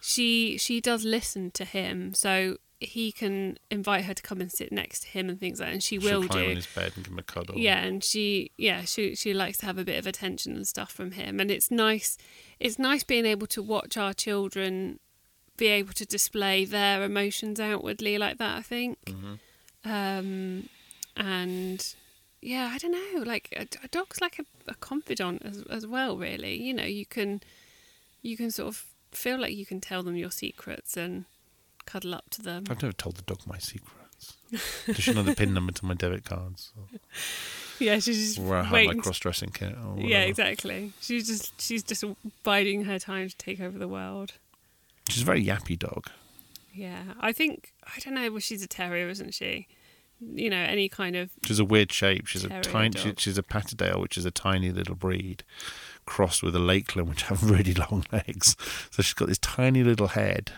she 0.00 0.56
she 0.58 0.80
does 0.80 1.04
listen 1.04 1.50
to 1.52 1.64
him 1.64 2.12
so 2.14 2.56
he 2.80 3.12
can 3.12 3.56
invite 3.70 4.04
her 4.04 4.14
to 4.14 4.22
come 4.22 4.40
and 4.40 4.50
sit 4.50 4.72
next 4.72 5.00
to 5.04 5.08
him 5.08 5.28
and 5.28 5.38
things 5.38 5.60
like 5.60 5.68
that 5.68 5.72
and 5.72 5.82
she 5.82 6.00
She'll 6.00 6.20
will 6.20 6.26
climb 6.28 6.44
do 6.44 6.50
on 6.50 6.56
his 6.56 6.66
bed 6.66 6.92
and 6.96 7.04
give 7.04 7.12
him 7.12 7.18
a 7.20 7.22
cuddle. 7.22 7.56
yeah 7.56 7.78
and 7.84 8.02
she 8.02 8.50
yeah 8.56 8.82
she 8.82 9.14
she 9.14 9.32
likes 9.32 9.58
to 9.58 9.66
have 9.66 9.78
a 9.78 9.84
bit 9.84 9.98
of 9.98 10.06
attention 10.06 10.56
and 10.56 10.66
stuff 10.66 10.90
from 10.90 11.12
him 11.12 11.38
and 11.38 11.50
it's 11.50 11.70
nice 11.70 12.18
it's 12.58 12.78
nice 12.80 13.04
being 13.04 13.26
able 13.26 13.46
to 13.46 13.62
watch 13.62 13.96
our 13.96 14.12
children 14.12 14.98
be 15.56 15.68
able 15.68 15.92
to 15.92 16.04
display 16.04 16.64
their 16.64 17.04
emotions 17.04 17.60
outwardly 17.60 18.18
like 18.18 18.38
that 18.38 18.58
i 18.58 18.62
think 18.62 18.98
Mm-hmm. 19.06 19.34
Um 19.84 20.68
and 21.16 21.94
yeah 22.40 22.70
i 22.72 22.78
don't 22.78 22.92
know 22.92 23.22
like 23.24 23.48
a, 23.56 23.66
a 23.84 23.88
dog's 23.88 24.20
like 24.20 24.38
a, 24.38 24.44
a 24.70 24.74
confidant 24.74 25.42
as, 25.44 25.62
as 25.70 25.86
well 25.86 26.16
really 26.16 26.60
you 26.60 26.72
know 26.72 26.84
you 26.84 27.04
can 27.06 27.40
you 28.22 28.36
can 28.36 28.50
sort 28.50 28.68
of 28.68 28.86
feel 29.10 29.38
like 29.40 29.52
you 29.54 29.66
can 29.66 29.80
tell 29.80 30.02
them 30.02 30.16
your 30.16 30.30
secrets 30.30 30.96
and 30.96 31.24
cuddle 31.84 32.14
up 32.14 32.30
to 32.30 32.40
them 32.42 32.64
I've 32.70 32.80
never 32.82 32.92
told 32.92 33.16
the 33.16 33.22
dog 33.22 33.40
my 33.46 33.58
secrets. 33.58 34.36
Does 34.86 34.96
she 35.02 35.12
know 35.12 35.24
the 35.24 35.34
pin 35.34 35.52
number 35.52 35.72
to 35.72 35.84
my 35.84 35.94
debit 35.94 36.24
cards? 36.24 36.72
Or 36.76 36.84
yeah 37.80 37.98
she's 37.98 38.36
just 38.36 38.38
where 38.38 38.58
I 38.58 38.62
have 38.62 38.70
my 38.72 38.78
waiting 38.78 38.96
to- 38.98 39.02
cross 39.02 39.18
dressing 39.18 39.50
kit? 39.50 39.74
Yeah 39.98 40.20
exactly 40.20 40.92
she's 41.00 41.26
just 41.26 41.60
she's 41.60 41.82
just 41.82 42.04
biding 42.44 42.84
her 42.84 42.98
time 43.00 43.28
to 43.28 43.36
take 43.36 43.60
over 43.60 43.76
the 43.78 43.88
world 43.88 44.34
She's 45.08 45.22
a 45.22 45.26
very 45.26 45.44
yappy 45.44 45.76
dog. 45.76 46.06
Yeah 46.72 47.02
i 47.20 47.32
think 47.32 47.72
i 47.84 48.00
don't 48.00 48.14
know 48.14 48.30
well 48.30 48.40
she's 48.40 48.62
a 48.62 48.66
terrier 48.68 49.08
isn't 49.08 49.34
she 49.34 49.66
you 50.20 50.48
know 50.48 50.56
any 50.56 50.88
kind 50.88 51.16
of 51.16 51.30
She's 51.44 51.58
a 51.58 51.64
weird 51.64 51.90
shape. 51.90 52.28
She's 52.28 52.44
a 52.44 52.60
tiny. 52.60 52.96
She, 52.96 53.12
she's 53.18 53.38
a 53.38 53.42
Patterdale, 53.42 54.00
which 54.00 54.16
is 54.16 54.24
a 54.24 54.30
tiny 54.30 54.70
little 54.70 54.94
breed, 54.94 55.42
crossed 56.06 56.44
with 56.44 56.54
a 56.54 56.60
Lakeland, 56.60 57.08
which 57.08 57.22
have 57.24 57.42
really 57.50 57.74
long 57.74 58.04
legs. 58.12 58.54
So 58.92 59.02
she's 59.02 59.14
got 59.14 59.26
this 59.26 59.38
tiny 59.38 59.82
little 59.82 60.06
head, 60.06 60.52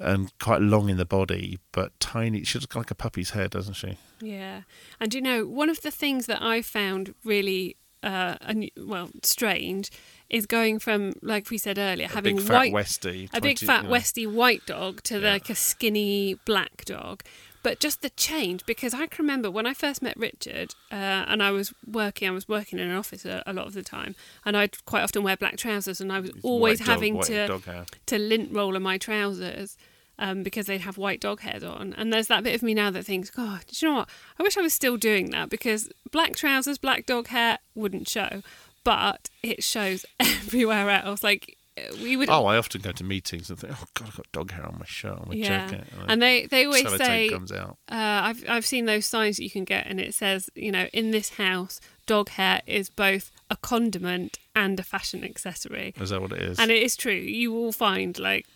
and 0.00 0.36
quite 0.40 0.62
long 0.62 0.88
in 0.88 0.96
the 0.96 1.04
body, 1.04 1.60
but 1.70 1.98
tiny. 2.00 2.42
She's 2.42 2.66
got 2.66 2.80
like 2.80 2.90
a 2.90 2.96
puppy's 2.96 3.30
head, 3.30 3.50
doesn't 3.50 3.74
she? 3.74 3.98
Yeah, 4.20 4.62
and 4.98 5.14
you 5.14 5.20
know, 5.20 5.46
one 5.46 5.70
of 5.70 5.82
the 5.82 5.92
things 5.92 6.26
that 6.26 6.42
I 6.42 6.60
found 6.60 7.14
really, 7.24 7.76
uh, 8.02 8.34
un- 8.40 8.70
well, 8.76 9.10
strange, 9.22 9.90
is 10.30 10.46
going 10.46 10.78
from, 10.78 11.12
like 11.22 11.50
we 11.50 11.58
said 11.58 11.76
earlier, 11.78 12.06
A 12.06 12.10
having 12.14 12.36
big 12.36 12.46
fat 12.46 12.54
white, 12.54 12.72
Westie. 12.72 13.28
a 13.34 13.40
big 13.40 13.58
fat 13.58 13.82
you 13.82 13.88
know. 13.88 13.94
Westie 13.94 14.32
white 14.32 14.64
dog 14.66 15.02
to 15.04 15.18
Yeah. 15.18 15.32
like 15.32 15.50
a 15.50 15.54
skinny 15.54 16.34
black 16.46 16.84
dog. 16.84 17.22
But 17.62 17.78
just 17.78 18.00
the 18.00 18.08
change, 18.10 18.64
because 18.64 18.94
I 18.94 19.06
can 19.06 19.22
remember 19.22 19.50
when 19.50 19.66
I 19.66 19.74
first 19.74 20.00
met 20.00 20.16
Richard, 20.16 20.74
uh, 20.90 20.94
and 20.94 21.42
I 21.42 21.50
was 21.50 21.74
working, 21.86 22.26
I 22.26 22.30
was 22.30 22.48
working 22.48 22.78
in 22.78 22.88
an 22.88 22.96
office 22.96 23.26
a, 23.26 23.42
a 23.46 23.52
lot 23.52 23.66
of 23.66 23.74
the 23.74 23.82
time, 23.82 24.14
and 24.46 24.56
I'd 24.56 24.82
quite 24.86 25.02
often 25.02 25.22
wear 25.22 25.36
black 25.36 25.58
trousers, 25.58 26.00
and 26.00 26.10
I 26.10 26.20
was 26.20 26.30
always 26.42 26.78
dog- 26.78 26.88
having 26.88 27.20
to 27.24 27.84
to 28.06 28.18
lint 28.18 28.50
roller 28.54 28.80
my 28.80 28.96
trousers 28.96 29.76
um, 30.18 30.42
because 30.42 30.66
they'd 30.66 30.80
have 30.82 30.96
white 30.96 31.20
dog 31.20 31.40
hairs 31.40 31.62
on. 31.62 31.92
And 31.98 32.10
there's 32.12 32.28
that 32.28 32.42
bit 32.44 32.54
of 32.54 32.62
me 32.62 32.72
now 32.72 32.90
that 32.92 33.04
thinks, 33.04 33.28
God, 33.28 33.64
do 33.68 33.86
you 33.86 33.90
know 33.92 33.98
what? 33.98 34.08
I 34.38 34.42
wish 34.42 34.56
I 34.56 34.62
was 34.62 34.72
still 34.72 34.96
doing 34.96 35.30
that 35.32 35.50
because 35.50 35.90
black 36.10 36.36
trousers, 36.36 36.78
black 36.78 37.04
dog 37.04 37.26
hair 37.28 37.58
wouldn't 37.74 38.08
show, 38.08 38.42
but 38.84 39.28
it 39.42 39.62
shows 39.62 40.06
everywhere 40.20 40.90
else. 40.90 41.22
Like 41.22 41.56
we 42.02 42.16
would. 42.16 42.28
Oh, 42.28 42.46
I 42.46 42.56
often 42.56 42.80
go 42.80 42.92
to 42.92 43.04
meetings 43.04 43.50
and 43.50 43.58
think, 43.58 43.72
oh 43.74 43.84
God, 43.94 44.08
I've 44.08 44.16
got 44.16 44.32
dog 44.32 44.50
hair 44.52 44.66
on 44.66 44.76
my 44.78 44.86
shirt, 44.86 45.18
on 45.18 45.28
my 45.28 45.34
yeah, 45.34 45.66
jacket. 45.68 45.86
and 46.08 46.20
they 46.20 46.46
they 46.46 46.66
always 46.66 46.88
say 46.96 47.28
comes 47.28 47.52
out. 47.52 47.78
uh, 47.90 47.94
I've 48.24 48.44
I've 48.48 48.66
seen 48.66 48.86
those 48.86 49.06
signs 49.06 49.36
that 49.36 49.44
you 49.44 49.50
can 49.50 49.64
get, 49.64 49.86
and 49.86 50.00
it 50.00 50.14
says, 50.14 50.50
you 50.54 50.72
know, 50.72 50.86
in 50.92 51.10
this 51.10 51.30
house, 51.30 51.80
dog 52.06 52.30
hair 52.30 52.62
is 52.66 52.90
both 52.90 53.30
a 53.48 53.56
condiment 53.56 54.38
and 54.54 54.78
a 54.78 54.82
fashion 54.82 55.24
accessory. 55.24 55.94
Is 56.00 56.10
that 56.10 56.20
what 56.20 56.32
it 56.32 56.42
is? 56.42 56.58
And 56.58 56.70
it 56.70 56.82
is 56.82 56.96
true. 56.96 57.12
You 57.12 57.52
will 57.52 57.72
find 57.72 58.18
like 58.18 58.46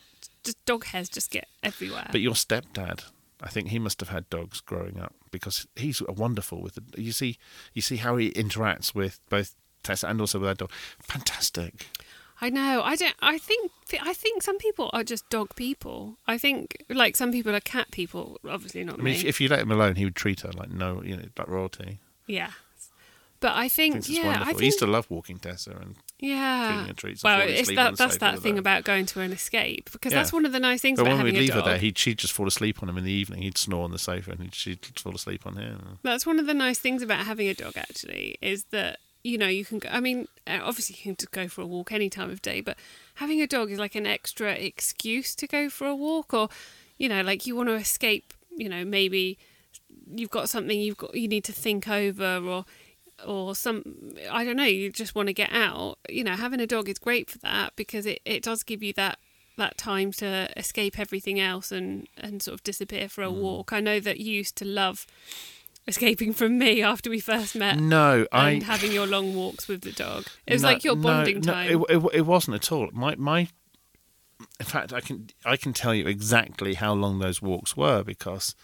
just 0.42 0.62
dog 0.64 0.84
hairs 0.86 1.08
just 1.08 1.30
get 1.30 1.48
everywhere. 1.62 2.08
But 2.12 2.20
your 2.20 2.34
stepdad, 2.34 3.04
I 3.42 3.48
think 3.48 3.68
he 3.68 3.78
must 3.78 4.00
have 4.00 4.10
had 4.10 4.28
dogs 4.28 4.60
growing 4.60 4.98
up 4.98 5.14
because 5.30 5.66
he's 5.76 6.02
wonderful 6.02 6.60
with 6.62 6.74
the. 6.74 7.00
You 7.00 7.12
see, 7.12 7.38
you 7.72 7.82
see 7.82 7.96
how 7.96 8.16
he 8.16 8.30
interacts 8.32 8.94
with 8.94 9.20
both 9.28 9.54
Tessa 9.84 10.08
and 10.08 10.20
also 10.20 10.38
with 10.40 10.48
that 10.48 10.58
dog. 10.58 10.70
Fantastic. 10.98 11.86
I 12.40 12.50
know. 12.50 12.82
I 12.82 12.96
don't. 12.96 13.14
I 13.22 13.38
think. 13.38 13.70
I 14.02 14.12
think 14.12 14.42
some 14.42 14.58
people 14.58 14.90
are 14.92 15.04
just 15.04 15.28
dog 15.30 15.54
people. 15.54 16.16
I 16.26 16.36
think 16.36 16.84
like 16.88 17.16
some 17.16 17.30
people 17.30 17.54
are 17.54 17.60
cat 17.60 17.90
people. 17.92 18.38
Obviously 18.48 18.82
not 18.84 18.94
I 18.94 18.96
mean, 18.98 19.04
me. 19.04 19.12
if, 19.20 19.24
if 19.24 19.40
you 19.40 19.48
let 19.48 19.60
him 19.60 19.70
alone, 19.70 19.94
he 19.94 20.04
would 20.04 20.16
treat 20.16 20.40
her 20.40 20.50
like 20.52 20.70
no, 20.70 21.02
you 21.02 21.16
know, 21.16 21.24
like 21.38 21.48
royalty. 21.48 22.00
yeah. 22.26 22.50
But 23.40 23.56
I 23.56 23.68
think. 23.68 24.08
Yeah. 24.08 24.24
wonderful. 24.24 24.42
I 24.42 24.46
think. 24.46 24.60
he 24.60 24.66
used 24.66 24.78
to 24.78 24.86
love 24.86 25.06
walking 25.10 25.38
Tessa 25.38 25.72
and 25.72 25.96
yeah. 26.18 26.86
her 26.86 26.92
treats. 26.94 27.22
Well, 27.22 27.42
it's 27.42 27.68
that. 27.74 27.96
That's 27.98 28.16
that 28.18 28.38
thing 28.38 28.54
her. 28.54 28.60
about 28.60 28.84
going 28.84 29.04
to 29.06 29.20
an 29.20 29.32
escape 29.32 29.90
because 29.92 30.12
Yeah. 30.12 30.20
that's 30.20 30.32
one 30.32 30.46
of 30.46 30.52
the 30.52 30.60
nice 30.60 30.80
things 30.80 30.98
But 30.98 31.06
about 31.08 31.16
when 31.18 31.24
we'd 31.26 31.36
a 31.36 31.40
leave 31.40 31.52
her 31.54 31.60
there, 31.62 31.76
he'd 31.78 31.98
she'd 31.98 32.18
just 32.18 32.32
fall 32.32 32.48
asleep 32.48 32.82
on 32.82 32.88
him 32.88 32.96
in 32.96 33.04
the 33.04 33.12
evening. 33.12 33.42
He'd 33.42 33.58
snore 33.58 33.84
on 33.84 33.90
the 33.90 33.98
sofa 33.98 34.30
and 34.32 34.54
she'd 34.54 34.86
fall 34.96 35.14
asleep 35.14 35.46
on 35.46 35.56
him. 35.56 35.98
That's 36.02 36.24
one 36.24 36.38
of 36.38 36.46
the 36.46 36.54
nice 36.54 36.78
things 36.78 37.02
about 37.02 37.26
having 37.26 37.46
a 37.48 37.54
dog, 37.54 37.76
actually, 37.76 38.38
is 38.40 38.64
that 38.70 38.98
you 39.24 39.36
know 39.38 39.48
you 39.48 39.64
can. 39.64 39.80
Go, 39.80 39.88
I 39.90 39.98
mean, 40.00 40.28
uh, 40.46 40.60
obviously 40.62 40.96
you 40.96 41.16
can 41.16 41.26
go 41.32 41.48
for 41.48 41.62
a 41.62 41.66
walk 41.66 41.90
any 41.90 42.08
time 42.08 42.30
of 42.30 42.40
day, 42.42 42.60
but 42.60 42.76
having 43.16 43.40
a 43.40 43.46
dog 43.46 43.70
is 43.72 43.78
like 43.78 43.96
an 43.96 44.06
extra 44.06 44.52
excuse 44.52 45.34
to 45.36 45.46
go 45.48 45.68
for 45.68 45.86
a 45.88 45.96
walk, 45.96 46.32
or 46.32 46.48
you 46.98 47.08
know, 47.08 47.22
like 47.22 47.46
you 47.46 47.56
want 47.56 47.70
to 47.70 47.74
escape. 47.74 48.32
You 48.56 48.68
know, 48.68 48.84
maybe 48.84 49.36
you've 50.14 50.30
got 50.30 50.48
something 50.48 50.78
you've 50.78 50.98
got 50.98 51.14
you 51.16 51.26
need 51.26 51.44
to 51.44 51.52
think 51.52 51.88
over, 51.88 52.38
or 52.38 52.64
or 53.26 53.54
some 53.54 54.14
I 54.30 54.44
don't 54.44 54.56
know. 54.56 54.64
You 54.64 54.92
just 54.92 55.14
want 55.14 55.28
to 55.28 55.34
get 55.34 55.50
out. 55.52 55.98
You 56.08 56.22
know, 56.22 56.36
having 56.36 56.60
a 56.60 56.66
dog 56.66 56.88
is 56.88 56.98
great 56.98 57.30
for 57.30 57.38
that 57.38 57.74
because 57.74 58.06
it, 58.06 58.20
it 58.24 58.42
does 58.42 58.62
give 58.62 58.82
you 58.82 58.92
that 58.92 59.18
that 59.56 59.78
time 59.78 60.10
to 60.10 60.50
escape 60.56 60.98
everything 60.98 61.40
else 61.40 61.72
and 61.72 62.08
and 62.16 62.42
sort 62.42 62.54
of 62.54 62.62
disappear 62.62 63.08
for 63.08 63.22
a 63.24 63.28
Mm. 63.28 63.36
walk. 63.40 63.72
I 63.72 63.80
know 63.80 64.00
that 64.00 64.18
you 64.20 64.32
used 64.32 64.56
to 64.56 64.64
love 64.64 65.06
escaping 65.86 66.32
from 66.32 66.58
me 66.58 66.82
after 66.82 67.10
we 67.10 67.20
first 67.20 67.54
met 67.54 67.78
No, 67.78 68.26
I. 68.32 68.50
and 68.50 68.62
having 68.62 68.92
your 68.92 69.06
long 69.06 69.34
walks 69.34 69.68
with 69.68 69.82
the 69.82 69.92
dog. 69.92 70.26
It 70.46 70.54
was 70.54 70.62
No, 70.62 70.68
like 70.68 70.84
your 70.84 70.96
no, 70.96 71.02
bonding 71.02 71.40
no, 71.40 71.52
time. 71.52 71.70
it, 71.70 71.96
it, 71.96 72.02
it 72.14 72.20
wasn't 72.22 72.56
at 72.56 72.72
all. 72.72 72.88
My 72.92 73.14
my. 73.16 73.48
In 74.60 74.66
fact, 74.66 74.92
I 74.92 75.00
can 75.00 75.28
I 75.44 75.56
can 75.56 75.72
tell 75.72 75.94
you 75.94 76.06
exactly 76.06 76.74
how 76.74 76.92
long 76.92 77.18
those 77.18 77.40
walks 77.40 77.76
were 77.76 78.02
because 78.02 78.54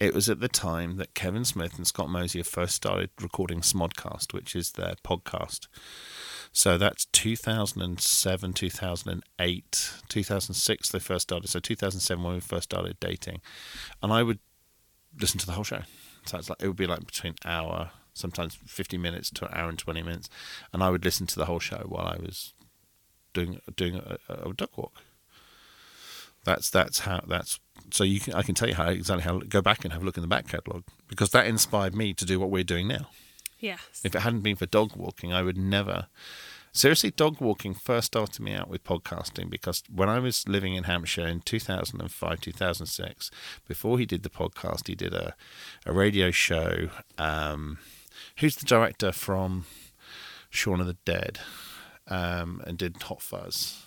it 0.00 0.14
was 0.14 0.28
at 0.28 0.40
the 0.40 0.48
time 0.48 0.96
that 0.96 1.14
Kevin 1.14 1.44
Smith 1.44 1.76
and 1.76 1.86
Scott 1.86 2.10
Mosier 2.10 2.44
first 2.44 2.74
started 2.74 3.10
recording 3.20 3.60
Smodcast, 3.60 4.32
which 4.32 4.54
is 4.56 4.72
their 4.72 4.94
podcast. 5.04 5.68
So 6.52 6.76
that's 6.76 7.06
2007, 7.06 8.52
2008, 8.52 9.92
2006 10.08 10.88
they 10.90 10.98
first 10.98 11.22
started. 11.22 11.48
So 11.48 11.60
2007 11.60 12.22
when 12.22 12.34
we 12.34 12.40
first 12.40 12.64
started 12.64 12.98
dating. 13.00 13.40
And 14.02 14.12
I 14.12 14.22
would 14.22 14.38
listen 15.18 15.38
to 15.40 15.46
the 15.46 15.52
whole 15.52 15.64
show. 15.64 15.82
So 16.26 16.38
it's 16.38 16.48
like 16.48 16.62
it 16.62 16.66
would 16.68 16.76
be 16.76 16.86
like 16.86 17.04
between 17.06 17.34
hour, 17.44 17.90
sometimes 18.14 18.54
50 18.54 18.96
minutes 18.98 19.30
to 19.30 19.46
an 19.46 19.52
hour 19.54 19.68
and 19.68 19.78
20 19.78 20.02
minutes, 20.02 20.28
and 20.72 20.82
I 20.82 20.90
would 20.90 21.04
listen 21.04 21.26
to 21.28 21.36
the 21.36 21.46
whole 21.46 21.58
show 21.58 21.84
while 21.88 22.06
I 22.06 22.16
was 22.22 22.54
doing 23.32 23.60
doing 23.76 23.96
a, 23.96 24.18
a, 24.28 24.50
a 24.50 24.54
duck 24.54 24.76
walk. 24.76 24.94
That's 26.44 26.70
that's 26.70 27.00
how 27.00 27.22
that's 27.26 27.60
so 27.90 28.04
you 28.04 28.20
can 28.20 28.34
I 28.34 28.42
can 28.42 28.54
tell 28.54 28.68
you 28.68 28.74
how 28.74 28.88
exactly 28.88 29.22
how 29.22 29.38
go 29.38 29.62
back 29.62 29.84
and 29.84 29.92
have 29.92 30.02
a 30.02 30.04
look 30.04 30.16
in 30.16 30.22
the 30.22 30.28
back 30.28 30.48
catalogue 30.48 30.84
because 31.08 31.30
that 31.30 31.46
inspired 31.46 31.94
me 31.94 32.14
to 32.14 32.24
do 32.24 32.40
what 32.40 32.50
we're 32.50 32.64
doing 32.64 32.88
now. 32.88 33.08
yes. 33.60 34.00
If 34.04 34.14
it 34.14 34.22
hadn't 34.22 34.40
been 34.40 34.56
for 34.56 34.66
dog 34.66 34.96
walking, 34.96 35.32
I 35.32 35.42
would 35.42 35.56
never. 35.56 36.06
Seriously, 36.74 37.10
dog 37.10 37.38
walking 37.38 37.74
first 37.74 38.06
started 38.06 38.40
me 38.40 38.54
out 38.54 38.66
with 38.66 38.82
podcasting 38.82 39.50
because 39.50 39.82
when 39.94 40.08
I 40.08 40.18
was 40.18 40.48
living 40.48 40.74
in 40.74 40.84
Hampshire 40.84 41.26
in 41.26 41.40
2005, 41.40 42.40
2006, 42.40 43.30
before 43.68 43.98
he 43.98 44.06
did 44.06 44.22
the 44.22 44.30
podcast, 44.30 44.86
he 44.88 44.94
did 44.94 45.12
a, 45.12 45.34
a 45.84 45.92
radio 45.92 46.30
show. 46.30 46.88
Um, 47.18 47.76
who's 48.38 48.56
the 48.56 48.64
director 48.64 49.12
from 49.12 49.66
Shaun 50.48 50.80
of 50.80 50.86
the 50.86 50.96
Dead 51.04 51.40
um, 52.08 52.62
and 52.66 52.78
did 52.78 53.02
Hot 53.02 53.20
Fuzz? 53.20 53.84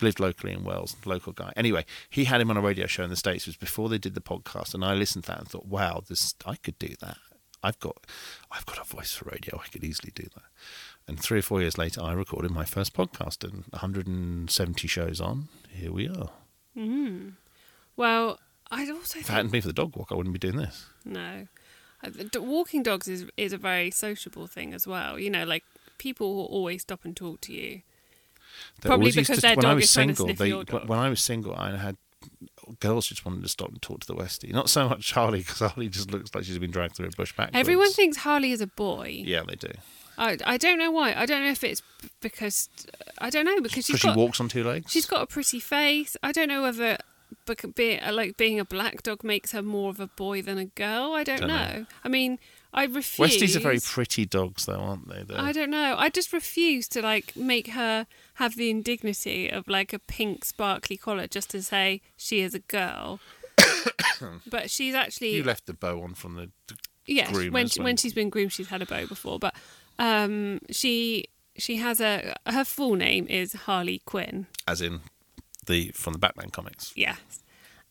Lived 0.00 0.20
locally 0.20 0.52
in 0.52 0.62
Wales, 0.62 0.94
local 1.04 1.32
guy. 1.32 1.52
Anyway, 1.56 1.84
he 2.08 2.26
had 2.26 2.40
him 2.40 2.50
on 2.50 2.56
a 2.56 2.62
radio 2.62 2.86
show 2.86 3.02
in 3.02 3.10
the 3.10 3.16
States. 3.16 3.48
It 3.48 3.50
was 3.50 3.56
before 3.56 3.88
they 3.88 3.98
did 3.98 4.14
the 4.14 4.20
podcast, 4.20 4.72
and 4.72 4.84
I 4.84 4.94
listened 4.94 5.24
to 5.24 5.32
that 5.32 5.40
and 5.40 5.48
thought, 5.48 5.66
wow, 5.66 6.04
this 6.08 6.36
I 6.46 6.54
could 6.54 6.78
do 6.78 6.94
that. 7.00 7.16
I've 7.62 7.78
got, 7.80 8.06
I've 8.50 8.66
got 8.66 8.78
a 8.78 8.84
voice 8.84 9.12
for 9.12 9.28
radio. 9.30 9.60
I 9.62 9.68
could 9.68 9.84
easily 9.84 10.12
do 10.14 10.22
that. 10.22 10.44
And 11.10 11.18
three 11.18 11.40
or 11.40 11.42
four 11.42 11.60
years 11.60 11.76
later, 11.76 12.00
I 12.02 12.12
recorded 12.12 12.52
my 12.52 12.64
first 12.64 12.94
podcast, 12.94 13.42
and 13.42 13.64
170 13.70 14.86
shows 14.86 15.20
on, 15.20 15.48
here 15.68 15.90
we 15.90 16.06
are. 16.08 16.30
Hmm. 16.74 17.30
Well, 17.96 18.38
I 18.70 18.88
also 18.90 19.18
If 19.18 19.28
it 19.28 19.32
hadn't 19.32 19.50
been 19.50 19.60
for 19.60 19.66
the 19.66 19.72
dog 19.74 19.96
walk, 19.96 20.12
I 20.12 20.14
wouldn't 20.14 20.32
be 20.32 20.38
doing 20.38 20.56
this. 20.56 20.86
no. 21.04 21.48
Walking 22.36 22.82
dogs 22.82 23.08
is 23.08 23.26
is 23.36 23.52
a 23.52 23.58
very 23.58 23.90
sociable 23.90 24.46
thing 24.46 24.72
as 24.72 24.86
well. 24.86 25.18
You 25.18 25.28
know, 25.28 25.44
like 25.44 25.64
people 25.98 26.34
will 26.34 26.46
always 26.46 26.80
stop 26.80 27.04
and 27.04 27.14
talk 27.14 27.42
to 27.42 27.52
you. 27.52 27.82
They 28.80 28.86
Probably 28.88 29.10
because 29.12 29.36
to- 29.36 29.42
their 29.42 29.56
when 29.56 29.66
I 29.66 29.68
dog 29.70 29.76
was 29.76 29.84
is 29.84 29.92
trying 29.92 30.08
to 30.08 30.14
single, 30.14 30.26
sniff 30.28 30.38
they, 30.38 30.48
your 30.48 30.64
dog. 30.64 30.88
when 30.88 30.98
I 30.98 31.10
was 31.10 31.20
single, 31.20 31.54
I 31.56 31.76
had 31.76 31.96
girls 32.78 33.06
just 33.08 33.26
wanted 33.26 33.42
to 33.42 33.48
stop 33.48 33.68
and 33.68 33.82
talk 33.82 34.00
to 34.00 34.06
the 34.06 34.14
Westie. 34.14 34.50
Not 34.50 34.70
so 34.70 34.88
much 34.88 35.06
Charlie, 35.06 35.40
because 35.40 35.58
Charlie 35.58 35.88
just 35.90 36.10
looks 36.10 36.34
like 36.34 36.44
she's 36.44 36.56
been 36.58 36.70
dragged 36.70 36.94
through 36.96 37.08
a 37.08 37.10
bush 37.10 37.34
backwards. 37.36 37.58
Everyone 37.58 37.92
thinks 37.92 38.18
Harley 38.18 38.52
is 38.52 38.62
a 38.62 38.66
boy. 38.66 39.20
Yeah, 39.24 39.42
they 39.46 39.56
do. 39.56 39.72
I, 40.20 40.36
I 40.44 40.56
don't 40.58 40.78
know 40.78 40.90
why. 40.90 41.14
I 41.14 41.24
don't 41.26 41.42
know 41.42 41.50
if 41.50 41.64
it's 41.64 41.82
because 42.20 42.68
I 43.18 43.30
don't 43.30 43.44
know 43.46 43.60
because 43.60 43.86
she's 43.86 43.98
she 43.98 44.06
got 44.08 44.16
walks 44.16 44.38
on 44.40 44.48
two 44.48 44.62
legs. 44.62 44.92
she's 44.92 45.06
got 45.06 45.22
a 45.22 45.26
pretty 45.26 45.58
face. 45.60 46.16
I 46.22 46.30
don't 46.30 46.48
know 46.48 46.62
whether 46.62 46.98
bec- 47.46 47.74
be, 47.74 47.98
uh, 47.98 48.12
like 48.12 48.36
being 48.36 48.60
a 48.60 48.64
black 48.64 49.02
dog 49.02 49.24
makes 49.24 49.52
her 49.52 49.62
more 49.62 49.88
of 49.90 49.98
a 49.98 50.06
boy 50.08 50.42
than 50.42 50.58
a 50.58 50.66
girl. 50.66 51.14
I 51.14 51.24
don't, 51.24 51.40
Don't 51.40 51.48
know. 51.48 51.56
know. 51.72 51.86
I 52.04 52.08
mean, 52.08 52.38
I 52.74 52.84
refuse. 52.84 53.32
Westies 53.40 53.56
are 53.56 53.60
very 53.60 53.80
pretty 53.80 54.26
dogs, 54.26 54.66
though, 54.66 54.74
aren't 54.74 55.08
they? 55.08 55.22
They're- 55.22 55.38
I 55.40 55.52
don't 55.52 55.70
know. 55.70 55.96
I 55.98 56.10
just 56.10 56.32
refuse 56.34 56.86
to 56.88 57.00
like 57.02 57.34
make 57.34 57.68
her 57.68 58.06
have 58.34 58.56
the 58.56 58.68
indignity 58.70 59.48
of 59.48 59.68
like 59.68 59.92
a 59.94 59.98
pink 59.98 60.44
sparkly 60.44 60.96
collar 60.98 61.26
just 61.28 61.48
to 61.50 61.62
say 61.62 62.02
she 62.16 62.40
is 62.40 62.54
a 62.54 62.60
girl. 62.60 63.20
but 64.50 64.70
she's 64.70 64.94
actually 64.94 65.34
You 65.36 65.44
left 65.44 65.66
the 65.66 65.72
bow 65.74 66.02
on 66.02 66.14
from 66.14 66.34
the. 66.36 66.50
the 66.68 66.76
yes 67.06 67.32
when 67.32 67.66
she, 67.68 67.80
when- 67.80 67.84
when 67.84 67.96
she's 67.96 68.12
been 68.14 68.28
groomed 68.30 68.52
she's 68.52 68.68
had 68.68 68.82
a 68.82 68.86
bow 68.86 69.06
before 69.06 69.38
but 69.38 69.54
um 70.00 70.58
she 70.70 71.26
she 71.56 71.76
has 71.76 72.00
a 72.00 72.34
her 72.46 72.64
full 72.64 72.94
name 72.96 73.26
is 73.28 73.52
Harley 73.66 74.00
Quinn. 74.04 74.46
As 74.66 74.80
in 74.80 75.00
the 75.66 75.90
from 75.94 76.12
the 76.14 76.18
Batman 76.18 76.50
comics. 76.50 76.92
yes. 76.96 77.20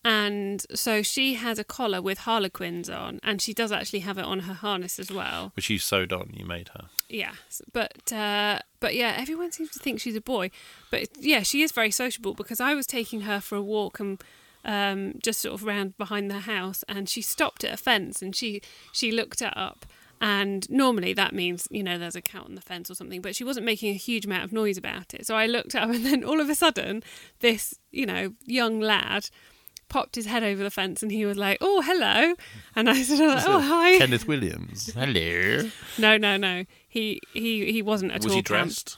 And 0.04 0.66
so 0.74 1.02
she 1.04 1.34
has 1.34 1.60
a 1.60 1.64
collar 1.66 2.02
with 2.02 2.20
harlequins 2.20 2.90
on 2.90 3.20
and 3.22 3.42
she 3.42 3.54
does 3.54 3.72
actually 3.72 4.00
have 4.00 4.18
it 4.18 4.24
on 4.24 4.40
her 4.42 4.54
harness 4.54 4.98
as 4.98 5.12
well. 5.12 5.52
Which 5.58 5.70
you 5.70 5.78
sewed 5.78 6.14
on, 6.14 6.32
you 6.34 6.46
made 6.46 6.70
her. 6.70 6.86
yes 7.10 7.62
but 7.74 8.12
uh 8.14 8.60
but 8.80 8.96
yeah 8.96 9.14
everyone 9.18 9.52
seems 9.52 9.72
to 9.72 9.80
think 9.80 10.00
she's 10.00 10.16
a 10.16 10.22
boy. 10.22 10.52
But 10.90 11.10
yeah 11.20 11.44
she 11.44 11.62
is 11.62 11.72
very 11.74 11.92
sociable 11.92 12.34
because 12.34 12.60
I 12.62 12.74
was 12.76 12.88
taking 12.88 13.22
her 13.22 13.40
for 13.42 13.56
a 13.58 13.62
walk 13.62 14.00
and 14.00 14.24
um, 14.66 15.16
just 15.24 15.40
sort 15.42 15.54
of 15.54 15.64
round 15.64 15.98
behind 15.98 16.30
the 16.30 16.40
house, 16.40 16.84
and 16.90 17.08
she 17.08 17.22
stopped 17.22 17.64
at 17.64 17.74
a 17.74 17.78
fence, 17.78 18.22
and 18.22 18.36
she 18.36 18.62
she 18.92 19.10
looked 19.10 19.42
up, 19.42 19.86
and 20.22 20.70
normally 20.70 21.14
that 21.14 21.34
means 21.34 21.68
you 21.72 21.84
know 21.84 21.98
there's 21.98 22.16
a 22.16 22.22
cat 22.22 22.44
on 22.46 22.56
the 22.56 22.62
fence 22.62 22.90
or 22.92 22.96
something, 22.96 23.22
but 23.22 23.36
she 23.36 23.44
wasn't 23.44 23.66
making 23.66 23.90
a 23.92 23.98
huge 23.98 24.26
amount 24.26 24.44
of 24.44 24.52
noise 24.52 24.78
about 24.78 25.14
it. 25.14 25.26
So 25.26 25.36
I 25.36 25.46
looked 25.46 25.76
up, 25.76 25.90
and 25.94 26.06
then 26.06 26.24
all 26.24 26.40
of 26.42 26.50
a 26.50 26.56
sudden, 26.56 27.04
this 27.40 27.76
you 27.92 28.06
know 28.06 28.34
young 28.46 28.80
lad 28.80 29.30
popped 29.88 30.16
his 30.16 30.28
head 30.28 30.44
over 30.44 30.62
the 30.62 30.70
fence, 30.70 31.02
and 31.02 31.12
he 31.12 31.26
was 31.26 31.38
like, 31.38 31.58
"Oh, 31.62 31.82
hello," 31.82 32.36
and 32.76 32.90
I 32.90 33.02
said, 33.02 33.20
"Oh, 33.22 33.60
hi." 33.60 33.98
Kenneth 33.98 34.28
Williams. 34.28 34.94
Hello. 34.96 35.70
No, 35.98 36.18
no, 36.18 36.38
no. 36.38 36.66
He 36.88 37.20
he 37.34 37.72
he 37.72 37.82
wasn't 37.82 38.12
at 38.12 38.24
Was 38.24 38.32
all 38.32 38.38
he 38.38 38.44
camp. 38.44 38.46
dressed? 38.68 38.98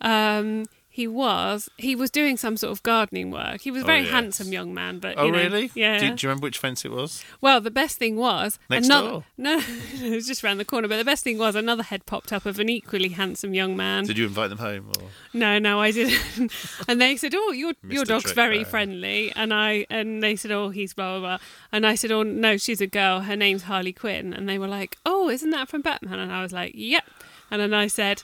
Um, 0.00 0.64
he 0.94 1.08
was. 1.08 1.70
He 1.78 1.96
was 1.96 2.10
doing 2.10 2.36
some 2.36 2.58
sort 2.58 2.70
of 2.70 2.82
gardening 2.82 3.30
work. 3.30 3.62
He 3.62 3.70
was 3.70 3.80
a 3.80 3.84
Oh, 3.84 3.86
very 3.86 4.02
yes. 4.02 4.10
handsome 4.10 4.52
young 4.52 4.74
man, 4.74 4.98
but 4.98 5.16
Oh, 5.16 5.30
know, 5.30 5.38
really? 5.38 5.70
Yeah. 5.74 5.98
Do, 5.98 6.14
do 6.14 6.26
you 6.26 6.28
remember 6.28 6.44
which 6.44 6.58
fence 6.58 6.84
it 6.84 6.90
was? 6.92 7.24
Well, 7.40 7.62
the 7.62 7.70
best 7.70 7.96
thing 7.98 8.16
was 8.16 8.58
Next 8.68 8.86
another. 8.86 9.08
door? 9.08 9.24
No, 9.38 9.58
it 9.94 10.14
was 10.14 10.26
just 10.26 10.44
around 10.44 10.58
the 10.58 10.64
corner. 10.66 10.88
But 10.88 10.98
the 10.98 11.04
best 11.04 11.24
thing 11.24 11.38
was 11.38 11.54
another 11.56 11.82
head 11.82 12.04
popped 12.04 12.30
up 12.32 12.44
of 12.44 12.58
an 12.60 12.68
equally 12.68 13.08
handsome 13.08 13.54
young 13.54 13.74
man. 13.76 14.04
Did 14.04 14.18
you 14.18 14.26
invite 14.26 14.50
them 14.50 14.58
home? 14.58 14.92
Or? 15.00 15.08
No, 15.32 15.58
no, 15.58 15.80
I 15.80 15.90
didn't. 15.90 16.52
and 16.88 17.00
they 17.00 17.16
said, 17.16 17.32
"Oh, 17.34 17.52
your 17.52 17.72
your 17.88 18.04
dog's 18.04 18.32
very 18.32 18.62
friendly." 18.62 19.32
And 19.34 19.52
I 19.54 19.86
and 19.88 20.22
they 20.22 20.36
said, 20.36 20.50
"Oh, 20.50 20.68
he's 20.68 20.92
blah 20.92 21.18
blah 21.18 21.20
blah." 21.38 21.46
And 21.72 21.86
I 21.86 21.94
said, 21.94 22.12
"Oh, 22.12 22.22
no, 22.22 22.58
she's 22.58 22.82
a 22.82 22.86
girl. 22.86 23.20
Her 23.20 23.34
name's 23.36 23.62
Harley 23.62 23.92
Quinn." 23.94 24.34
And 24.34 24.46
they 24.48 24.58
were 24.58 24.68
like, 24.68 24.98
"Oh, 25.06 25.30
isn't 25.30 25.50
that 25.50 25.68
from 25.68 25.80
Batman?" 25.80 26.18
And 26.18 26.30
I 26.30 26.42
was 26.42 26.52
like, 26.52 26.72
"Yep." 26.74 27.04
And 27.50 27.62
then 27.62 27.72
I 27.72 27.86
said. 27.86 28.22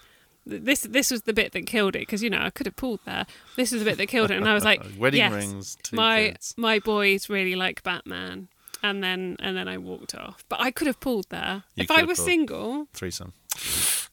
This 0.51 0.81
this 0.81 1.11
was 1.11 1.23
the 1.23 1.35
bit 1.35 1.53
that 1.53 1.67
killed 1.67 1.95
it 1.95 2.01
because 2.01 2.23
you 2.23 2.31
know 2.31 2.41
I 2.41 2.49
could 2.51 2.67
have 2.67 2.77
pulled 2.77 3.01
there. 3.05 3.27
This 3.57 3.71
was 3.71 3.83
the 3.83 3.85
bit 3.91 3.99
that 3.99 4.07
killed 4.07 4.31
it, 4.31 4.39
and 4.39 4.49
I 4.49 4.55
was 4.55 4.65
like, 4.65 4.83
Wedding 4.99 5.19
yes, 5.19 5.33
rings, 5.33 5.77
my 5.93 6.29
kids. 6.31 6.55
my 6.57 6.79
boys 6.79 7.29
really 7.29 7.55
like 7.55 7.83
Batman, 7.83 8.49
and 8.83 9.05
then 9.05 9.37
and 9.41 9.57
then 9.57 9.69
I 9.69 9.77
walked 9.77 10.15
off. 10.15 10.45
But 10.49 10.61
I 10.61 10.71
could 10.71 10.87
have 10.87 11.01
pulled 11.01 11.27
there 11.29 11.65
You 11.75 11.83
if 11.85 11.91
I 11.91 12.03
was 12.05 12.19
single. 12.19 12.87
Threesome. 12.95 13.35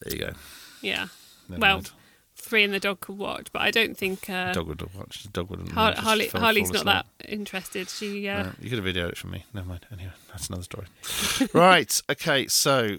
There 0.01 0.13
you 0.13 0.19
go. 0.25 0.33
Yeah, 0.81 1.07
Never 1.47 1.61
well, 1.61 1.75
mind. 1.77 1.91
three 2.35 2.63
and 2.65 2.73
the 2.73 2.79
dog 2.81 2.99
could 2.99 3.17
watch, 3.17 3.47
but 3.53 3.61
I 3.61 3.71
don't 3.71 3.97
think 3.97 4.29
uh, 4.29 4.51
dog 4.51 4.67
would 4.67 4.81
have 4.81 4.93
watched. 4.93 5.23
The 5.23 5.29
dog 5.29 5.49
would 5.51 5.59
have. 5.59 5.71
Har- 5.71 5.95
Harley, 5.95 6.27
fell- 6.27 6.41
Harley's 6.41 6.69
fall 6.69 6.83
not 6.83 7.05
asleep. 7.05 7.05
that 7.19 7.31
interested. 7.33 7.89
She, 7.89 8.27
uh, 8.27 8.43
No, 8.43 8.51
you 8.59 8.69
could 8.69 8.83
have 8.83 8.93
videoed 8.93 9.09
it 9.11 9.17
from 9.17 9.31
me. 9.31 9.45
Never 9.53 9.69
mind. 9.69 9.85
Anyway, 9.91 10.11
that's 10.29 10.47
another 10.49 10.63
story. 10.63 10.87
right. 11.53 12.01
Okay. 12.11 12.47
So 12.47 12.97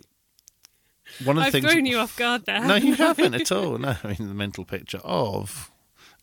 one 1.25 1.37
of 1.37 1.43
the 1.43 1.47
I've 1.47 1.53
things. 1.53 1.65
thrown 1.71 1.87
you 1.87 1.99
off 1.99 2.17
guard 2.17 2.47
there. 2.47 2.61
No, 2.67 2.75
you 2.77 2.95
haven't 2.95 3.35
at 3.35 3.53
all. 3.53 3.79
No, 3.87 3.97
I 4.03 4.09
mean 4.09 4.29
the 4.29 4.35
mental 4.35 4.65
picture 4.65 5.01
of 5.05 5.71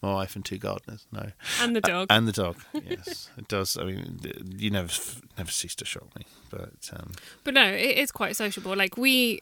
my 0.02 0.14
wife 0.14 0.36
and 0.36 0.44
two 0.44 0.58
gardeners. 0.58 1.06
No, 1.12 1.32
and 1.62 1.76
the 1.76 1.82
dog. 1.82 2.08
and 2.10 2.28
the 2.28 2.32
dog. 2.34 2.58
Yes, 2.74 3.30
it 3.38 3.48
does. 3.48 3.78
I 3.78 3.84
mean, 3.86 4.20
you 4.58 4.70
never 4.70 4.92
never 5.38 5.52
cease 5.52 5.76
to 5.76 5.86
shock 5.86 6.14
me. 6.18 6.26
But 6.50 6.90
um, 6.94 7.12
but 7.44 7.54
no, 7.54 7.66
it 7.66 7.98
is 7.98 8.12
quite 8.12 8.36
sociable. 8.36 8.76
Like 8.76 8.98
we, 8.98 9.40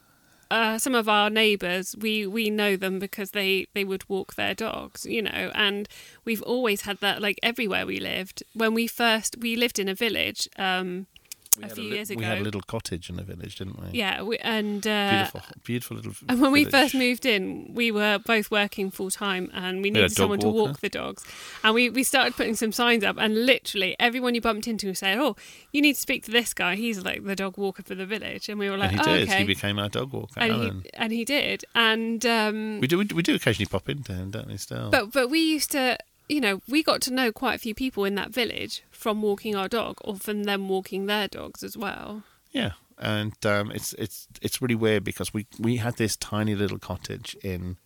uh, 0.52 0.78
some 0.78 0.94
of 0.96 1.10
our 1.10 1.30
neighbours, 1.30 1.96
we 1.98 2.28
we 2.28 2.50
know 2.50 2.76
them 2.78 3.00
because 3.00 3.32
they 3.32 3.66
they 3.74 3.84
would 3.84 4.08
walk 4.10 4.36
their 4.36 4.54
dogs, 4.54 5.06
you 5.06 5.22
know, 5.24 5.52
and 5.56 5.88
we've 6.26 6.44
always 6.44 6.82
had 6.82 7.00
that. 7.00 7.22
Like 7.22 7.40
everywhere 7.42 7.86
we 7.88 8.00
lived, 8.00 8.44
when 8.54 8.74
we 8.74 8.86
first 8.88 9.38
we 9.40 9.56
lived 9.56 9.80
in 9.80 9.88
a 9.90 9.96
village. 9.96 10.48
Um, 10.58 11.08
we 11.58 11.64
a 11.66 11.70
few 11.70 11.84
li- 11.84 11.96
years 11.96 12.10
ago. 12.10 12.20
we 12.20 12.26
had 12.26 12.38
a 12.40 12.42
little 12.44 12.62
cottage 12.62 13.10
in 13.10 13.16
the 13.18 13.24
village, 13.24 13.56
didn't 13.58 13.80
we? 13.82 13.90
yeah, 13.98 14.22
we, 14.22 14.38
and 14.40 14.86
uh, 14.88 15.10
Beautiful, 15.12 15.42
beautiful 15.64 15.98
little. 15.98 16.14
And 16.30 16.42
when 16.42 16.52
we 16.52 16.66
first 16.66 16.94
moved 16.96 17.26
in, 17.26 17.74
we 17.74 17.92
were 17.92 18.20
both 18.26 18.50
working 18.52 18.90
full 18.92 19.12
time 19.12 19.50
and 19.54 19.82
we 19.82 19.90
a 19.90 19.94
needed 19.94 20.12
someone 20.14 20.40
dog 20.40 20.54
to 20.54 20.58
walk 20.58 20.80
the 20.80 20.90
dogs. 20.90 21.26
And 21.64 21.74
we, 21.76 21.90
we 21.90 22.04
started 22.04 22.36
putting 22.36 22.56
some 22.56 22.72
signs 22.72 23.04
up, 23.04 23.18
and 23.20 23.46
literally 23.46 23.96
everyone 24.00 24.36
you 24.36 24.42
bumped 24.42 24.68
into 24.68 24.94
said, 24.94 25.18
Oh, 25.18 25.36
you 25.72 25.82
need 25.82 25.94
to 25.96 26.00
speak 26.00 26.24
to 26.26 26.32
this 26.32 26.54
guy. 26.54 26.76
He's 26.76 27.04
like 27.04 27.24
the 27.26 27.36
dog 27.36 27.58
walker 27.58 27.84
for 27.84 27.96
the 27.96 28.06
village. 28.06 28.48
And 28.50 28.58
we 28.60 28.70
were 28.70 28.78
like, 28.78 28.92
and 28.94 29.02
he 29.02 29.12
Oh, 29.12 29.16
did. 29.18 29.28
okay. 29.30 29.40
He 29.40 29.44
became 29.46 29.80
our 29.80 29.90
dog 29.90 30.14
walker. 30.14 30.40
and, 30.40 30.52
Alan. 30.54 30.82
he, 30.84 30.90
and 30.94 31.12
he 31.14 31.26
did. 31.26 31.66
And, 31.76 32.26
um. 32.26 32.80
We 32.80 32.88
do, 32.88 32.98
we 33.00 33.22
do 33.24 33.36
occasionally 33.36 33.68
pop 33.68 33.90
into 33.90 34.14
him, 34.14 34.32
don't 34.32 34.48
we? 34.48 34.58
Still. 34.58 34.90
but, 34.90 35.12
but 35.12 35.30
we 35.30 35.40
used 35.40 35.72
to, 35.72 35.98
you 36.32 36.40
know, 36.40 36.62
we 36.68 36.82
got 36.82 37.02
to 37.02 37.14
know 37.14 37.32
quite 37.32 37.56
a 37.56 37.60
few 37.60 37.76
people 37.76 38.06
in 38.06 38.16
that 38.16 38.32
village 38.32 38.84
from 38.90 39.22
walking 39.22 39.56
our 39.56 39.68
dog 39.68 39.98
or 40.02 40.16
from 40.16 40.46
them 40.46 40.70
walking 40.70 41.06
their 41.06 41.28
dogs 41.28 41.62
as 41.62 41.76
well. 41.76 42.24
Yeah, 42.52 42.72
and 42.98 43.34
um, 43.46 43.72
it's 43.72 43.94
it's 43.94 44.28
it's 44.42 44.62
really 44.62 44.76
weird 44.76 45.04
because 45.04 45.34
we 45.34 45.48
we 45.60 45.78
had 45.78 45.98
this 45.98 46.16
tiny 46.16 46.56
little 46.56 46.80
cottage 46.80 47.36
in 47.44 47.78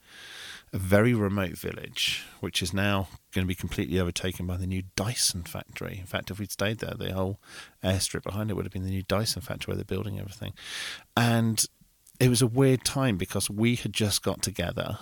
a 0.71 0.77
very 0.77 1.13
remote 1.13 1.57
village, 1.57 2.23
which 2.39 2.61
is 2.61 2.73
now 2.73 3.07
going 3.33 3.45
to 3.45 3.47
be 3.47 3.55
completely 3.55 3.99
overtaken 3.99 4.45
by 4.45 4.57
the 4.57 4.67
new 4.67 4.83
Dyson 4.95 5.43
factory. 5.43 5.97
In 5.99 6.05
fact, 6.05 6.29
if 6.29 6.37
we'd 6.37 6.51
stayed 6.51 6.79
there, 6.79 6.95
the 6.97 7.13
whole 7.13 7.39
airstrip 7.83 8.23
behind 8.23 8.51
it 8.51 8.53
would 8.53 8.65
have 8.65 8.73
been 8.73 8.83
the 8.83 8.89
new 8.89 9.03
Dyson 9.03 9.41
factory 9.41 9.71
where 9.71 9.77
they're 9.77 9.85
building 9.85 10.19
everything. 10.19 10.53
And 11.17 11.65
it 12.19 12.29
was 12.29 12.41
a 12.41 12.47
weird 12.47 12.83
time 12.83 13.17
because 13.17 13.49
we 13.49 13.75
had 13.75 13.93
just 13.93 14.21
got 14.21 14.41
together 14.41 14.99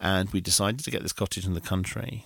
and 0.00 0.30
we 0.30 0.40
decided 0.40 0.80
to 0.84 0.90
get 0.90 1.02
this 1.02 1.12
cottage 1.12 1.46
in 1.46 1.54
the 1.54 1.60
country 1.60 2.24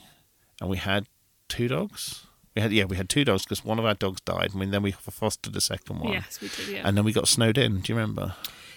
and 0.60 0.68
we 0.68 0.76
had 0.76 1.06
two 1.48 1.68
dogs. 1.68 2.26
We 2.54 2.62
had 2.62 2.72
yeah, 2.72 2.84
we 2.84 2.96
had 2.96 3.08
two 3.08 3.24
dogs 3.24 3.44
because 3.44 3.64
one 3.64 3.78
of 3.78 3.84
our 3.84 3.94
dogs 3.94 4.20
died, 4.22 4.54
and 4.54 4.72
then 4.72 4.82
we 4.82 4.92
fostered 4.92 5.54
a 5.54 5.60
second 5.60 6.00
one. 6.00 6.12
Yes, 6.12 6.40
we 6.40 6.48
did, 6.48 6.68
yeah. 6.68 6.82
And 6.84 6.96
then 6.96 7.04
we 7.04 7.12
got 7.12 7.28
snowed 7.28 7.58
in. 7.58 7.80
Do 7.80 7.92
you 7.92 7.98
remember? 7.98 8.34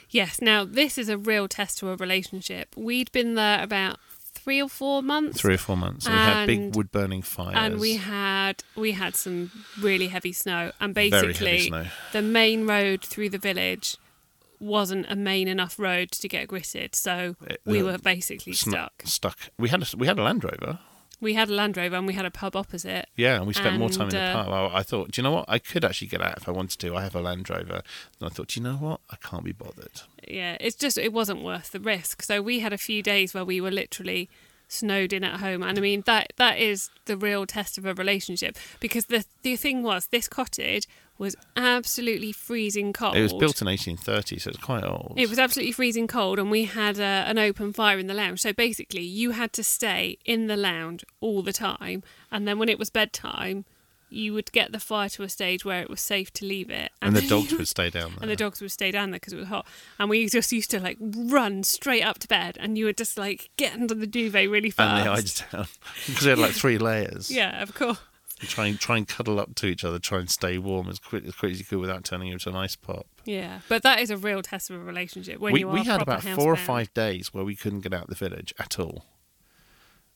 Yes, 0.09 0.41
now 0.41 0.65
this 0.65 0.97
is 0.97 1.09
a 1.09 1.17
real 1.17 1.47
test 1.47 1.79
to 1.79 1.89
a 1.89 1.95
relationship. 1.95 2.75
We'd 2.75 3.11
been 3.11 3.35
there 3.35 3.63
about 3.63 3.97
three 4.33 4.61
or 4.61 4.69
four 4.69 5.01
months. 5.01 5.39
Three 5.41 5.55
or 5.55 5.57
four 5.57 5.77
months. 5.77 6.05
And 6.05 6.13
we 6.13 6.19
had 6.19 6.47
big 6.47 6.75
wood 6.75 6.91
burning 6.91 7.21
fires. 7.21 7.55
and 7.55 7.79
we 7.79 7.95
had 7.95 8.63
we 8.75 8.91
had 8.91 9.15
some 9.15 9.51
really 9.79 10.07
heavy 10.07 10.33
snow 10.33 10.71
and 10.79 10.93
basically 10.93 11.67
snow. 11.67 11.85
the 12.11 12.21
main 12.21 12.67
road 12.67 13.01
through 13.01 13.29
the 13.29 13.37
village 13.37 13.97
wasn't 14.61 15.05
a 15.09 15.15
main 15.15 15.47
enough 15.47 15.77
road 15.79 16.11
to 16.11 16.27
get 16.27 16.47
gritted 16.47 16.93
so 16.95 17.35
we 17.65 17.81
were 17.83 17.97
basically 17.97 18.53
sn- 18.53 18.71
stuck 18.71 18.93
Stuck. 19.05 19.39
We 19.57 19.69
had 19.69 19.81
a, 19.81 19.97
we 19.97 20.07
had 20.07 20.19
a 20.19 20.23
Land 20.23 20.43
Rover. 20.43 20.79
we 21.19 21.33
had 21.33 21.49
a 21.49 21.53
land 21.53 21.77
rover 21.77 21.95
and 21.95 22.07
we 22.07 22.13
had 22.13 22.25
a 22.25 22.31
pub 22.31 22.55
opposite 22.55 23.07
Yeah, 23.15 23.37
and 23.37 23.47
we 23.47 23.53
spent 23.53 23.77
more 23.77 23.89
time 23.89 24.07
in 24.09 24.15
the 24.15 24.19
uh, 24.21 24.43
pub. 24.43 24.53
I, 24.53 24.77
I 24.79 24.83
thought, 24.83 25.11
do 25.11 25.19
you 25.21 25.23
know 25.23 25.31
what? 25.31 25.45
I 25.47 25.59
could 25.59 25.83
actually 25.85 26.07
get 26.07 26.21
out 26.21 26.37
if 26.37 26.47
I 26.47 26.51
wanted 26.51 26.79
to. 26.79 26.95
I 26.95 27.01
have 27.03 27.15
a 27.15 27.21
Land 27.21 27.49
Rover. 27.49 27.81
And 28.19 28.23
I 28.23 28.29
thought, 28.29 28.47
do 28.49 28.59
you 28.59 28.63
know 28.63 28.75
what? 28.75 29.01
I 29.11 29.17
can't 29.17 29.43
be 29.43 29.51
bothered. 29.51 30.01
yeah 30.27 30.57
it's 30.59 30.75
just 30.75 30.97
it 30.97 31.13
wasn't 31.13 31.43
worth 31.43 31.71
the 31.71 31.79
risk 31.79 32.21
so 32.21 32.41
we 32.41 32.59
had 32.59 32.73
a 32.73 32.77
few 32.77 33.01
days 33.03 33.33
where 33.33 33.45
we 33.45 33.59
were 33.61 33.71
literally 33.71 34.29
snowed 34.67 35.11
in 35.11 35.21
at 35.23 35.41
home 35.41 35.61
and 35.63 35.77
i 35.77 35.81
mean 35.81 36.01
that 36.05 36.31
that 36.37 36.57
is 36.57 36.89
the 37.05 37.17
real 37.17 37.45
test 37.45 37.77
of 37.77 37.85
a 37.85 37.93
relationship 37.93 38.55
because 38.79 39.07
the 39.07 39.25
the 39.43 39.57
thing 39.57 39.83
was 39.83 40.07
this 40.07 40.29
cottage 40.29 40.87
was 41.21 41.35
absolutely 41.55 42.31
freezing 42.31 42.91
cold. 42.93 43.15
It 43.15 43.21
was 43.21 43.31
built 43.31 43.61
in 43.61 43.67
1830, 43.67 44.39
so 44.39 44.49
it's 44.49 44.59
quite 44.59 44.83
old. 44.83 45.13
It 45.15 45.29
was 45.29 45.37
absolutely 45.37 45.71
freezing 45.71 46.07
cold, 46.07 46.39
and 46.39 46.49
we 46.49 46.65
had 46.65 46.97
a, 46.97 47.03
an 47.03 47.37
open 47.37 47.71
fire 47.71 47.99
in 47.99 48.07
the 48.07 48.15
lounge. 48.15 48.41
So 48.41 48.51
basically, 48.51 49.03
you 49.03 49.31
had 49.31 49.53
to 49.53 49.63
stay 49.63 50.17
in 50.25 50.47
the 50.47 50.57
lounge 50.57 51.05
all 51.21 51.43
the 51.43 51.53
time, 51.53 52.01
and 52.31 52.47
then 52.47 52.57
when 52.57 52.69
it 52.69 52.79
was 52.79 52.89
bedtime, 52.89 53.65
you 54.09 54.33
would 54.33 54.51
get 54.51 54.71
the 54.71 54.79
fire 54.79 55.07
to 55.09 55.21
a 55.23 55.29
stage 55.29 55.63
where 55.63 55.81
it 55.81 55.89
was 55.89 56.01
safe 56.01 56.33
to 56.33 56.45
leave 56.45 56.71
it, 56.71 56.91
and 57.03 57.15
the 57.15 57.21
dogs 57.29 57.53
would 57.53 57.67
stay 57.67 57.91
down 57.91 58.09
there. 58.09 58.17
and 58.21 58.29
the 58.31 58.35
dogs 58.35 58.59
would 58.59 58.71
stay 58.71 58.89
down 58.89 59.11
there 59.11 59.19
because 59.19 59.33
it 59.33 59.37
was 59.39 59.47
hot. 59.47 59.67
And 59.99 60.09
we 60.09 60.27
just 60.27 60.51
used 60.51 60.71
to 60.71 60.79
like 60.79 60.97
run 60.99 61.61
straight 61.61 62.03
up 62.03 62.17
to 62.19 62.27
bed, 62.27 62.57
and 62.59 62.79
you 62.79 62.85
would 62.85 62.97
just 62.97 63.15
like 63.15 63.51
get 63.57 63.73
under 63.75 63.93
the 63.93 64.07
duvet 64.07 64.49
really 64.49 64.71
fast. 64.71 64.89
and 64.89 65.05
they 65.05 65.21
hide 65.21 65.51
down 65.51 65.67
because 66.07 66.23
they 66.23 66.31
had 66.31 66.39
like 66.39 66.53
three 66.53 66.79
layers. 66.79 67.29
Yeah, 67.29 67.61
of 67.61 67.75
course. 67.75 67.99
Try 68.47 68.67
and 68.67 68.79
try 68.79 68.97
and 68.97 69.07
cuddle 69.07 69.39
up 69.39 69.53
to 69.55 69.67
each 69.67 69.83
other, 69.83 69.99
try 69.99 70.19
and 70.19 70.29
stay 70.29 70.57
warm 70.57 70.87
as 70.89 70.97
quick 70.99 71.25
as 71.25 71.35
quick 71.35 71.51
as 71.51 71.59
you 71.59 71.65
could 71.65 71.77
without 71.79 72.03
turning 72.03 72.29
into 72.29 72.49
an 72.49 72.55
ice 72.55 72.75
pop. 72.75 73.05
Yeah, 73.25 73.59
but 73.69 73.83
that 73.83 73.99
is 73.99 74.09
a 74.09 74.17
real 74.17 74.41
test 74.41 74.69
of 74.69 74.77
a 74.77 74.79
relationship 74.79 75.39
when 75.39 75.53
we 75.53 75.59
you 75.61 75.69
are 75.69 75.73
we 75.73 75.83
had 75.83 76.01
about 76.01 76.23
four 76.23 76.51
or 76.51 76.55
five 76.55 76.93
days 76.93 77.33
where 77.33 77.43
we 77.43 77.55
couldn't 77.55 77.81
get 77.81 77.93
out 77.93 78.03
of 78.03 78.09
the 78.09 78.15
village 78.15 78.51
at 78.57 78.79
all, 78.79 79.05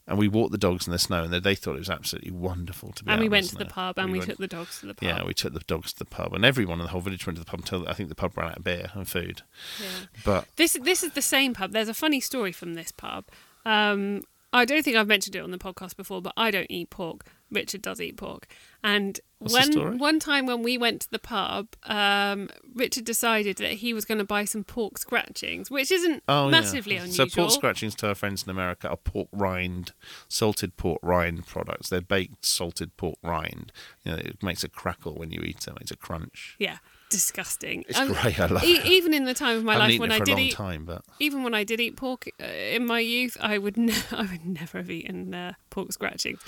and 0.08 0.18
we 0.18 0.28
walked 0.28 0.52
the 0.52 0.58
dogs 0.58 0.88
in 0.88 0.92
the 0.92 1.00
snow, 1.00 1.24
and 1.24 1.34
they, 1.34 1.40
they 1.40 1.56
thought 1.56 1.76
it 1.76 1.80
was 1.80 1.90
absolutely 1.90 2.32
wonderful 2.32 2.92
to 2.94 3.04
be. 3.04 3.12
And 3.12 3.20
out 3.20 3.24
we 3.24 3.30
went 3.30 3.48
to 3.50 3.56
the 3.56 3.66
pub, 3.66 3.98
and 4.00 4.12
we, 4.12 4.18
went- 4.20 4.30
took 4.32 4.40
the 4.40 4.48
dogs 4.48 4.80
to 4.80 4.88
the 4.88 4.94
pub. 4.96 5.08
Yeah, 5.08 5.24
we 5.24 5.34
took 5.34 5.54
the 5.54 5.60
dogs 5.62 5.94
to 5.94 6.00
the 6.00 6.06
pub, 6.06 6.34
and 6.34 6.44
everyone 6.46 6.80
in 6.80 6.86
the 6.86 6.92
whole 6.92 7.02
village 7.02 7.26
went 7.28 7.38
to 7.38 7.44
the 7.44 7.50
pub 7.50 7.60
until 7.60 7.88
I 7.88 7.94
think 7.94 8.10
the 8.10 8.16
pub 8.16 8.36
ran 8.38 8.50
out 8.50 8.58
of 8.58 8.64
beer 8.64 8.90
and 8.94 9.08
food. 9.08 9.42
Yeah. 9.80 9.88
But 10.24 10.48
This 10.56 10.78
this 10.82 11.04
is 11.04 11.12
the 11.14 11.22
same 11.22 11.54
pub. 11.54 11.72
There's 11.72 11.90
a 11.90 11.94
funny 11.94 12.20
story 12.20 12.52
from 12.52 12.74
this 12.74 12.92
pub. 12.92 13.26
Um, 13.66 14.24
I 14.54 14.64
don't 14.66 14.84
think 14.84 14.96
I've 14.96 15.08
mentioned 15.08 15.36
it 15.36 15.40
on 15.44 15.52
the 15.52 15.58
podcast 15.58 15.96
before, 15.98 16.22
but 16.22 16.34
I 16.38 16.50
don't 16.50 16.68
eat 16.70 16.90
pork. 16.90 17.26
Richard 17.56 17.82
does 17.82 18.00
eat 18.02 18.18
pork, 18.18 18.46
and 18.84 19.20
when 19.40 19.98
one 20.00 20.20
time 20.20 20.46
when 20.46 20.64
we 20.64 20.78
went 20.78 21.02
to 21.02 21.12
the 21.12 21.20
pub, 21.20 21.68
um, 21.84 22.50
Richard 22.74 23.04
decided 23.06 23.58
that 23.58 23.74
he 23.74 23.94
was 23.94 24.06
going 24.06 24.18
to 24.18 24.24
buy 24.24 24.46
some 24.46 24.64
pork 24.64 24.98
scratchings, 24.98 25.70
which 25.72 25.92
isn't 25.92 26.24
oh 26.28 26.50
massively 26.50 26.96
yeah. 26.96 27.02
unusual. 27.04 27.28
So 27.30 27.42
pork 27.42 27.52
scratchings 27.52 27.96
to 27.96 28.08
our 28.10 28.16
friends 28.16 28.44
in 28.44 28.50
America 28.50 28.90
are 28.90 28.98
pork 28.98 29.28
rind, 29.32 29.94
salted 30.28 30.78
pork 30.78 31.00
rind 31.02 31.46
products. 31.48 31.90
They're 31.90 32.02
baked 32.02 32.46
salted 32.46 32.96
pork 32.98 33.18
rind. 33.24 33.72
You 34.04 34.12
know, 34.14 34.18
it 34.18 34.42
makes 34.44 34.64
a 34.64 34.70
crackle 34.70 35.16
when 35.16 35.32
you 35.32 35.42
eat 35.42 35.62
them. 35.62 35.78
It's 35.82 35.92
a 35.92 35.98
crunch. 35.98 36.56
yeah, 36.60 36.78
disgusting. 37.10 37.84
It's 37.88 38.00
Um, 38.00 38.14
great. 38.14 38.40
I 38.40 38.46
love 38.48 38.64
e- 38.64 38.78
it. 38.78 38.86
even 38.86 39.14
in 39.14 39.26
the 39.26 39.34
time 39.34 39.58
of 39.58 39.64
my 39.64 39.78
life 39.78 40.00
when 40.00 40.12
I 40.12 40.20
did 40.20 40.40
eat 40.40 40.54
time, 40.54 40.86
but 40.86 41.04
even 41.20 41.44
when 41.44 41.54
I 41.54 41.64
did 41.64 41.80
eat 41.80 41.96
pork 41.98 42.30
uh, 42.42 42.46
in 42.46 42.86
my 42.88 43.00
youth, 43.00 43.38
I 43.40 43.58
would 43.58 43.78
ne- 43.88 43.94
I 44.12 44.24
would 44.32 44.46
never 44.46 44.80
have 44.80 44.90
eaten 44.90 45.34
uh, 45.36 45.54
pork 45.70 45.92
scratchings. 45.94 46.40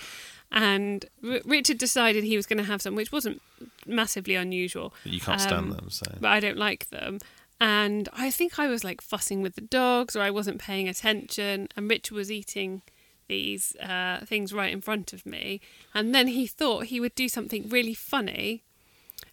And 0.52 1.06
R- 1.24 1.42
Richard 1.46 1.78
decided 1.78 2.24
he 2.24 2.36
was 2.38 2.46
going 2.46 2.58
to 2.58 2.64
have 2.64 2.82
some, 2.82 2.96
which 2.96 3.12
wasn't 3.12 3.42
massively 3.86 4.36
unusual. 4.36 4.94
you 5.04 5.20
can't 5.20 5.42
stand 5.42 5.66
Um, 5.66 5.70
them. 5.72 5.90
So 5.90 6.06
But 6.20 6.30
I 6.30 6.40
don't 6.40 6.58
like 6.58 6.90
them. 6.90 7.20
And 7.60 8.08
I 8.14 8.30
think 8.32 8.60
I 8.60 8.68
was 8.68 8.84
like 8.84 9.02
fussing 9.02 9.42
with 9.42 9.56
the 9.56 9.62
dogs, 9.62 10.16
or 10.16 10.22
I 10.22 10.30
wasn't 10.32 10.60
paying 10.60 10.88
attention. 10.88 11.68
And 11.76 11.90
Richard 11.90 12.14
was 12.16 12.32
eating 12.32 12.82
these 13.28 13.76
uh, 13.78 14.22
things 14.26 14.54
right 14.54 14.72
in 14.72 14.80
front 14.82 15.12
of 15.12 15.26
me. 15.26 15.60
And 15.94 16.14
then 16.16 16.28
he 16.28 16.48
thought 16.48 16.86
he 16.86 17.00
would 17.00 17.16
do 17.16 17.28
something 17.28 17.68
really 17.68 17.94
funny 17.94 18.64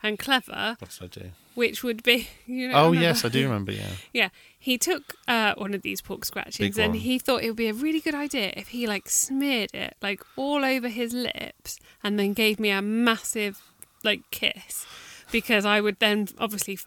and 0.03 0.19
clever, 0.19 0.77
what 0.81 0.91
did 0.91 1.03
I 1.03 1.07
do? 1.25 1.31
Which 1.55 1.83
would 1.83 2.03
be 2.03 2.29
you 2.47 2.69
know. 2.69 2.75
Oh 2.75 2.85
remember? 2.87 3.09
yes, 3.09 3.25
I 3.25 3.29
do 3.29 3.43
remember. 3.45 3.73
Yeah. 3.73 3.91
Yeah, 4.13 4.29
he 4.59 4.79
took 4.79 5.15
uh, 5.29 5.55
one 5.57 5.75
of 5.75 5.83
these 5.83 6.01
pork 6.01 6.25
scratchings 6.25 6.79
and 6.79 6.97
he 6.97 7.19
thought 7.19 7.43
it 7.43 7.49
would 7.49 7.57
be 7.57 7.69
a 7.69 7.75
really 7.75 8.01
good 8.01 8.15
idea 8.15 8.53
if 8.57 8.69
he 8.69 8.87
like 8.87 9.09
smeared 9.09 9.75
it 9.75 9.97
like 10.03 10.23
all 10.37 10.65
over 10.65 10.89
his 10.89 11.13
lips 11.13 11.79
and 12.03 12.19
then 12.19 12.33
gave 12.33 12.59
me 12.59 12.71
a 12.71 12.83
massive 12.83 13.61
like 14.03 14.23
kiss 14.31 14.87
because 15.31 15.65
I 15.65 15.81
would 15.81 15.99
then 15.99 16.29
obviously 16.39 16.79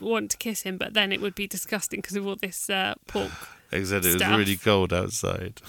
want 0.00 0.30
to 0.32 0.36
kiss 0.36 0.62
him, 0.62 0.76
but 0.76 0.94
then 0.94 1.12
it 1.12 1.20
would 1.20 1.34
be 1.34 1.46
disgusting 1.46 2.00
because 2.00 2.16
of 2.16 2.26
all 2.26 2.36
this 2.36 2.68
uh, 2.68 2.94
pork. 3.06 3.30
Except 3.72 4.04
it 4.04 4.14
was 4.14 4.26
really 4.26 4.56
cold 4.56 4.92
outside. 4.92 5.62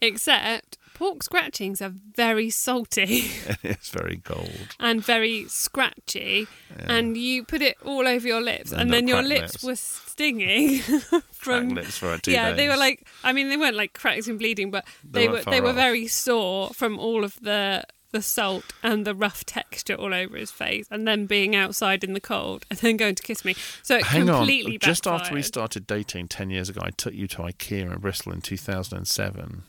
Except 0.00 0.78
pork 0.98 1.22
scratchings 1.22 1.82
are 1.82 1.92
very 2.14 2.48
salty 2.48 3.30
it's 3.62 3.90
very 3.90 4.16
cold. 4.24 4.50
and 4.80 5.04
very 5.04 5.44
scratchy, 5.48 6.46
and 6.78 7.16
you 7.16 7.44
put 7.44 7.60
it 7.62 7.76
all 7.84 8.08
over 8.08 8.26
your 8.26 8.40
lips, 8.40 8.72
and 8.72 8.92
then 8.92 9.06
your 9.06 9.22
lips 9.22 9.62
lips. 9.62 9.62
were 9.62 9.76
stinging 9.76 10.78
from 11.32 11.68
lips 11.70 11.98
for 11.98 12.16
two 12.18 12.30
yeah, 12.32 12.52
they 12.52 12.68
were 12.68 12.76
like. 12.76 13.06
I 13.22 13.32
mean, 13.32 13.48
they 13.50 13.56
weren't 13.56 13.76
like 13.76 13.92
cracks 13.92 14.26
and 14.28 14.38
bleeding, 14.38 14.70
but 14.70 14.84
They 15.04 15.26
they, 15.26 15.28
weren't 15.28 15.46
they 15.50 15.60
were 15.60 15.70
off. 15.70 15.74
very 15.76 16.06
sore 16.06 16.70
from 16.70 16.98
all 16.98 17.24
of 17.24 17.38
the 17.40 17.84
the 18.12 18.22
salt 18.22 18.72
and 18.82 19.04
the 19.06 19.14
rough 19.14 19.44
texture 19.44 19.94
all 19.94 20.14
over 20.14 20.36
his 20.38 20.50
face, 20.50 20.86
and 20.90 21.06
then 21.06 21.26
being 21.26 21.54
outside 21.54 22.02
in 22.04 22.14
the 22.14 22.20
cold, 22.20 22.64
and 22.70 22.78
then 22.78 22.96
going 22.96 23.14
to 23.16 23.22
kiss 23.22 23.44
me. 23.44 23.54
So 23.82 23.96
it 23.96 24.04
Hang 24.04 24.30
on. 24.30 24.38
completely 24.38 24.78
Just 24.78 25.06
after 25.06 25.34
we 25.34 25.42
started 25.42 25.86
dating 25.86 26.28
10 26.28 26.48
years 26.50 26.68
ago, 26.70 26.80
I 26.82 26.90
took 26.90 27.12
you 27.14 27.26
to 27.28 27.38
IKEA 27.42 27.92
in 27.92 27.98
Bristol 27.98 28.32
in 28.32 28.40
2007. 28.40 29.40
And 29.40 29.62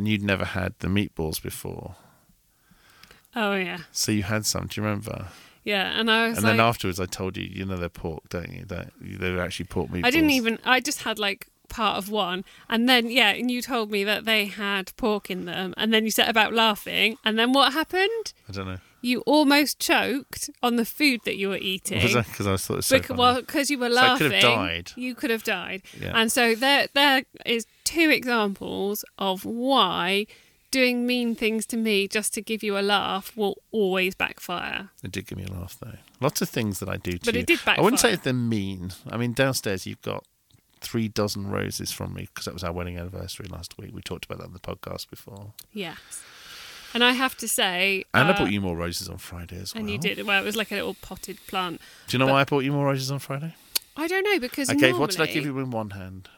you'd 0.00 0.22
never 0.22 0.44
had 0.44 0.74
the 0.80 0.88
meatballs 0.88 1.42
before. 1.42 1.96
Oh 3.34 3.54
yeah, 3.54 3.78
So 3.92 4.12
you 4.12 4.24
had 4.24 4.44
some. 4.46 4.66
Do 4.66 4.80
you 4.80 4.84
remember? 4.86 5.28
yeah, 5.64 5.98
and 5.98 6.10
I 6.10 6.28
was 6.28 6.38
And 6.38 6.44
like, 6.44 6.52
then 6.56 6.60
afterwards, 6.60 6.98
I 7.00 7.06
told 7.06 7.36
you, 7.36 7.44
you 7.44 7.64
know, 7.64 7.76
they're 7.76 7.88
pork, 7.88 8.28
don't 8.28 8.50
you? 8.52 8.64
That 8.66 8.90
They're 9.00 9.40
actually 9.40 9.66
pork 9.66 9.90
meatballs. 9.90 10.04
I 10.06 10.10
didn't 10.10 10.30
even. 10.30 10.58
I 10.64 10.80
just 10.80 11.02
had 11.02 11.18
like 11.18 11.48
part 11.68 11.96
of 11.96 12.10
one, 12.10 12.44
and 12.68 12.88
then 12.88 13.10
yeah, 13.10 13.30
and 13.30 13.50
you 13.50 13.62
told 13.62 13.90
me 13.90 14.04
that 14.04 14.24
they 14.26 14.46
had 14.46 14.92
pork 14.96 15.30
in 15.30 15.46
them, 15.46 15.72
and 15.78 15.92
then 15.94 16.04
you 16.04 16.10
set 16.10 16.28
about 16.28 16.52
laughing, 16.52 17.16
and 17.24 17.38
then 17.38 17.52
what 17.54 17.72
happened? 17.72 18.34
I 18.48 18.52
don't 18.52 18.66
know. 18.66 18.78
You 19.02 19.20
almost 19.22 19.78
choked 19.80 20.48
on 20.62 20.76
the 20.76 20.84
food 20.84 21.20
that 21.24 21.36
you 21.36 21.48
were 21.48 21.56
eating. 21.58 22.02
Was 22.02 22.14
that 22.14 22.26
because 22.28 22.46
I 22.46 22.56
thought 22.56 22.74
it 22.74 22.76
was 22.76 22.86
so 22.86 22.98
Bec- 22.98 23.06
funny? 23.08 23.18
well, 23.18 23.40
because 23.40 23.70
you 23.70 23.78
were 23.78 23.90
So 23.90 23.98
I 23.98 24.02
laughing, 24.02 24.18
could 24.28 24.32
have 24.34 24.42
died. 24.42 24.92
You 24.96 25.14
could 25.14 25.30
have 25.30 25.42
died, 25.44 25.82
Yeah. 26.00 26.12
and 26.14 26.30
so 26.30 26.54
there, 26.54 26.86
there 26.94 27.24
is 27.44 27.66
two 27.84 28.10
examples 28.10 29.04
of 29.18 29.44
why 29.44 30.26
doing 30.70 31.04
mean 31.06 31.34
things 31.34 31.66
to 31.66 31.76
me 31.76 32.08
just 32.08 32.32
to 32.32 32.40
give 32.40 32.62
you 32.62 32.78
a 32.78 32.80
laugh 32.80 33.36
will 33.36 33.58
always 33.72 34.14
backfire. 34.14 34.88
It 35.02 35.12
did 35.12 35.26
give 35.26 35.36
me 35.36 35.44
a 35.44 35.52
laugh, 35.52 35.76
though. 35.78 35.98
Lots 36.20 36.40
of 36.40 36.48
things 36.48 36.78
that 36.78 36.88
I 36.88 36.96
do 36.96 37.12
to 37.12 37.24
But 37.26 37.34
you. 37.34 37.40
it 37.40 37.46
did 37.46 37.60
I 37.66 37.80
wouldn't 37.80 38.00
say 38.00 38.12
backfire. 38.12 38.24
they're 38.24 38.32
mean. 38.40 38.92
I 39.10 39.16
mean, 39.18 39.32
downstairs 39.34 39.84
you've 39.86 40.00
got 40.00 40.24
three 40.80 41.08
dozen 41.08 41.48
roses 41.48 41.92
from 41.92 42.14
me 42.14 42.22
because 42.32 42.46
that 42.46 42.54
was 42.54 42.64
our 42.64 42.72
wedding 42.72 42.96
anniversary 42.96 43.46
last 43.50 43.76
week. 43.78 43.90
We 43.94 44.00
talked 44.00 44.24
about 44.24 44.38
that 44.38 44.46
on 44.46 44.52
the 44.54 44.60
podcast 44.60 45.10
before. 45.10 45.52
Yes, 45.74 46.22
and 46.94 47.02
I 47.04 47.12
have 47.12 47.36
to 47.38 47.48
say, 47.48 48.04
And 48.14 48.28
I 48.28 48.32
uh, 48.32 48.38
bought 48.38 48.50
you 48.52 48.60
more 48.60 48.76
roses 48.76 49.08
on 49.08 49.18
Friday 49.18 49.60
as 49.60 49.74
well. 49.74 49.80
and 49.80 49.90
you 49.90 49.98
did 49.98 50.24
well. 50.26 50.42
It 50.42 50.44
was 50.46 50.56
like 50.56 50.70
a 50.72 50.74
little 50.76 50.94
potted 50.94 51.38
plant. 51.46 51.80
Do 52.08 52.14
you 52.14 52.18
know 52.18 52.26
but- 52.26 52.32
why 52.32 52.40
I 52.40 52.44
bought 52.44 52.60
you 52.64 52.72
more 52.72 52.86
roses 52.86 53.10
on 53.10 53.18
Friday? 53.18 53.54
I 53.96 54.06
don't 54.08 54.24
know 54.24 54.38
because 54.38 54.70
I 54.70 54.74
gave. 54.74 54.98
What 54.98 55.10
did 55.10 55.20
I 55.20 55.26
give 55.26 55.44
you 55.44 55.58
in 55.58 55.70
one 55.70 55.90
hand? 55.90 56.28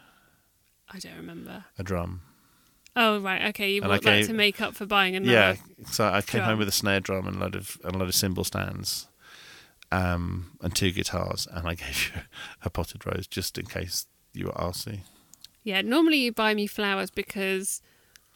I 0.92 0.98
don't 0.98 1.16
remember. 1.16 1.64
A 1.78 1.82
drum. 1.84 2.22
Oh 2.96 3.18
right, 3.20 3.46
okay. 3.48 3.72
You 3.72 3.82
And 3.82 3.92
I 3.92 3.96
bought 3.96 4.04
that 4.04 4.26
to 4.26 4.32
make 4.32 4.60
up 4.60 4.74
for 4.74 4.86
buying 4.86 5.16
another. 5.16 5.32
Yeah. 5.32 5.56
So 5.86 6.04
I 6.06 6.20
came 6.22 6.40
drum. 6.40 6.50
home 6.50 6.58
with 6.60 6.68
a 6.68 6.72
snare 6.72 7.00
drum 7.00 7.26
and 7.26 7.36
a 7.36 7.38
load 7.40 7.54
of 7.56 7.78
and 7.84 7.94
a 7.94 7.98
load 7.98 8.08
of 8.08 8.14
cymbal 8.14 8.44
stands, 8.44 9.08
um, 9.92 10.52
and 10.62 10.74
two 10.74 10.90
guitars, 10.90 11.46
and 11.50 11.66
I 11.68 11.74
gave 11.84 12.10
you 12.14 12.20
a 12.62 12.70
potted 12.70 13.04
rose 13.06 13.26
just 13.26 13.58
in 13.58 13.66
case 13.66 14.06
you 14.32 14.46
were 14.46 14.52
arsy. 14.52 15.00
Yeah, 15.62 15.80
normally 15.80 16.18
you 16.18 16.32
buy 16.32 16.54
me 16.54 16.66
flowers 16.66 17.10
because 17.10 17.80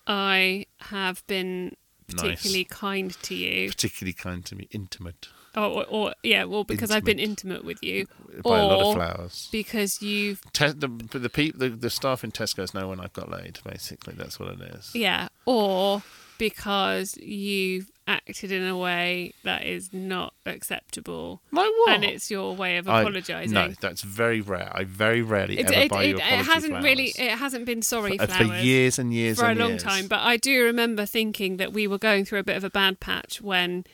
I 0.07 0.67
have 0.81 1.27
been 1.27 1.77
Nice. 2.11 2.21
particularly 2.23 2.65
kind 2.65 3.23
to 3.23 3.35
you. 3.35 3.69
Particularly 3.69 4.13
kind 4.15 4.45
to 4.47 4.55
me, 4.57 4.69
intimate. 4.71 5.29
Or, 5.57 5.65
or, 5.65 5.85
or 5.89 6.15
yeah, 6.23 6.45
well, 6.45 6.63
because 6.65 6.91
I've 6.91 7.05
been 7.05 7.19
Intimate. 7.19 7.57
intimate 7.57 7.65
with 7.65 7.83
you. 7.83 8.07
Buy 8.45 8.59
a 8.61 8.65
lot 8.67 8.81
of 8.91 8.95
flowers. 8.95 9.49
Because 9.51 10.01
you've, 10.03 10.41
Te- 10.53 10.73
the 10.73 10.89
the, 10.89 11.29
peop 11.31 11.59
the 11.59 11.71
the 11.71 11.91
staff 11.91 12.23
in 12.23 12.31
Tesco's 12.33 12.75
know 12.75 12.89
when 12.89 13.01
I've 13.01 13.13
got 13.15 13.31
laid. 13.31 13.59
Basically, 13.65 14.15
that's 14.15 14.39
what 14.39 14.51
it 14.51 14.61
is. 14.61 14.95
yeah, 14.95 15.29
or 15.47 16.03
because 16.39 17.17
you've 17.19 17.91
acted 18.07 18.51
in 18.51 18.65
a 18.67 18.77
way 18.77 19.35
that 19.45 19.65
is 19.67 19.93
not 19.93 20.33
acceptable. 20.47 21.43
My 21.51 21.63
what? 21.85 21.95
And 21.97 22.05
it's 22.05 22.31
your 22.31 22.57
way 22.57 22.79
of 22.79 22.87
apologising. 22.87 23.53
No, 23.53 23.73
that's 23.81 24.03
very 24.03 24.41
rare. 24.41 24.71
I 24.75 24.85
very 24.85 25.21
rarely 25.21 25.59
It, 25.59 25.67
ever 25.67 25.75
it, 25.75 25.91
buy 25.91 26.03
it, 26.05 26.09
you 26.09 26.17
it 26.17 26.23
hasn't 26.23 26.73
flowers. 26.73 26.85
really, 26.85 27.13
it 27.19 27.37
hasn't 27.39 27.67
been 27.67 27.83
sorry 27.83 28.17
for, 28.17 28.25
uh, 28.25 28.27
flowers. 28.29 28.61
for 28.61 28.65
years 28.65 28.99
and 28.99 29.13
years 29.13 29.39
for 29.39 29.47
a 29.47 29.51
and 29.51 29.61
long 29.61 29.71
years. 29.73 29.83
time. 29.83 30.07
But 30.09 30.21
I 30.21 30.37
do 30.39 30.65
remember 30.65 31.05
thinking 31.05 31.59
that 31.59 31.73
we 31.73 31.87
were 31.87 31.99
going 31.99 32.25
through 32.25 32.39
a 32.39 32.45
bit 32.45 32.57
of 32.57 32.65
a 32.65 32.71
bad 32.71 32.99
patch 33.01 33.43
when 33.43 33.85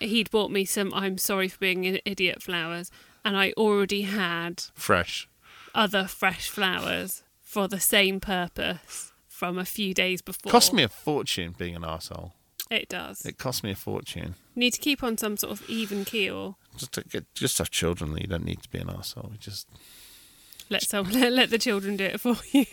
he'd 0.00 0.30
bought 0.30 0.50
me 0.50 0.64
some 0.64 0.92
I'm 0.92 1.16
sorry 1.16 1.48
for 1.48 1.58
being 1.58 1.86
an 1.86 1.98
idiot 2.04 2.42
flowers, 2.42 2.90
and 3.24 3.36
I 3.36 3.52
already 3.56 4.02
had 4.02 4.64
Fresh. 4.74 5.28
other 5.74 6.06
fresh 6.06 6.48
flowers 6.50 7.22
for 7.40 7.68
the 7.68 7.80
same 7.80 8.18
purpose 8.20 9.11
from 9.42 9.58
a 9.58 9.64
few 9.64 9.92
days 9.92 10.22
before. 10.22 10.52
Cost 10.52 10.72
me 10.72 10.84
a 10.84 10.88
fortune 10.88 11.52
being 11.58 11.74
an 11.74 11.82
arsehole. 11.82 12.30
It 12.70 12.88
does. 12.88 13.26
It 13.26 13.38
cost 13.38 13.64
me 13.64 13.72
a 13.72 13.74
fortune. 13.74 14.36
Need 14.54 14.70
to 14.74 14.80
keep 14.80 15.02
on 15.02 15.18
some 15.18 15.36
sort 15.36 15.50
of 15.52 15.68
even 15.68 16.04
keel. 16.04 16.58
Just 16.76 16.92
to 16.92 17.02
get, 17.02 17.24
just 17.34 17.58
have 17.58 17.68
children. 17.68 18.16
You 18.16 18.28
don't 18.28 18.44
need 18.44 18.62
to 18.62 18.68
be 18.68 18.78
an 18.78 18.86
arsehole. 18.86 19.32
You 19.32 19.38
just 19.38 19.68
Let 20.70 20.84
some 20.84 21.10
let, 21.10 21.32
let 21.40 21.50
the 21.50 21.58
children 21.58 21.96
do 21.96 22.04
it 22.04 22.20
for 22.20 22.36
you. 22.52 22.64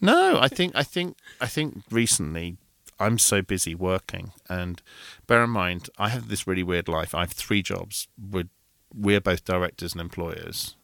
no. 0.00 0.38
I 0.38 0.46
think 0.46 0.76
I 0.76 0.84
think 0.84 1.16
I 1.40 1.48
think 1.48 1.82
recently 1.90 2.56
I'm 3.00 3.18
so 3.18 3.42
busy 3.42 3.74
working. 3.74 4.30
And 4.48 4.80
bear 5.26 5.42
in 5.42 5.50
mind, 5.50 5.90
I 5.98 6.10
have 6.10 6.28
this 6.28 6.46
really 6.46 6.62
weird 6.62 6.86
life. 6.86 7.16
I 7.16 7.22
have 7.22 7.32
three 7.32 7.62
jobs. 7.64 8.06
We're 8.16 8.48
we're 8.94 9.20
both 9.20 9.44
directors 9.44 9.90
and 9.94 10.00
employers. 10.00 10.76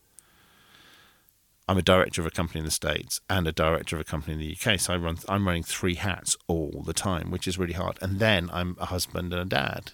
I'm 1.70 1.78
a 1.78 1.82
director 1.82 2.20
of 2.20 2.26
a 2.26 2.32
company 2.32 2.58
in 2.58 2.64
the 2.64 2.72
States 2.72 3.20
and 3.30 3.46
a 3.46 3.52
director 3.52 3.94
of 3.94 4.00
a 4.00 4.04
company 4.04 4.32
in 4.32 4.40
the 4.40 4.56
UK. 4.56 4.80
So 4.80 4.92
I 4.92 4.96
run, 4.96 5.18
I'm 5.28 5.46
running 5.46 5.62
three 5.62 5.94
hats 5.94 6.36
all 6.48 6.82
the 6.84 6.92
time, 6.92 7.30
which 7.30 7.46
is 7.46 7.60
really 7.60 7.74
hard. 7.74 7.96
And 8.02 8.18
then 8.18 8.50
I'm 8.52 8.76
a 8.80 8.86
husband 8.86 9.32
and 9.32 9.40
a 9.40 9.44
dad. 9.44 9.92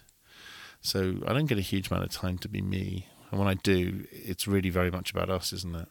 So 0.80 1.18
I 1.26 1.34
don't 1.34 1.44
get 1.44 1.58
a 1.58 1.60
huge 1.60 1.90
amount 1.90 2.04
of 2.04 2.10
time 2.12 2.38
to 2.38 2.48
be 2.48 2.62
me. 2.62 3.08
And 3.30 3.38
when 3.38 3.46
I 3.46 3.54
do, 3.54 4.06
it's 4.10 4.48
really 4.48 4.70
very 4.70 4.90
much 4.90 5.10
about 5.10 5.28
us, 5.28 5.52
isn't 5.52 5.76
it? 5.76 5.88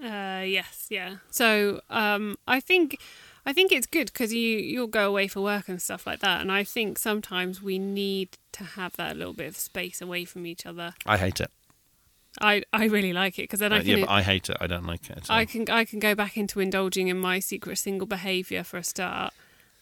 Uh, 0.00 0.44
yes, 0.44 0.86
yeah. 0.90 1.16
So 1.28 1.80
um, 1.90 2.36
I 2.46 2.60
think 2.60 3.00
I 3.44 3.52
think 3.52 3.72
it's 3.72 3.88
good 3.88 4.12
because 4.12 4.32
you 4.32 4.58
you'll 4.58 4.86
go 4.86 5.08
away 5.08 5.26
for 5.26 5.40
work 5.40 5.68
and 5.68 5.82
stuff 5.82 6.06
like 6.06 6.20
that, 6.20 6.40
and 6.40 6.52
I 6.52 6.62
think 6.62 6.98
sometimes 6.98 7.62
we 7.62 7.78
need 7.78 8.36
to 8.52 8.64
have 8.64 8.96
that 8.96 9.16
little 9.16 9.32
bit 9.32 9.48
of 9.48 9.56
space 9.56 10.02
away 10.02 10.24
from 10.24 10.46
each 10.46 10.66
other. 10.66 10.94
I 11.06 11.16
hate 11.16 11.40
it. 11.40 11.50
I 12.40 12.62
I 12.72 12.86
really 12.86 13.12
like 13.12 13.38
it 13.38 13.42
because 13.42 13.60
then 13.60 13.72
I 13.72 13.78
Uh, 13.78 13.80
can 13.80 13.88
yeah, 13.88 14.04
but 14.06 14.10
I 14.10 14.22
hate 14.22 14.50
it. 14.50 14.56
I 14.60 14.66
don't 14.66 14.86
like 14.86 15.08
it. 15.10 15.18
at 15.18 15.30
all. 15.30 15.36
I 15.36 15.44
can 15.44 15.68
I 15.70 15.84
can 15.84 15.98
go 16.00 16.14
back 16.14 16.36
into 16.36 16.60
indulging 16.60 17.08
in 17.08 17.18
my 17.18 17.38
secret 17.38 17.78
single 17.78 18.06
behaviour 18.06 18.64
for 18.64 18.76
a 18.76 18.84
start, 18.84 19.32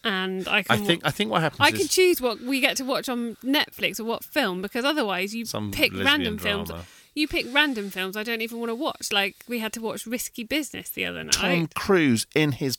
and 0.03 0.47
I 0.47 0.63
can. 0.63 0.81
I 0.81 0.85
think 0.85 1.01
I 1.05 1.11
think 1.11 1.31
what 1.31 1.41
happens 1.41 1.61
I 1.61 1.69
is 1.69 1.79
can 1.79 1.87
choose 1.87 2.21
what 2.21 2.41
we 2.41 2.59
get 2.59 2.77
to 2.77 2.85
watch 2.85 3.09
on 3.09 3.35
Netflix 3.43 3.99
or 3.99 4.03
what 4.03 4.23
film 4.23 4.61
because 4.61 4.85
otherwise 4.85 5.33
you 5.33 5.45
pick 5.71 5.91
random 5.93 6.37
films. 6.37 6.71
You 7.15 7.27
pick 7.27 7.45
random 7.51 7.91
films 7.91 8.17
I 8.17 8.23
don't 8.23 8.41
even 8.41 8.59
want 8.59 8.69
to 8.71 8.75
watch. 8.75 9.11
Like 9.11 9.35
we 9.47 9.59
had 9.59 9.71
to 9.73 9.81
watch 9.81 10.05
Risky 10.07 10.43
Business 10.43 10.89
the 10.89 11.05
other 11.05 11.23
night. 11.23 11.33
Tom 11.33 11.67
Cruise 11.75 12.25
in 12.35 12.53
his 12.53 12.77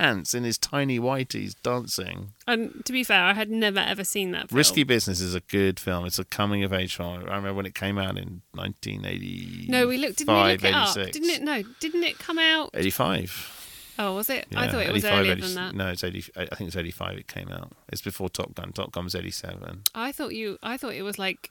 pants, 0.00 0.34
in 0.34 0.44
his 0.44 0.58
tiny 0.58 0.98
whities, 0.98 1.54
dancing. 1.62 2.32
And 2.46 2.82
to 2.84 2.92
be 2.92 3.04
fair, 3.04 3.22
I 3.22 3.34
had 3.34 3.50
never 3.50 3.78
ever 3.78 4.04
seen 4.04 4.32
that 4.32 4.48
film. 4.48 4.56
Risky 4.56 4.82
Business 4.82 5.20
is 5.20 5.34
a 5.34 5.40
good 5.40 5.78
film. 5.78 6.06
It's 6.06 6.18
a 6.18 6.24
coming 6.24 6.64
of 6.64 6.72
age 6.72 6.96
film. 6.96 7.24
I 7.28 7.36
remember 7.36 7.54
when 7.54 7.66
it 7.66 7.74
came 7.74 7.98
out 7.98 8.16
in 8.16 8.42
1980. 8.52 9.66
No, 9.68 9.86
we 9.86 9.98
looked. 9.98 10.18
Didn't 10.18 10.34
we 10.34 10.52
look 10.52 10.64
it 10.64 10.74
up? 10.74 10.94
Didn't 10.94 11.30
it? 11.30 11.42
No, 11.42 11.62
didn't 11.80 12.04
it 12.04 12.18
come 12.18 12.38
out? 12.38 12.70
85. 12.74 13.56
Oh, 13.98 14.14
was 14.14 14.30
it? 14.30 14.46
I 14.56 14.66
thought 14.66 14.86
it 14.86 14.92
was 14.92 15.04
earlier 15.04 15.32
80 15.32 15.40
than 15.42 15.54
that. 15.56 15.74
No, 15.74 15.88
it's 15.88 16.02
80. 16.02 16.24
I 16.36 16.46
think 16.54 16.68
it's 16.68 16.76
85. 16.76 17.18
It 17.18 17.28
came 17.28 17.50
out. 17.50 17.72
It's 17.90 18.00
before 18.00 18.30
Top 18.30 18.54
Gun. 18.54 18.72
Top 18.72 18.92
Gun 18.92 19.04
was 19.04 19.14
87. 19.14 19.82
I 19.94 20.12
thought 20.12 20.34
you. 20.34 20.58
I 20.62 20.78
thought 20.78 20.94
it 20.94 21.02
was 21.02 21.18
like 21.18 21.50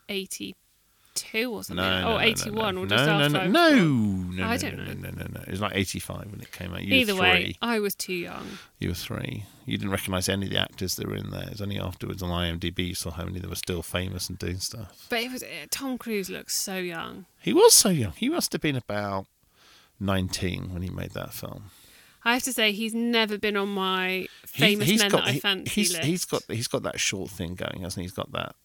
eighty-two 1.24 1.49
or 1.51 1.55
No, 1.57 1.61
something. 1.61 1.86
no, 1.86 2.07
oh, 2.07 2.17
no, 2.17 2.20
81 2.20 2.53
no, 2.76 2.82
or 2.82 2.86
no, 2.86 2.95
just 2.95 3.05
no, 3.05 3.11
after. 3.13 3.30
no, 3.30 3.39
was 3.39 3.51
no, 3.51 3.74
no, 4.43 4.47
I 4.47 4.57
don't 4.57 4.78
no, 4.78 4.84
know. 4.86 4.93
no, 4.93 5.09
no, 5.09 5.26
no. 5.34 5.41
It 5.41 5.51
was 5.51 5.61
like 5.61 5.76
85 5.76 6.32
when 6.32 6.41
it 6.41 6.51
came 6.51 6.74
out. 6.74 6.84
You 6.84 6.95
Either 6.95 7.15
were 7.15 7.22
way. 7.22 7.55
I 7.61 7.80
was 7.80 7.95
too 7.95 8.13
young. 8.13 8.45
You 8.80 8.89
were 8.89 8.93
three. 8.95 9.45
You 9.65 9.78
didn't 9.78 9.91
recognise 9.91 10.28
any 10.30 10.45
of 10.47 10.51
the 10.51 10.59
actors 10.59 10.95
that 10.95 11.07
were 11.07 11.15
in 11.15 11.30
there. 11.30 11.43
It 11.43 11.49
was 11.51 11.61
only 11.61 11.80
afterwards 11.80 12.24
on 12.24 12.30
IMDb 12.30 12.88
you 12.88 12.95
saw 12.95 13.11
how 13.11 13.26
many 13.26 13.39
that 13.39 13.49
were 13.49 13.55
still 13.55 13.84
famous 13.84 14.30
and 14.30 14.39
doing 14.39 14.57
stuff. 14.59 15.05
But 15.09 15.22
it 15.22 15.32
was 15.32 15.43
uh, 15.43 15.47
Tom 15.70 15.97
Cruise 15.97 16.30
looks 16.30 16.55
so 16.55 16.78
young. 16.78 17.26
He 17.39 17.53
was 17.53 17.74
so 17.74 17.89
young. 17.89 18.13
He 18.13 18.30
must 18.30 18.51
have 18.53 18.61
been 18.61 18.76
about 18.76 19.28
19 19.99 20.74
when 20.74 20.82
he 20.82 20.89
made 20.89 21.11
that 21.11 21.34
film. 21.34 21.65
I 22.24 22.34
have 22.34 22.43
to 22.43 22.53
say 22.53 22.72
he's 22.74 22.93
never 22.93 23.38
been 23.38 23.55
on 23.55 23.70
my 23.70 24.28
famous 24.45 24.88
He- 24.89 24.97
men 24.97 25.11
that 25.11 25.24
I 25.24 25.32
he- 25.34 25.39
fancy 25.39 25.70
he's, 25.72 25.93
list. 25.93 26.03
he's 26.05 26.26
got 26.26 26.43
he's 26.49 26.67
got 26.67 26.84
that 26.84 26.99
short 26.99 27.30
thing 27.32 27.55
going, 27.55 27.82
hasn't 27.82 27.95
he? 27.95 28.01
He's 28.03 28.11
got 28.11 28.32
that. 28.34 28.55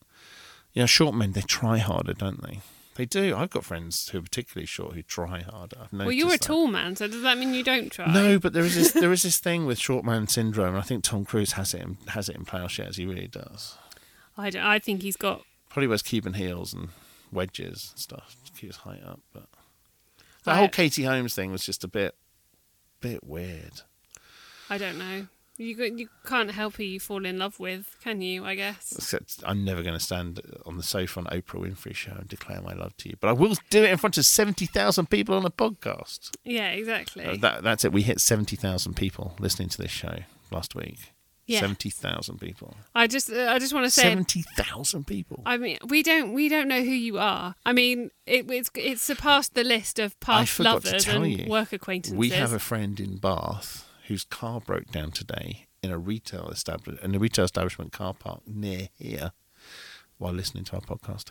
You 0.74 0.82
know, 0.82 0.86
short 0.86 1.14
men 1.14 1.32
they 1.32 1.40
try 1.40 1.78
harder, 1.78 2.12
don't 2.12 2.42
they? 2.42 2.60
They 2.96 3.06
do. 3.06 3.34
I've 3.36 3.50
got 3.50 3.64
friends 3.64 4.08
who 4.08 4.18
are 4.18 4.22
particularly 4.22 4.66
short 4.66 4.94
who 4.94 5.02
try 5.02 5.40
harder. 5.40 5.76
I've 5.82 5.92
well, 5.92 6.12
you're 6.12 6.28
a 6.28 6.32
that. 6.32 6.42
tall 6.42 6.68
man, 6.68 6.94
so 6.94 7.08
does 7.08 7.22
that 7.22 7.38
mean 7.38 7.54
you 7.54 7.64
don't 7.64 7.90
try? 7.90 8.12
No, 8.12 8.38
but 8.38 8.52
there 8.52 8.62
is 8.62 8.74
this 8.76 8.92
there 8.92 9.12
is 9.12 9.22
this 9.22 9.38
thing 9.38 9.66
with 9.66 9.78
short 9.78 10.04
man 10.04 10.28
syndrome, 10.28 10.70
and 10.70 10.78
I 10.78 10.82
think 10.82 11.02
Tom 11.02 11.24
Cruise 11.24 11.52
has 11.52 11.74
it 11.74 11.82
in, 11.82 11.96
has 12.08 12.28
it 12.28 12.36
in 12.36 12.44
Plowshares. 12.44 12.96
He 12.96 13.06
really 13.06 13.26
does. 13.26 13.76
I, 14.36 14.50
don't, 14.50 14.62
I 14.62 14.78
think 14.78 15.02
he's 15.02 15.16
got. 15.16 15.42
Probably 15.70 15.88
wears 15.88 16.02
Cuban 16.02 16.34
heels 16.34 16.72
and 16.72 16.90
wedges 17.32 17.90
and 17.92 18.00
stuff 18.00 18.36
to 18.44 18.52
keep 18.52 18.68
his 18.68 18.76
height 18.78 19.02
up. 19.04 19.20
But 19.32 19.46
that 20.44 20.56
whole 20.56 20.68
Katie 20.68 21.04
Holmes 21.04 21.34
thing 21.34 21.50
was 21.50 21.64
just 21.64 21.82
a 21.82 21.88
bit 21.88 22.14
bit 23.00 23.24
weird. 23.24 23.82
I 24.70 24.78
don't 24.78 24.98
know. 24.98 25.26
You 25.56 25.76
you 25.96 26.08
can't 26.26 26.50
help 26.50 26.76
who 26.76 26.82
you 26.82 26.98
fall 26.98 27.24
in 27.24 27.38
love 27.38 27.60
with, 27.60 27.96
can 28.02 28.20
you? 28.20 28.44
I 28.44 28.56
guess. 28.56 28.92
Except 28.96 29.36
I'm 29.46 29.64
never 29.64 29.82
going 29.82 29.94
to 29.94 30.00
stand 30.00 30.40
on 30.66 30.76
the 30.76 30.82
sofa 30.82 31.20
on 31.20 31.26
Oprah 31.26 31.60
Winfrey 31.60 31.94
show 31.94 32.12
and 32.12 32.28
declare 32.28 32.60
my 32.60 32.74
love 32.74 32.96
to 32.98 33.08
you. 33.08 33.16
But 33.20 33.28
I 33.28 33.32
will 33.32 33.54
do 33.70 33.84
it 33.84 33.90
in 33.90 33.96
front 33.96 34.18
of 34.18 34.26
70,000 34.26 35.08
people 35.08 35.36
on 35.36 35.44
a 35.44 35.50
podcast. 35.50 36.36
Yeah, 36.42 36.70
exactly. 36.70 37.24
Uh, 37.24 37.36
that, 37.36 37.62
that's 37.62 37.84
it. 37.84 37.92
We 37.92 38.02
hit 38.02 38.20
70,000 38.20 38.94
people 38.94 39.36
listening 39.38 39.68
to 39.68 39.78
this 39.78 39.92
show 39.92 40.20
last 40.50 40.74
week. 40.74 41.12
Yeah. 41.46 41.60
70,000 41.60 42.40
people. 42.40 42.74
I 42.94 43.06
just 43.06 43.30
uh, 43.30 43.50
I 43.50 43.58
just 43.60 43.74
want 43.74 43.84
to 43.84 43.90
say 43.90 44.02
70,000 44.02 45.06
people. 45.06 45.42
I 45.46 45.56
mean, 45.58 45.78
we 45.86 46.02
don't 46.02 46.32
we 46.32 46.48
don't 46.48 46.66
know 46.66 46.82
who 46.82 46.90
you 46.90 47.18
are. 47.18 47.54
I 47.64 47.72
mean, 47.72 48.10
it, 48.26 48.50
it's 48.50 48.70
it's 48.74 49.02
surpassed 49.02 49.54
the 49.54 49.62
list 49.62 50.00
of 50.00 50.18
past 50.18 50.58
lovers 50.58 51.06
and 51.06 51.30
you, 51.30 51.48
work 51.48 51.72
acquaintances. 51.72 52.18
We 52.18 52.30
have 52.30 52.52
a 52.52 52.58
friend 52.58 52.98
in 52.98 53.18
Bath 53.18 53.86
whose 54.08 54.24
car 54.24 54.60
broke 54.60 54.90
down 54.90 55.10
today 55.10 55.66
in 55.82 55.90
a 55.90 55.98
retail 55.98 56.48
establishment, 56.48 57.00
in 57.02 57.14
a 57.14 57.18
retail 57.18 57.44
establishment 57.44 57.92
car 57.92 58.14
park 58.14 58.42
near 58.46 58.88
here, 58.98 59.32
while 60.18 60.32
listening 60.32 60.64
to 60.64 60.76
our 60.76 60.82
podcast. 60.82 61.30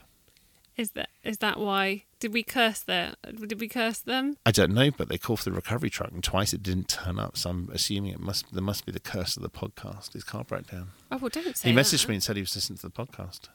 Is 0.75 0.91
that 0.91 1.09
is 1.23 1.37
that 1.37 1.59
why? 1.59 2.03
Did 2.19 2.33
we 2.33 2.41
curse 2.41 2.79
their? 2.79 3.13
Did 3.25 3.59
we 3.59 3.67
curse 3.67 3.99
them? 3.99 4.37
I 4.45 4.51
don't 4.51 4.73
know, 4.73 4.89
but 4.89 5.07
they 5.07 5.19
called 5.19 5.39
for 5.39 5.45
the 5.45 5.55
recovery 5.55 5.91
truck, 5.91 6.11
and 6.11 6.23
twice 6.23 6.51
it 6.51 6.63
didn't 6.63 6.87
turn 6.87 7.19
up. 7.19 7.37
So 7.37 7.51
I'm 7.51 7.69
assuming 7.71 8.11
it 8.11 8.19
must 8.19 8.51
there 8.51 8.63
must 8.63 8.85
be 8.85 8.91
the 8.91 8.99
curse 8.99 9.37
of 9.37 9.43
the 9.43 9.51
podcast. 9.51 10.13
His 10.13 10.23
car 10.23 10.43
broke 10.43 10.71
down. 10.71 10.89
Oh 11.11 11.17
well, 11.17 11.29
don't 11.29 11.43
say 11.43 11.51
that 11.51 11.69
he 11.69 11.75
that. 11.75 11.81
messaged 11.81 12.07
me 12.07 12.15
and 12.15 12.23
said 12.23 12.37
he 12.37 12.41
was 12.41 12.55
listening 12.55 12.77
to 12.77 12.87
the 12.87 12.91
podcast. 12.91 13.49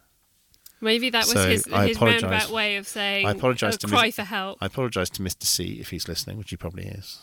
Maybe 0.80 1.10
that 1.10 1.24
was 1.24 1.32
So, 1.32 1.48
his 1.48 1.64
his 1.64 2.00
roundabout 2.00 2.50
way 2.50 2.76
of 2.76 2.86
saying. 2.86 3.26
I 3.26 3.32
apologise 3.32 3.74
a 3.74 3.78
oh, 3.78 3.78
to 3.78 3.86
cry 3.88 4.10
for 4.12 4.22
help. 4.22 4.58
I 4.60 4.66
apologise 4.66 5.10
to 5.10 5.22
Mr. 5.22 5.42
C 5.42 5.78
if 5.80 5.90
he's 5.90 6.06
listening, 6.06 6.38
which 6.38 6.50
he 6.50 6.56
probably 6.56 6.84
is. 6.86 7.18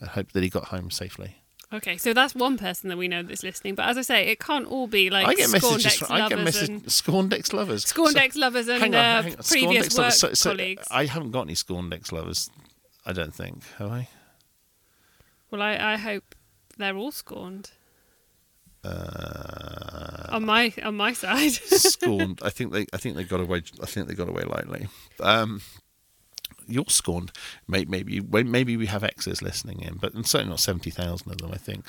I 0.00 0.06
hope 0.06 0.32
that 0.32 0.42
he 0.42 0.48
got 0.48 0.66
home 0.66 0.90
safely. 0.90 1.36
Okay, 1.70 1.98
so 1.98 2.14
that's 2.14 2.34
one 2.34 2.56
person 2.56 2.88
that 2.88 2.96
we 2.96 3.08
know 3.08 3.22
that's 3.22 3.42
listening. 3.42 3.74
But 3.74 3.86
as 3.90 3.98
I 3.98 4.02
say, 4.02 4.28
it 4.28 4.40
can't 4.40 4.66
all 4.66 4.86
be 4.86 5.10
like 5.10 5.26
I 5.26 5.34
get 5.34 5.50
messages. 5.50 5.84
Scorndex 5.84 5.98
From, 5.98 6.12
I 6.12 6.28
get 6.28 6.38
lovers 6.38 6.44
messages. 6.44 6.68
and 6.70 6.82
Scorndex 6.86 7.52
lovers. 7.52 7.84
Scorndex 7.84 8.36
lovers 8.36 8.68
and 8.68 8.80
hang 8.82 8.94
uh, 8.94 8.98
on, 8.98 9.24
hang 9.24 9.32
on. 9.36 9.42
previous 9.42 9.88
Scorndex 9.88 9.90
work 9.90 9.98
lovers. 9.98 10.18
So- 10.18 10.32
so 10.34 10.50
colleagues. 10.50 10.86
I 10.90 11.04
haven't 11.04 11.30
got 11.32 11.42
any 11.42 11.54
Scorndex 11.54 12.10
lovers. 12.10 12.48
I 13.04 13.12
don't 13.12 13.34
think. 13.34 13.64
Have 13.76 13.90
I? 13.92 14.08
well, 15.50 15.60
I, 15.62 15.76
I 15.76 15.96
hope 15.98 16.34
they're 16.78 16.96
all 16.96 17.12
scorned 17.12 17.70
Uh, 18.84 20.28
on 20.30 20.44
my 20.46 20.72
on 20.82 20.94
my 20.96 21.12
side. 21.24 21.52
scorned. 21.52 22.40
I 22.42 22.50
think 22.50 22.72
they. 22.72 22.86
I 22.92 22.96
think 22.96 23.16
they 23.16 23.24
got 23.24 23.40
away. 23.40 23.62
I 23.82 23.86
think 23.86 24.08
they 24.08 24.14
got 24.14 24.28
away 24.28 24.42
lightly. 24.44 24.88
Um, 25.20 25.60
you're 26.68 26.84
scorned. 26.88 27.32
May- 27.66 27.84
Maybe 27.86 28.20
maybe 28.20 28.76
we 28.76 28.86
have 28.86 29.02
exes 29.02 29.42
listening 29.42 29.80
in, 29.80 29.94
but 29.96 30.12
certainly 30.26 30.50
not 30.50 30.60
seventy 30.60 30.90
thousand 30.90 31.32
of 31.32 31.38
them. 31.38 31.50
I 31.52 31.56
think 31.56 31.84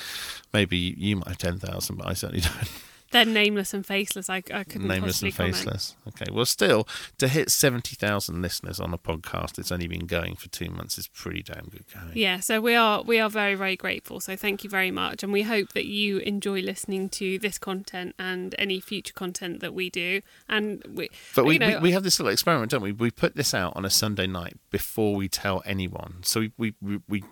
maybe 0.53 0.77
you 0.77 1.17
might 1.17 1.27
have 1.27 1.38
ten 1.38 1.59
thousand, 1.59 1.97
but 1.97 2.07
I 2.07 2.13
certainly 2.13 2.41
don't. 2.49 2.69
They're 3.12 3.26
nameless 3.26 3.74
and 3.74 3.86
faceless. 3.86 4.30
I, 4.30 4.38
I 4.53 4.64
couldn't 4.64 4.88
Nameless 4.88 5.22
and 5.22 5.36
comment. 5.36 5.55
faceless. 5.55 5.95
Okay. 6.07 6.32
Well, 6.32 6.45
still 6.45 6.88
to 7.18 7.28
hit 7.28 7.49
seventy 7.49 7.95
thousand 7.95 8.41
listeners 8.41 8.80
on 8.80 8.93
a 8.93 8.97
podcast 8.97 9.53
that's 9.55 9.72
only 9.72 9.88
been 9.88 10.05
going 10.05 10.36
for 10.36 10.49
two 10.49 10.70
months 10.70 10.97
is 10.97 11.07
pretty 11.07 11.41
damn 11.43 11.66
good 11.66 11.86
going. 11.93 12.12
Yeah, 12.16 12.39
so 12.39 12.62
we 12.62 12.76
are 12.76 13.01
we 13.03 13.20
are 13.20 13.30
very 13.30 13.55
very 13.55 13.76
grateful. 13.76 14.20
So 14.20 14.36
thank 14.36 14.64
you 14.64 14.70
very 14.70 14.91
much, 14.91 15.24
and 15.24 15.34
we 15.34 15.43
hope 15.43 15.74
that 15.74 15.86
you 15.86 16.18
enjoy 16.20 16.62
listening 16.62 17.10
to 17.10 17.39
this 17.39 17.57
content 17.57 18.16
and 18.20 18.53
any 18.57 18.80
future 18.80 19.14
content 19.14 19.60
that 19.62 19.74
we 19.74 19.89
do. 19.89 20.22
And 20.47 20.84
we, 20.93 21.10
But 21.36 21.45
we, 21.45 21.53
you 21.53 21.60
know, 21.60 21.68
we, 21.76 21.78
we 21.78 21.91
have 21.91 22.03
this 22.03 22.20
little 22.20 22.32
experiment, 22.32 22.72
don't 22.72 22.82
we? 22.82 22.91
We 22.91 23.12
put 23.12 23.36
this 23.36 23.53
out 23.53 23.76
on 23.76 23.86
a 23.86 23.89
Sunday 23.89 24.28
night 24.28 24.57
before 24.72 25.16
we 25.16 25.28
tell 25.28 25.62
anyone. 25.66 26.18
So 26.22 26.39
we, 26.41 26.51
we, 26.57 26.74
we, 26.82 26.99
we, 27.07 27.24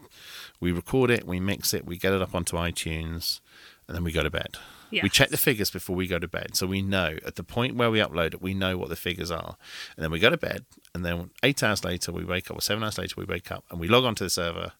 we 0.59 0.71
record 0.71 1.09
it, 1.11 1.25
we 1.27 1.39
mix 1.39 1.73
it, 1.73 1.85
we 1.85 1.97
get 1.97 2.13
it 2.13 2.21
up 2.21 2.33
onto 2.35 2.57
iTunes, 2.57 3.39
and 3.87 3.95
then 3.95 4.03
we 4.03 4.11
go 4.11 4.23
to 4.23 4.29
bed. 4.29 4.57
We 5.03 5.09
check 5.09 5.29
the 5.29 5.37
figures 5.37 5.69
before 5.69 5.95
we 5.95 6.07
go 6.07 6.19
to 6.19 6.27
bed. 6.27 6.55
So 6.55 6.67
we 6.67 6.81
know 6.81 7.17
at 7.25 7.35
the 7.35 7.43
point 7.43 7.75
where 7.75 7.91
we 7.91 7.99
upload 7.99 8.33
it, 8.33 8.41
we 8.41 8.53
know 8.53 8.77
what 8.77 8.89
the 8.89 8.95
figures 8.95 9.31
are. 9.31 9.57
And 9.95 10.03
then 10.03 10.11
we 10.11 10.19
go 10.19 10.29
to 10.29 10.37
bed, 10.37 10.65
and 10.93 11.05
then 11.05 11.29
eight 11.43 11.61
hours 11.63 11.83
later, 11.83 12.11
we 12.11 12.23
wake 12.23 12.49
up, 12.49 12.57
or 12.57 12.61
seven 12.61 12.83
hours 12.83 12.97
later, 12.97 13.15
we 13.17 13.25
wake 13.25 13.51
up, 13.51 13.65
and 13.69 13.79
we 13.79 13.87
log 13.87 14.05
onto 14.05 14.23
the 14.23 14.29
server. 14.29 14.73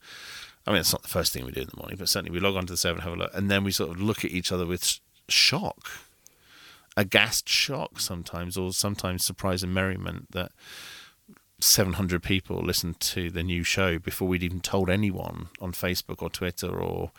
I 0.66 0.72
mean, 0.72 0.80
it's 0.80 0.94
not 0.94 1.02
the 1.04 1.08
first 1.08 1.34
thing 1.34 1.46
we 1.46 1.52
do 1.52 1.62
in 1.62 1.68
the 1.68 1.78
morning, 1.78 1.98
but 1.98 2.10
certainly 2.10 2.32
we 2.32 2.40
log 2.40 2.56
onto 2.56 2.74
the 2.74 2.78
server 2.78 2.96
and 2.96 3.04
have 3.04 3.14
a 3.14 3.16
look. 3.18 3.32
And 3.34 3.50
then 3.50 3.64
we 3.64 3.72
sort 3.72 3.92
of 3.92 4.02
look 4.02 4.26
at 4.26 4.32
each 4.32 4.52
other 4.52 4.66
with 4.66 4.84
sh- 4.84 5.00
shock 5.30 5.90
aghast 6.98 7.48
shock 7.48 8.00
sometimes, 8.00 8.58
or 8.58 8.74
sometimes 8.74 9.24
surprise 9.24 9.64
and 9.64 9.74
merriment 9.74 10.32
that 10.32 10.52
700 11.60 12.22
people 12.22 12.58
listened 12.58 13.00
to 13.00 13.30
the 13.30 13.44
new 13.44 13.64
show 13.64 14.00
before 14.00 14.28
we'd 14.28 14.44
even 14.44 14.60
told 14.60 14.90
anyone 14.90 15.48
on 15.62 15.72
Facebook 15.72 16.22
or 16.22 16.30
Twitter 16.30 16.70
or 16.70 17.12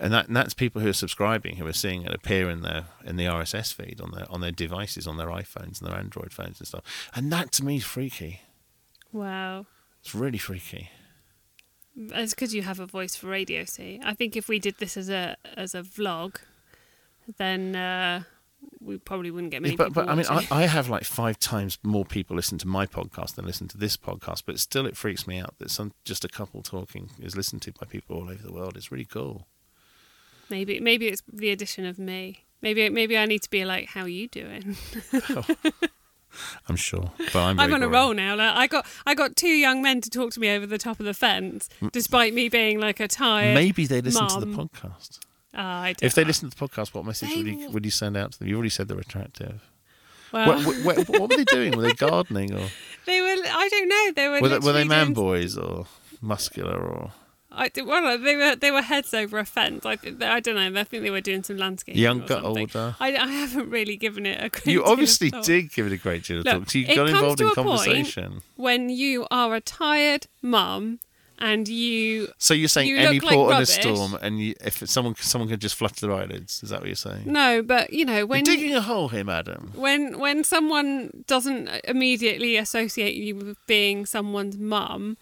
and 0.00 0.12
that 0.12 0.26
and 0.26 0.36
that's 0.36 0.54
people 0.54 0.82
who 0.82 0.88
are 0.88 0.92
subscribing 0.92 1.56
who 1.56 1.66
are 1.66 1.72
seeing 1.72 2.02
it 2.02 2.12
appear 2.12 2.50
in 2.50 2.62
their 2.62 2.86
in 3.04 3.16
the 3.16 3.26
RSS 3.26 3.72
feed 3.72 4.00
on 4.00 4.10
their 4.10 4.26
on 4.30 4.40
their 4.40 4.50
devices 4.50 5.06
on 5.06 5.16
their 5.16 5.28
iPhones 5.28 5.80
and 5.80 5.88
their 5.88 5.96
Android 5.96 6.32
phones 6.32 6.58
and 6.58 6.66
stuff 6.66 7.10
and 7.14 7.32
that 7.32 7.52
to 7.52 7.64
me 7.64 7.76
is 7.76 7.84
freaky 7.84 8.40
wow, 9.12 9.66
it's 10.00 10.14
really 10.14 10.38
freaky 10.38 10.90
it's 11.96 12.34
because 12.34 12.54
you 12.54 12.62
have 12.62 12.80
a 12.80 12.86
voice 12.86 13.16
for 13.16 13.26
radio. 13.28 13.64
See, 13.64 14.00
I 14.02 14.14
think 14.14 14.36
if 14.36 14.48
we 14.48 14.58
did 14.58 14.78
this 14.78 14.96
as 14.96 15.08
a 15.08 15.36
as 15.56 15.74
a 15.74 15.82
vlog, 15.82 16.36
then 17.36 17.76
uh, 17.76 18.22
we 18.80 18.98
probably 18.98 19.30
wouldn't 19.30 19.50
get 19.50 19.62
many 19.62 19.76
but 19.76 19.88
people 19.88 20.04
but 20.04 20.10
I 20.10 20.14
mean, 20.14 20.26
I. 20.28 20.46
I 20.50 20.66
have 20.66 20.88
like 20.88 21.04
five 21.04 21.38
times 21.38 21.78
more 21.82 22.04
people 22.04 22.36
listen 22.36 22.58
to 22.58 22.68
my 22.68 22.86
podcast 22.86 23.34
than 23.34 23.46
listen 23.46 23.68
to 23.68 23.78
this 23.78 23.96
podcast. 23.96 24.44
But 24.46 24.58
still, 24.58 24.86
it 24.86 24.96
freaks 24.96 25.26
me 25.26 25.38
out 25.38 25.58
that 25.58 25.70
some 25.70 25.92
just 26.04 26.24
a 26.24 26.28
couple 26.28 26.62
talking 26.62 27.10
is 27.20 27.36
listened 27.36 27.62
to 27.62 27.72
by 27.72 27.86
people 27.86 28.16
all 28.16 28.30
over 28.30 28.42
the 28.42 28.52
world. 28.52 28.76
It's 28.76 28.92
really 28.92 29.04
cool. 29.04 29.46
Maybe 30.50 30.80
maybe 30.80 31.08
it's 31.08 31.22
the 31.32 31.50
addition 31.50 31.84
of 31.86 31.98
me. 31.98 32.44
Maybe 32.62 32.88
maybe 32.90 33.16
I 33.16 33.24
need 33.26 33.42
to 33.42 33.50
be 33.50 33.64
like, 33.64 33.86
how 33.88 34.02
are 34.02 34.08
you 34.08 34.28
doing? 34.28 34.76
I'm 36.68 36.76
sure, 36.76 37.10
but 37.32 37.36
I'm. 37.36 37.58
I'm 37.58 37.74
on 37.74 37.82
a 37.82 37.88
roll 37.88 38.14
now. 38.14 38.36
Like, 38.36 38.54
I 38.54 38.66
got 38.68 38.86
I 39.04 39.14
got 39.14 39.34
two 39.34 39.48
young 39.48 39.82
men 39.82 40.00
to 40.02 40.10
talk 40.10 40.32
to 40.34 40.40
me 40.40 40.48
over 40.50 40.64
the 40.66 40.78
top 40.78 41.00
of 41.00 41.06
the 41.06 41.14
fence, 41.14 41.68
despite 41.92 42.32
me 42.34 42.48
being 42.48 42.78
like 42.78 43.00
a 43.00 43.08
tired. 43.08 43.54
Maybe 43.54 43.86
they 43.86 44.00
listen 44.00 44.28
to 44.28 44.40
the 44.40 44.46
podcast. 44.46 45.18
Ah, 45.54 45.82
I 45.82 45.86
don't 45.94 46.06
If 46.06 46.14
they 46.14 46.22
know. 46.22 46.28
listen 46.28 46.48
to 46.50 46.56
the 46.56 46.68
podcast, 46.68 46.94
what 46.94 47.04
message 47.04 47.30
They 47.30 47.36
would 47.38 47.46
you 47.46 47.70
would 47.70 47.84
you 47.84 47.90
send 47.90 48.16
out 48.16 48.32
to 48.32 48.38
them? 48.38 48.46
You 48.48 48.54
already 48.54 48.68
said 48.70 48.86
they're 48.86 48.98
attractive. 48.98 49.60
well, 50.32 50.62
what, 50.62 50.76
what, 50.84 50.96
what, 50.98 51.08
what 51.08 51.30
were 51.30 51.36
they 51.36 51.44
doing? 51.44 51.76
Were 51.76 51.82
they 51.82 51.94
gardening 51.94 52.54
or 52.54 52.68
they 53.06 53.20
were. 53.20 53.26
I 53.48 53.68
don't 53.68 53.88
know. 53.88 54.12
They 54.14 54.28
were. 54.28 54.40
were 54.40 54.48
they, 54.50 54.58
were 54.60 54.72
they 54.72 54.84
man 54.84 55.06
doing- 55.06 55.14
boys 55.14 55.56
or 55.58 55.86
muscular 56.20 56.78
or 56.78 57.12
I, 57.52 57.68
d- 57.68 57.82
well, 57.82 58.16
they 58.18 58.36
were 58.36 58.54
they 58.56 58.70
were 58.70 58.82
heads 58.82 59.12
over 59.12 59.38
a 59.38 59.44
fence. 59.44 59.84
I, 59.84 59.98
I 60.20 60.40
don't 60.40 60.54
know. 60.54 60.80
I 60.80 60.84
think 60.84 61.02
they 61.02 61.10
were 61.10 61.20
doing 61.20 61.42
some 61.42 61.56
landscaping. 61.56 62.00
younger, 62.00 62.34
or 62.34 62.58
older? 62.58 62.94
I, 63.00 63.16
I 63.16 63.26
haven't 63.26 63.70
really 63.70 63.96
given 63.96 64.24
it 64.26 64.42
a. 64.42 64.48
great 64.48 64.66
You 64.72 64.84
obviously 64.84 65.30
did 65.30 65.72
give 65.72 65.86
it 65.86 65.92
a 65.92 65.96
great 65.96 66.24
deal 66.24 66.38
of 66.40 66.44
Look, 66.44 66.54
thought. 66.54 66.70
So 66.70 66.78
you 66.78 66.86
got 66.94 67.08
involved 67.08 67.38
to 67.38 67.44
in 67.46 67.50
a 67.50 67.54
point- 67.54 67.66
conversation. 67.68 68.42
When 68.56 68.88
you 68.88 69.26
are 69.30 69.54
a 69.54 69.60
tired 69.60 70.26
mum 70.42 71.00
and 71.42 71.66
you 71.66 72.28
So 72.38 72.52
you're 72.54 72.68
saying 72.68 72.88
You 72.88 72.98
any 72.98 73.14
look 73.18 73.24
like 73.24 73.34
port 73.34 73.56
in 73.56 73.62
a 73.62 73.66
storm, 73.66 74.14
and 74.22 74.40
you, 74.40 74.54
if 74.62 74.86
someone 74.88 75.14
someone 75.16 75.48
could 75.48 75.60
just 75.60 75.74
flutter 75.74 76.06
their 76.06 76.14
eyelids, 76.14 76.62
is 76.62 76.68
that 76.68 76.80
what 76.80 76.86
you're 76.86 76.94
saying? 76.94 77.22
no, 77.26 77.62
but 77.62 77.92
you 77.92 78.04
know 78.04 78.26
when 78.26 78.44
you're 78.44 78.54
digging 78.56 78.76
a 78.76 78.82
hole 78.82 79.08
here, 79.08 79.24
madam. 79.24 79.72
when 79.74 80.18
when 80.18 80.44
someone 80.44 81.24
doesn't 81.26 81.68
immediately 81.84 82.56
associate 82.58 83.14
you 83.16 83.34
with 83.36 83.66
being 83.66 84.04
someone's 84.06 84.58
mum 84.58 85.16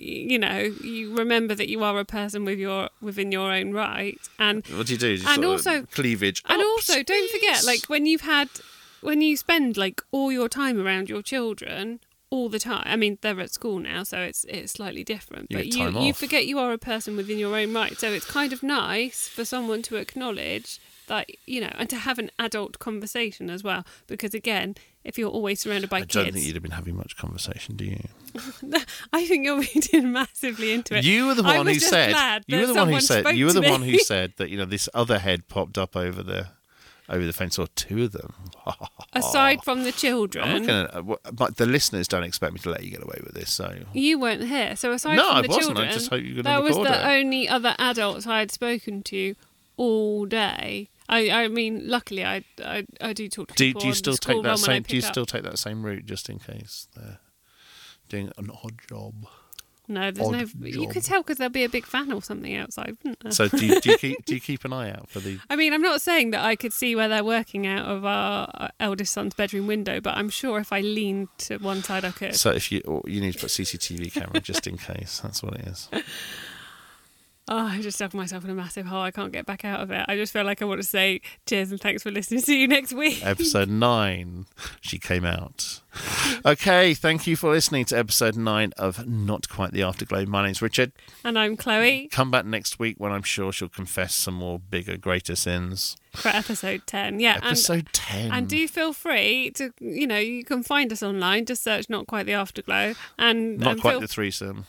you 0.00 0.38
know 0.38 0.58
you 0.82 1.14
remember 1.16 1.54
that 1.54 1.68
you 1.68 1.82
are 1.82 1.98
a 1.98 2.04
person 2.04 2.44
with 2.44 2.58
your 2.58 2.88
within 3.02 3.32
your 3.32 3.52
own 3.52 3.72
right 3.72 4.18
and 4.38 4.64
What 4.68 4.86
do 4.86 4.92
you 4.92 4.98
do? 4.98 5.16
Just 5.16 5.28
And 5.28 5.44
also- 5.44 5.82
cleavage. 5.82 6.42
and 6.48 6.60
Up, 6.60 6.66
also 6.68 7.02
don't 7.02 7.30
forget 7.30 7.64
like 7.64 7.86
when 7.86 8.06
you've 8.06 8.20
had 8.22 8.48
when 9.00 9.20
you 9.20 9.36
spend 9.36 9.76
like 9.76 10.00
all 10.12 10.30
your 10.32 10.48
time 10.48 10.80
around 10.80 11.08
your 11.08 11.22
children 11.22 12.00
all 12.30 12.50
the 12.50 12.58
time 12.58 12.82
i 12.84 12.94
mean 12.94 13.16
they're 13.22 13.40
at 13.40 13.50
school 13.50 13.78
now 13.78 14.02
so 14.02 14.18
it's 14.18 14.44
it's 14.50 14.72
slightly 14.72 15.02
different 15.02 15.50
You 15.50 15.56
but 15.56 15.66
you 15.74 16.00
you 16.00 16.12
forget 16.12 16.46
you 16.46 16.58
are 16.58 16.72
a 16.72 16.78
person 16.78 17.16
within 17.16 17.38
your 17.38 17.56
own 17.56 17.72
right 17.72 17.98
so 17.98 18.12
it's 18.12 18.26
kind 18.26 18.52
of 18.52 18.62
nice 18.62 19.28
for 19.28 19.44
someone 19.46 19.80
to 19.82 19.96
acknowledge 19.96 20.78
that 21.06 21.30
you 21.46 21.60
know 21.62 21.72
and 21.78 21.88
to 21.88 21.96
have 21.96 22.18
an 22.18 22.30
adult 22.38 22.78
conversation 22.78 23.48
as 23.48 23.64
well 23.64 23.82
because 24.06 24.34
again 24.34 24.74
if 25.08 25.18
you're 25.18 25.30
always 25.30 25.58
surrounded 25.60 25.90
by 25.90 26.00
kids. 26.02 26.16
I 26.16 26.22
don't 26.24 26.32
think 26.34 26.44
you'd 26.46 26.54
have 26.54 26.62
been 26.62 26.70
having 26.72 26.96
much 26.96 27.16
conversation, 27.16 27.74
do 27.76 27.84
you? 27.86 28.00
I 29.12 29.26
think 29.26 29.44
you're 29.46 29.58
reading 29.58 30.12
massively 30.12 30.72
into 30.72 30.96
it. 30.96 31.04
You 31.04 31.26
were 31.26 31.34
the 31.34 31.42
I 31.42 31.56
one 31.56 31.66
who 31.66 31.74
said. 31.80 32.44
You 32.46 32.60
were 32.60 32.66
the 32.66 32.74
one 32.74 32.88
who 32.88 33.00
said. 33.00 33.26
You 33.36 33.46
were 33.46 33.52
to 33.52 33.60
the 33.60 33.70
one 33.70 33.82
who 33.82 33.98
said 34.12 34.34
that 34.36 34.50
you 34.50 34.56
know 34.58 34.64
this 34.66 34.88
other 34.94 35.18
head 35.18 35.48
popped 35.48 35.78
up 35.78 35.96
over 35.96 36.22
the 36.22 36.48
over 37.08 37.24
the 37.24 37.32
fence, 37.32 37.58
or 37.58 37.66
two 37.68 38.04
of 38.04 38.12
them. 38.12 38.34
Aside 39.14 39.64
from 39.64 39.84
the 39.84 39.92
children, 39.92 40.66
gonna. 40.66 40.90
uh, 40.92 41.16
But 41.32 41.56
the 41.56 41.64
listeners 41.64 42.06
don't 42.06 42.22
expect 42.22 42.52
me 42.52 42.58
to 42.60 42.68
let 42.70 42.84
you 42.84 42.90
get 42.90 43.02
away 43.02 43.18
with 43.24 43.32
this. 43.34 43.50
So 43.50 43.74
you 43.94 44.18
weren't 44.18 44.44
here. 44.44 44.76
So 44.76 44.92
aside 44.92 45.16
No, 45.16 45.24
from 45.28 45.36
I 45.36 45.42
the 45.42 45.48
wasn't. 45.48 45.78
I 45.78 45.90
just 45.90 46.10
hope 46.10 46.22
you're 46.22 46.42
gonna 46.42 46.42
that 46.42 46.62
was 46.62 46.76
the 46.76 46.82
it. 46.82 47.18
only 47.18 47.48
other 47.48 47.74
adults 47.78 48.26
I 48.26 48.40
had 48.40 48.50
spoken 48.50 49.02
to 49.04 49.34
all 49.78 50.26
day. 50.26 50.90
I, 51.08 51.30
I 51.30 51.48
mean, 51.48 51.88
luckily, 51.88 52.24
I, 52.24 52.44
I, 52.62 52.86
I 53.00 53.12
do 53.12 53.28
talk 53.28 53.48
to 53.48 53.54
do, 53.54 53.68
people. 53.68 53.80
do 53.82 53.86
you 53.88 53.94
still 53.94 54.16
take 54.16 54.42
that 54.42 54.48
run 54.48 54.60
when 54.60 54.70
I 54.70 54.74
same? 54.74 54.82
Do 54.82 54.96
you 54.96 55.02
up. 55.02 55.08
still 55.08 55.26
take 55.26 55.42
that 55.42 55.58
same 55.58 55.82
route 55.82 56.06
just 56.06 56.28
in 56.28 56.38
case 56.38 56.88
they're 56.94 57.18
doing 58.08 58.30
an 58.36 58.50
odd 58.62 58.78
job? 58.88 59.26
No, 59.90 60.10
there's 60.10 60.28
no. 60.28 60.40
odd 60.40 60.50
You 60.60 60.84
job? 60.84 60.92
could 60.92 61.02
tell 61.02 61.22
because 61.22 61.38
there'll 61.38 61.50
be 61.50 61.64
a 61.64 61.68
big 61.68 61.86
fan 61.86 62.12
or 62.12 62.22
something 62.22 62.54
outside, 62.54 62.98
wouldn't 63.02 63.20
there? 63.20 63.32
So 63.32 63.48
do 63.48 63.64
you, 63.64 63.80
do 63.80 63.92
you 63.92 63.96
keep 63.96 64.24
do 64.26 64.34
you 64.34 64.40
keep 64.48 64.66
an 64.66 64.72
eye 64.74 64.90
out 64.90 65.08
for 65.08 65.20
the? 65.20 65.38
I 65.48 65.56
mean, 65.56 65.72
I'm 65.72 65.80
not 65.80 66.02
saying 66.02 66.32
that 66.32 66.44
I 66.44 66.56
could 66.56 66.74
see 66.74 66.94
where 66.94 67.08
they're 67.08 67.24
working 67.24 67.66
out 67.66 67.86
of 67.86 68.04
our 68.04 68.70
eldest 68.78 69.14
son's 69.14 69.32
bedroom 69.32 69.66
window, 69.66 69.98
but 70.00 70.14
I'm 70.14 70.28
sure 70.28 70.58
if 70.58 70.74
I 70.74 70.80
leaned 70.82 71.28
to 71.38 71.56
one 71.56 71.82
side, 71.82 72.04
I 72.04 72.10
could. 72.10 72.36
So 72.36 72.50
if 72.50 72.70
you 72.70 72.82
you 73.06 73.22
need 73.22 73.32
to 73.32 73.38
put 73.38 73.48
CCTV 73.48 74.12
camera 74.12 74.40
just 74.40 74.66
in 74.66 74.76
case. 74.76 75.20
That's 75.20 75.42
what 75.42 75.54
it 75.54 75.66
is. 75.68 75.88
Oh, 77.50 77.56
I 77.56 77.80
just 77.80 77.98
dug 77.98 78.12
myself 78.12 78.44
in 78.44 78.50
a 78.50 78.54
massive 78.54 78.84
hole. 78.86 79.00
I 79.00 79.10
can't 79.10 79.32
get 79.32 79.46
back 79.46 79.64
out 79.64 79.80
of 79.80 79.90
it. 79.90 80.04
I 80.06 80.16
just 80.16 80.34
feel 80.34 80.44
like 80.44 80.60
I 80.60 80.66
want 80.66 80.82
to 80.82 80.86
say 80.86 81.22
cheers 81.46 81.70
and 81.70 81.80
thanks 81.80 82.02
for 82.02 82.10
listening. 82.10 82.40
See 82.42 82.60
you 82.60 82.68
next 82.68 82.92
week. 82.92 83.24
episode 83.24 83.70
nine, 83.70 84.44
she 84.82 84.98
came 84.98 85.24
out. 85.24 85.80
Okay, 86.44 86.92
thank 86.92 87.26
you 87.26 87.36
for 87.36 87.50
listening 87.50 87.86
to 87.86 87.98
episode 87.98 88.36
nine 88.36 88.72
of 88.76 89.06
Not 89.08 89.48
Quite 89.48 89.72
the 89.72 89.82
Afterglow. 89.82 90.26
My 90.26 90.44
name's 90.44 90.60
Richard. 90.60 90.92
And 91.24 91.38
I'm 91.38 91.56
Chloe 91.56 92.08
Come 92.08 92.30
back 92.30 92.44
next 92.44 92.78
week 92.78 92.96
when 92.98 93.12
I'm 93.12 93.22
sure 93.22 93.50
she'll 93.50 93.68
confess 93.68 94.14
some 94.14 94.34
more 94.34 94.58
bigger, 94.58 94.98
greater 94.98 95.34
sins. 95.34 95.96
for 96.12 96.28
episode 96.28 96.82
10. 96.86 97.18
Yeah. 97.18 97.38
Episode 97.42 97.88
ten. 97.94 98.26
and, 98.26 98.34
and 98.34 98.48
do 98.48 98.68
feel 98.68 98.92
free 98.92 99.50
to, 99.52 99.72
you 99.80 100.06
know, 100.06 100.18
you 100.18 100.44
can 100.44 100.62
find 100.62 100.92
us 100.92 101.02
online. 101.02 101.46
Just 101.46 101.64
search 101.64 101.88
Not 101.88 102.06
Quite 102.06 102.26
the 102.26 102.34
Afterglow. 102.34 102.94
And, 103.18 103.58
Not 103.58 103.72
and 103.72 103.80
quite 103.80 103.92
feel- 103.92 104.00
the 104.00 104.08
threesome. 104.08 104.66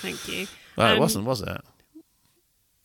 Thank 0.00 0.26
you. 0.28 0.46
Well, 0.76 0.92
it 0.92 0.94
um, 0.94 0.98
wasn't, 1.00 1.26
was 1.26 1.42
it? 1.42 1.60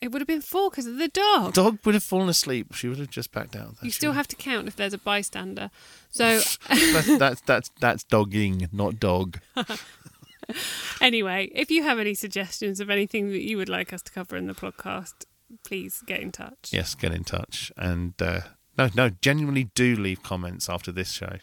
It 0.05 0.11
would 0.11 0.21
have 0.21 0.27
been 0.27 0.41
four 0.41 0.69
because 0.69 0.85
of 0.85 0.97
the 0.99 1.07
dog. 1.07 1.55
Dog 1.55 1.79
would 1.83 1.95
have 1.95 2.03
fallen 2.03 2.29
asleep. 2.29 2.75
She 2.75 2.87
would 2.87 2.99
have 2.99 3.09
just 3.09 3.31
backed 3.31 3.55
out. 3.55 3.73
You 3.81 3.89
still 3.89 4.11
have 4.11 4.27
to 4.27 4.35
count 4.35 4.67
if 4.67 4.75
there's 4.75 4.93
a 4.93 4.99
bystander. 4.99 5.71
So, 6.11 6.41
that's, 6.69 7.17
that's 7.17 7.41
that's 7.41 7.71
that's 7.79 8.03
dogging, 8.03 8.69
not 8.71 8.99
dog. 8.99 9.39
anyway, 11.01 11.49
if 11.55 11.71
you 11.71 11.81
have 11.81 11.97
any 11.97 12.13
suggestions 12.13 12.79
of 12.79 12.91
anything 12.91 13.31
that 13.31 13.41
you 13.41 13.57
would 13.57 13.67
like 13.67 13.93
us 13.93 14.03
to 14.03 14.11
cover 14.11 14.37
in 14.37 14.45
the 14.45 14.53
podcast, 14.53 15.25
please 15.63 16.03
get 16.05 16.19
in 16.19 16.31
touch. 16.31 16.69
Yes, 16.69 16.93
get 16.93 17.11
in 17.11 17.23
touch 17.23 17.71
and 17.75 18.13
uh, 18.21 18.41
no, 18.77 18.91
no, 18.93 19.09
genuinely 19.09 19.71
do 19.73 19.95
leave 19.95 20.21
comments 20.21 20.69
after 20.69 20.91
this 20.91 21.13
show. 21.13 21.37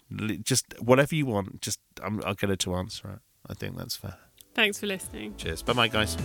Just 0.44 0.80
whatever 0.80 1.16
you 1.16 1.26
want. 1.26 1.62
Just 1.62 1.80
I'm, 2.00 2.22
I'll 2.24 2.34
get 2.34 2.48
her 2.48 2.54
to 2.54 2.76
answer 2.76 3.10
it. 3.10 3.18
I 3.50 3.54
think 3.54 3.76
that's 3.76 3.96
fair. 3.96 4.18
Thanks 4.54 4.78
for 4.78 4.86
listening. 4.86 5.34
Cheers. 5.36 5.62
Bye, 5.62 5.72
bye, 5.72 5.88
guys. 5.88 6.16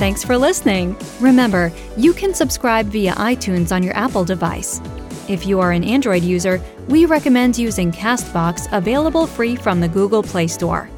Thanks 0.00 0.24
for 0.24 0.38
listening. 0.38 0.96
Remember, 1.20 1.70
you 1.94 2.14
can 2.14 2.32
subscribe 2.32 2.86
via 2.86 3.12
iTunes 3.16 3.70
on 3.70 3.82
your 3.82 3.94
Apple 3.94 4.24
device. 4.24 4.80
If 5.28 5.44
you 5.44 5.60
are 5.60 5.72
an 5.72 5.84
Android 5.84 6.22
user, 6.22 6.58
we 6.88 7.04
recommend 7.04 7.58
using 7.58 7.92
Castbox, 7.92 8.66
available 8.72 9.26
free 9.26 9.56
from 9.56 9.78
the 9.78 9.88
Google 9.88 10.22
Play 10.22 10.46
Store. 10.46 10.88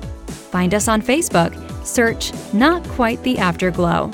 Find 0.53 0.73
us 0.73 0.87
on 0.87 1.03
Facebook. 1.03 1.53
Search 1.85 2.33
Not 2.55 2.85
Quite 2.91 3.21
the 3.25 3.39
Afterglow. 3.39 4.09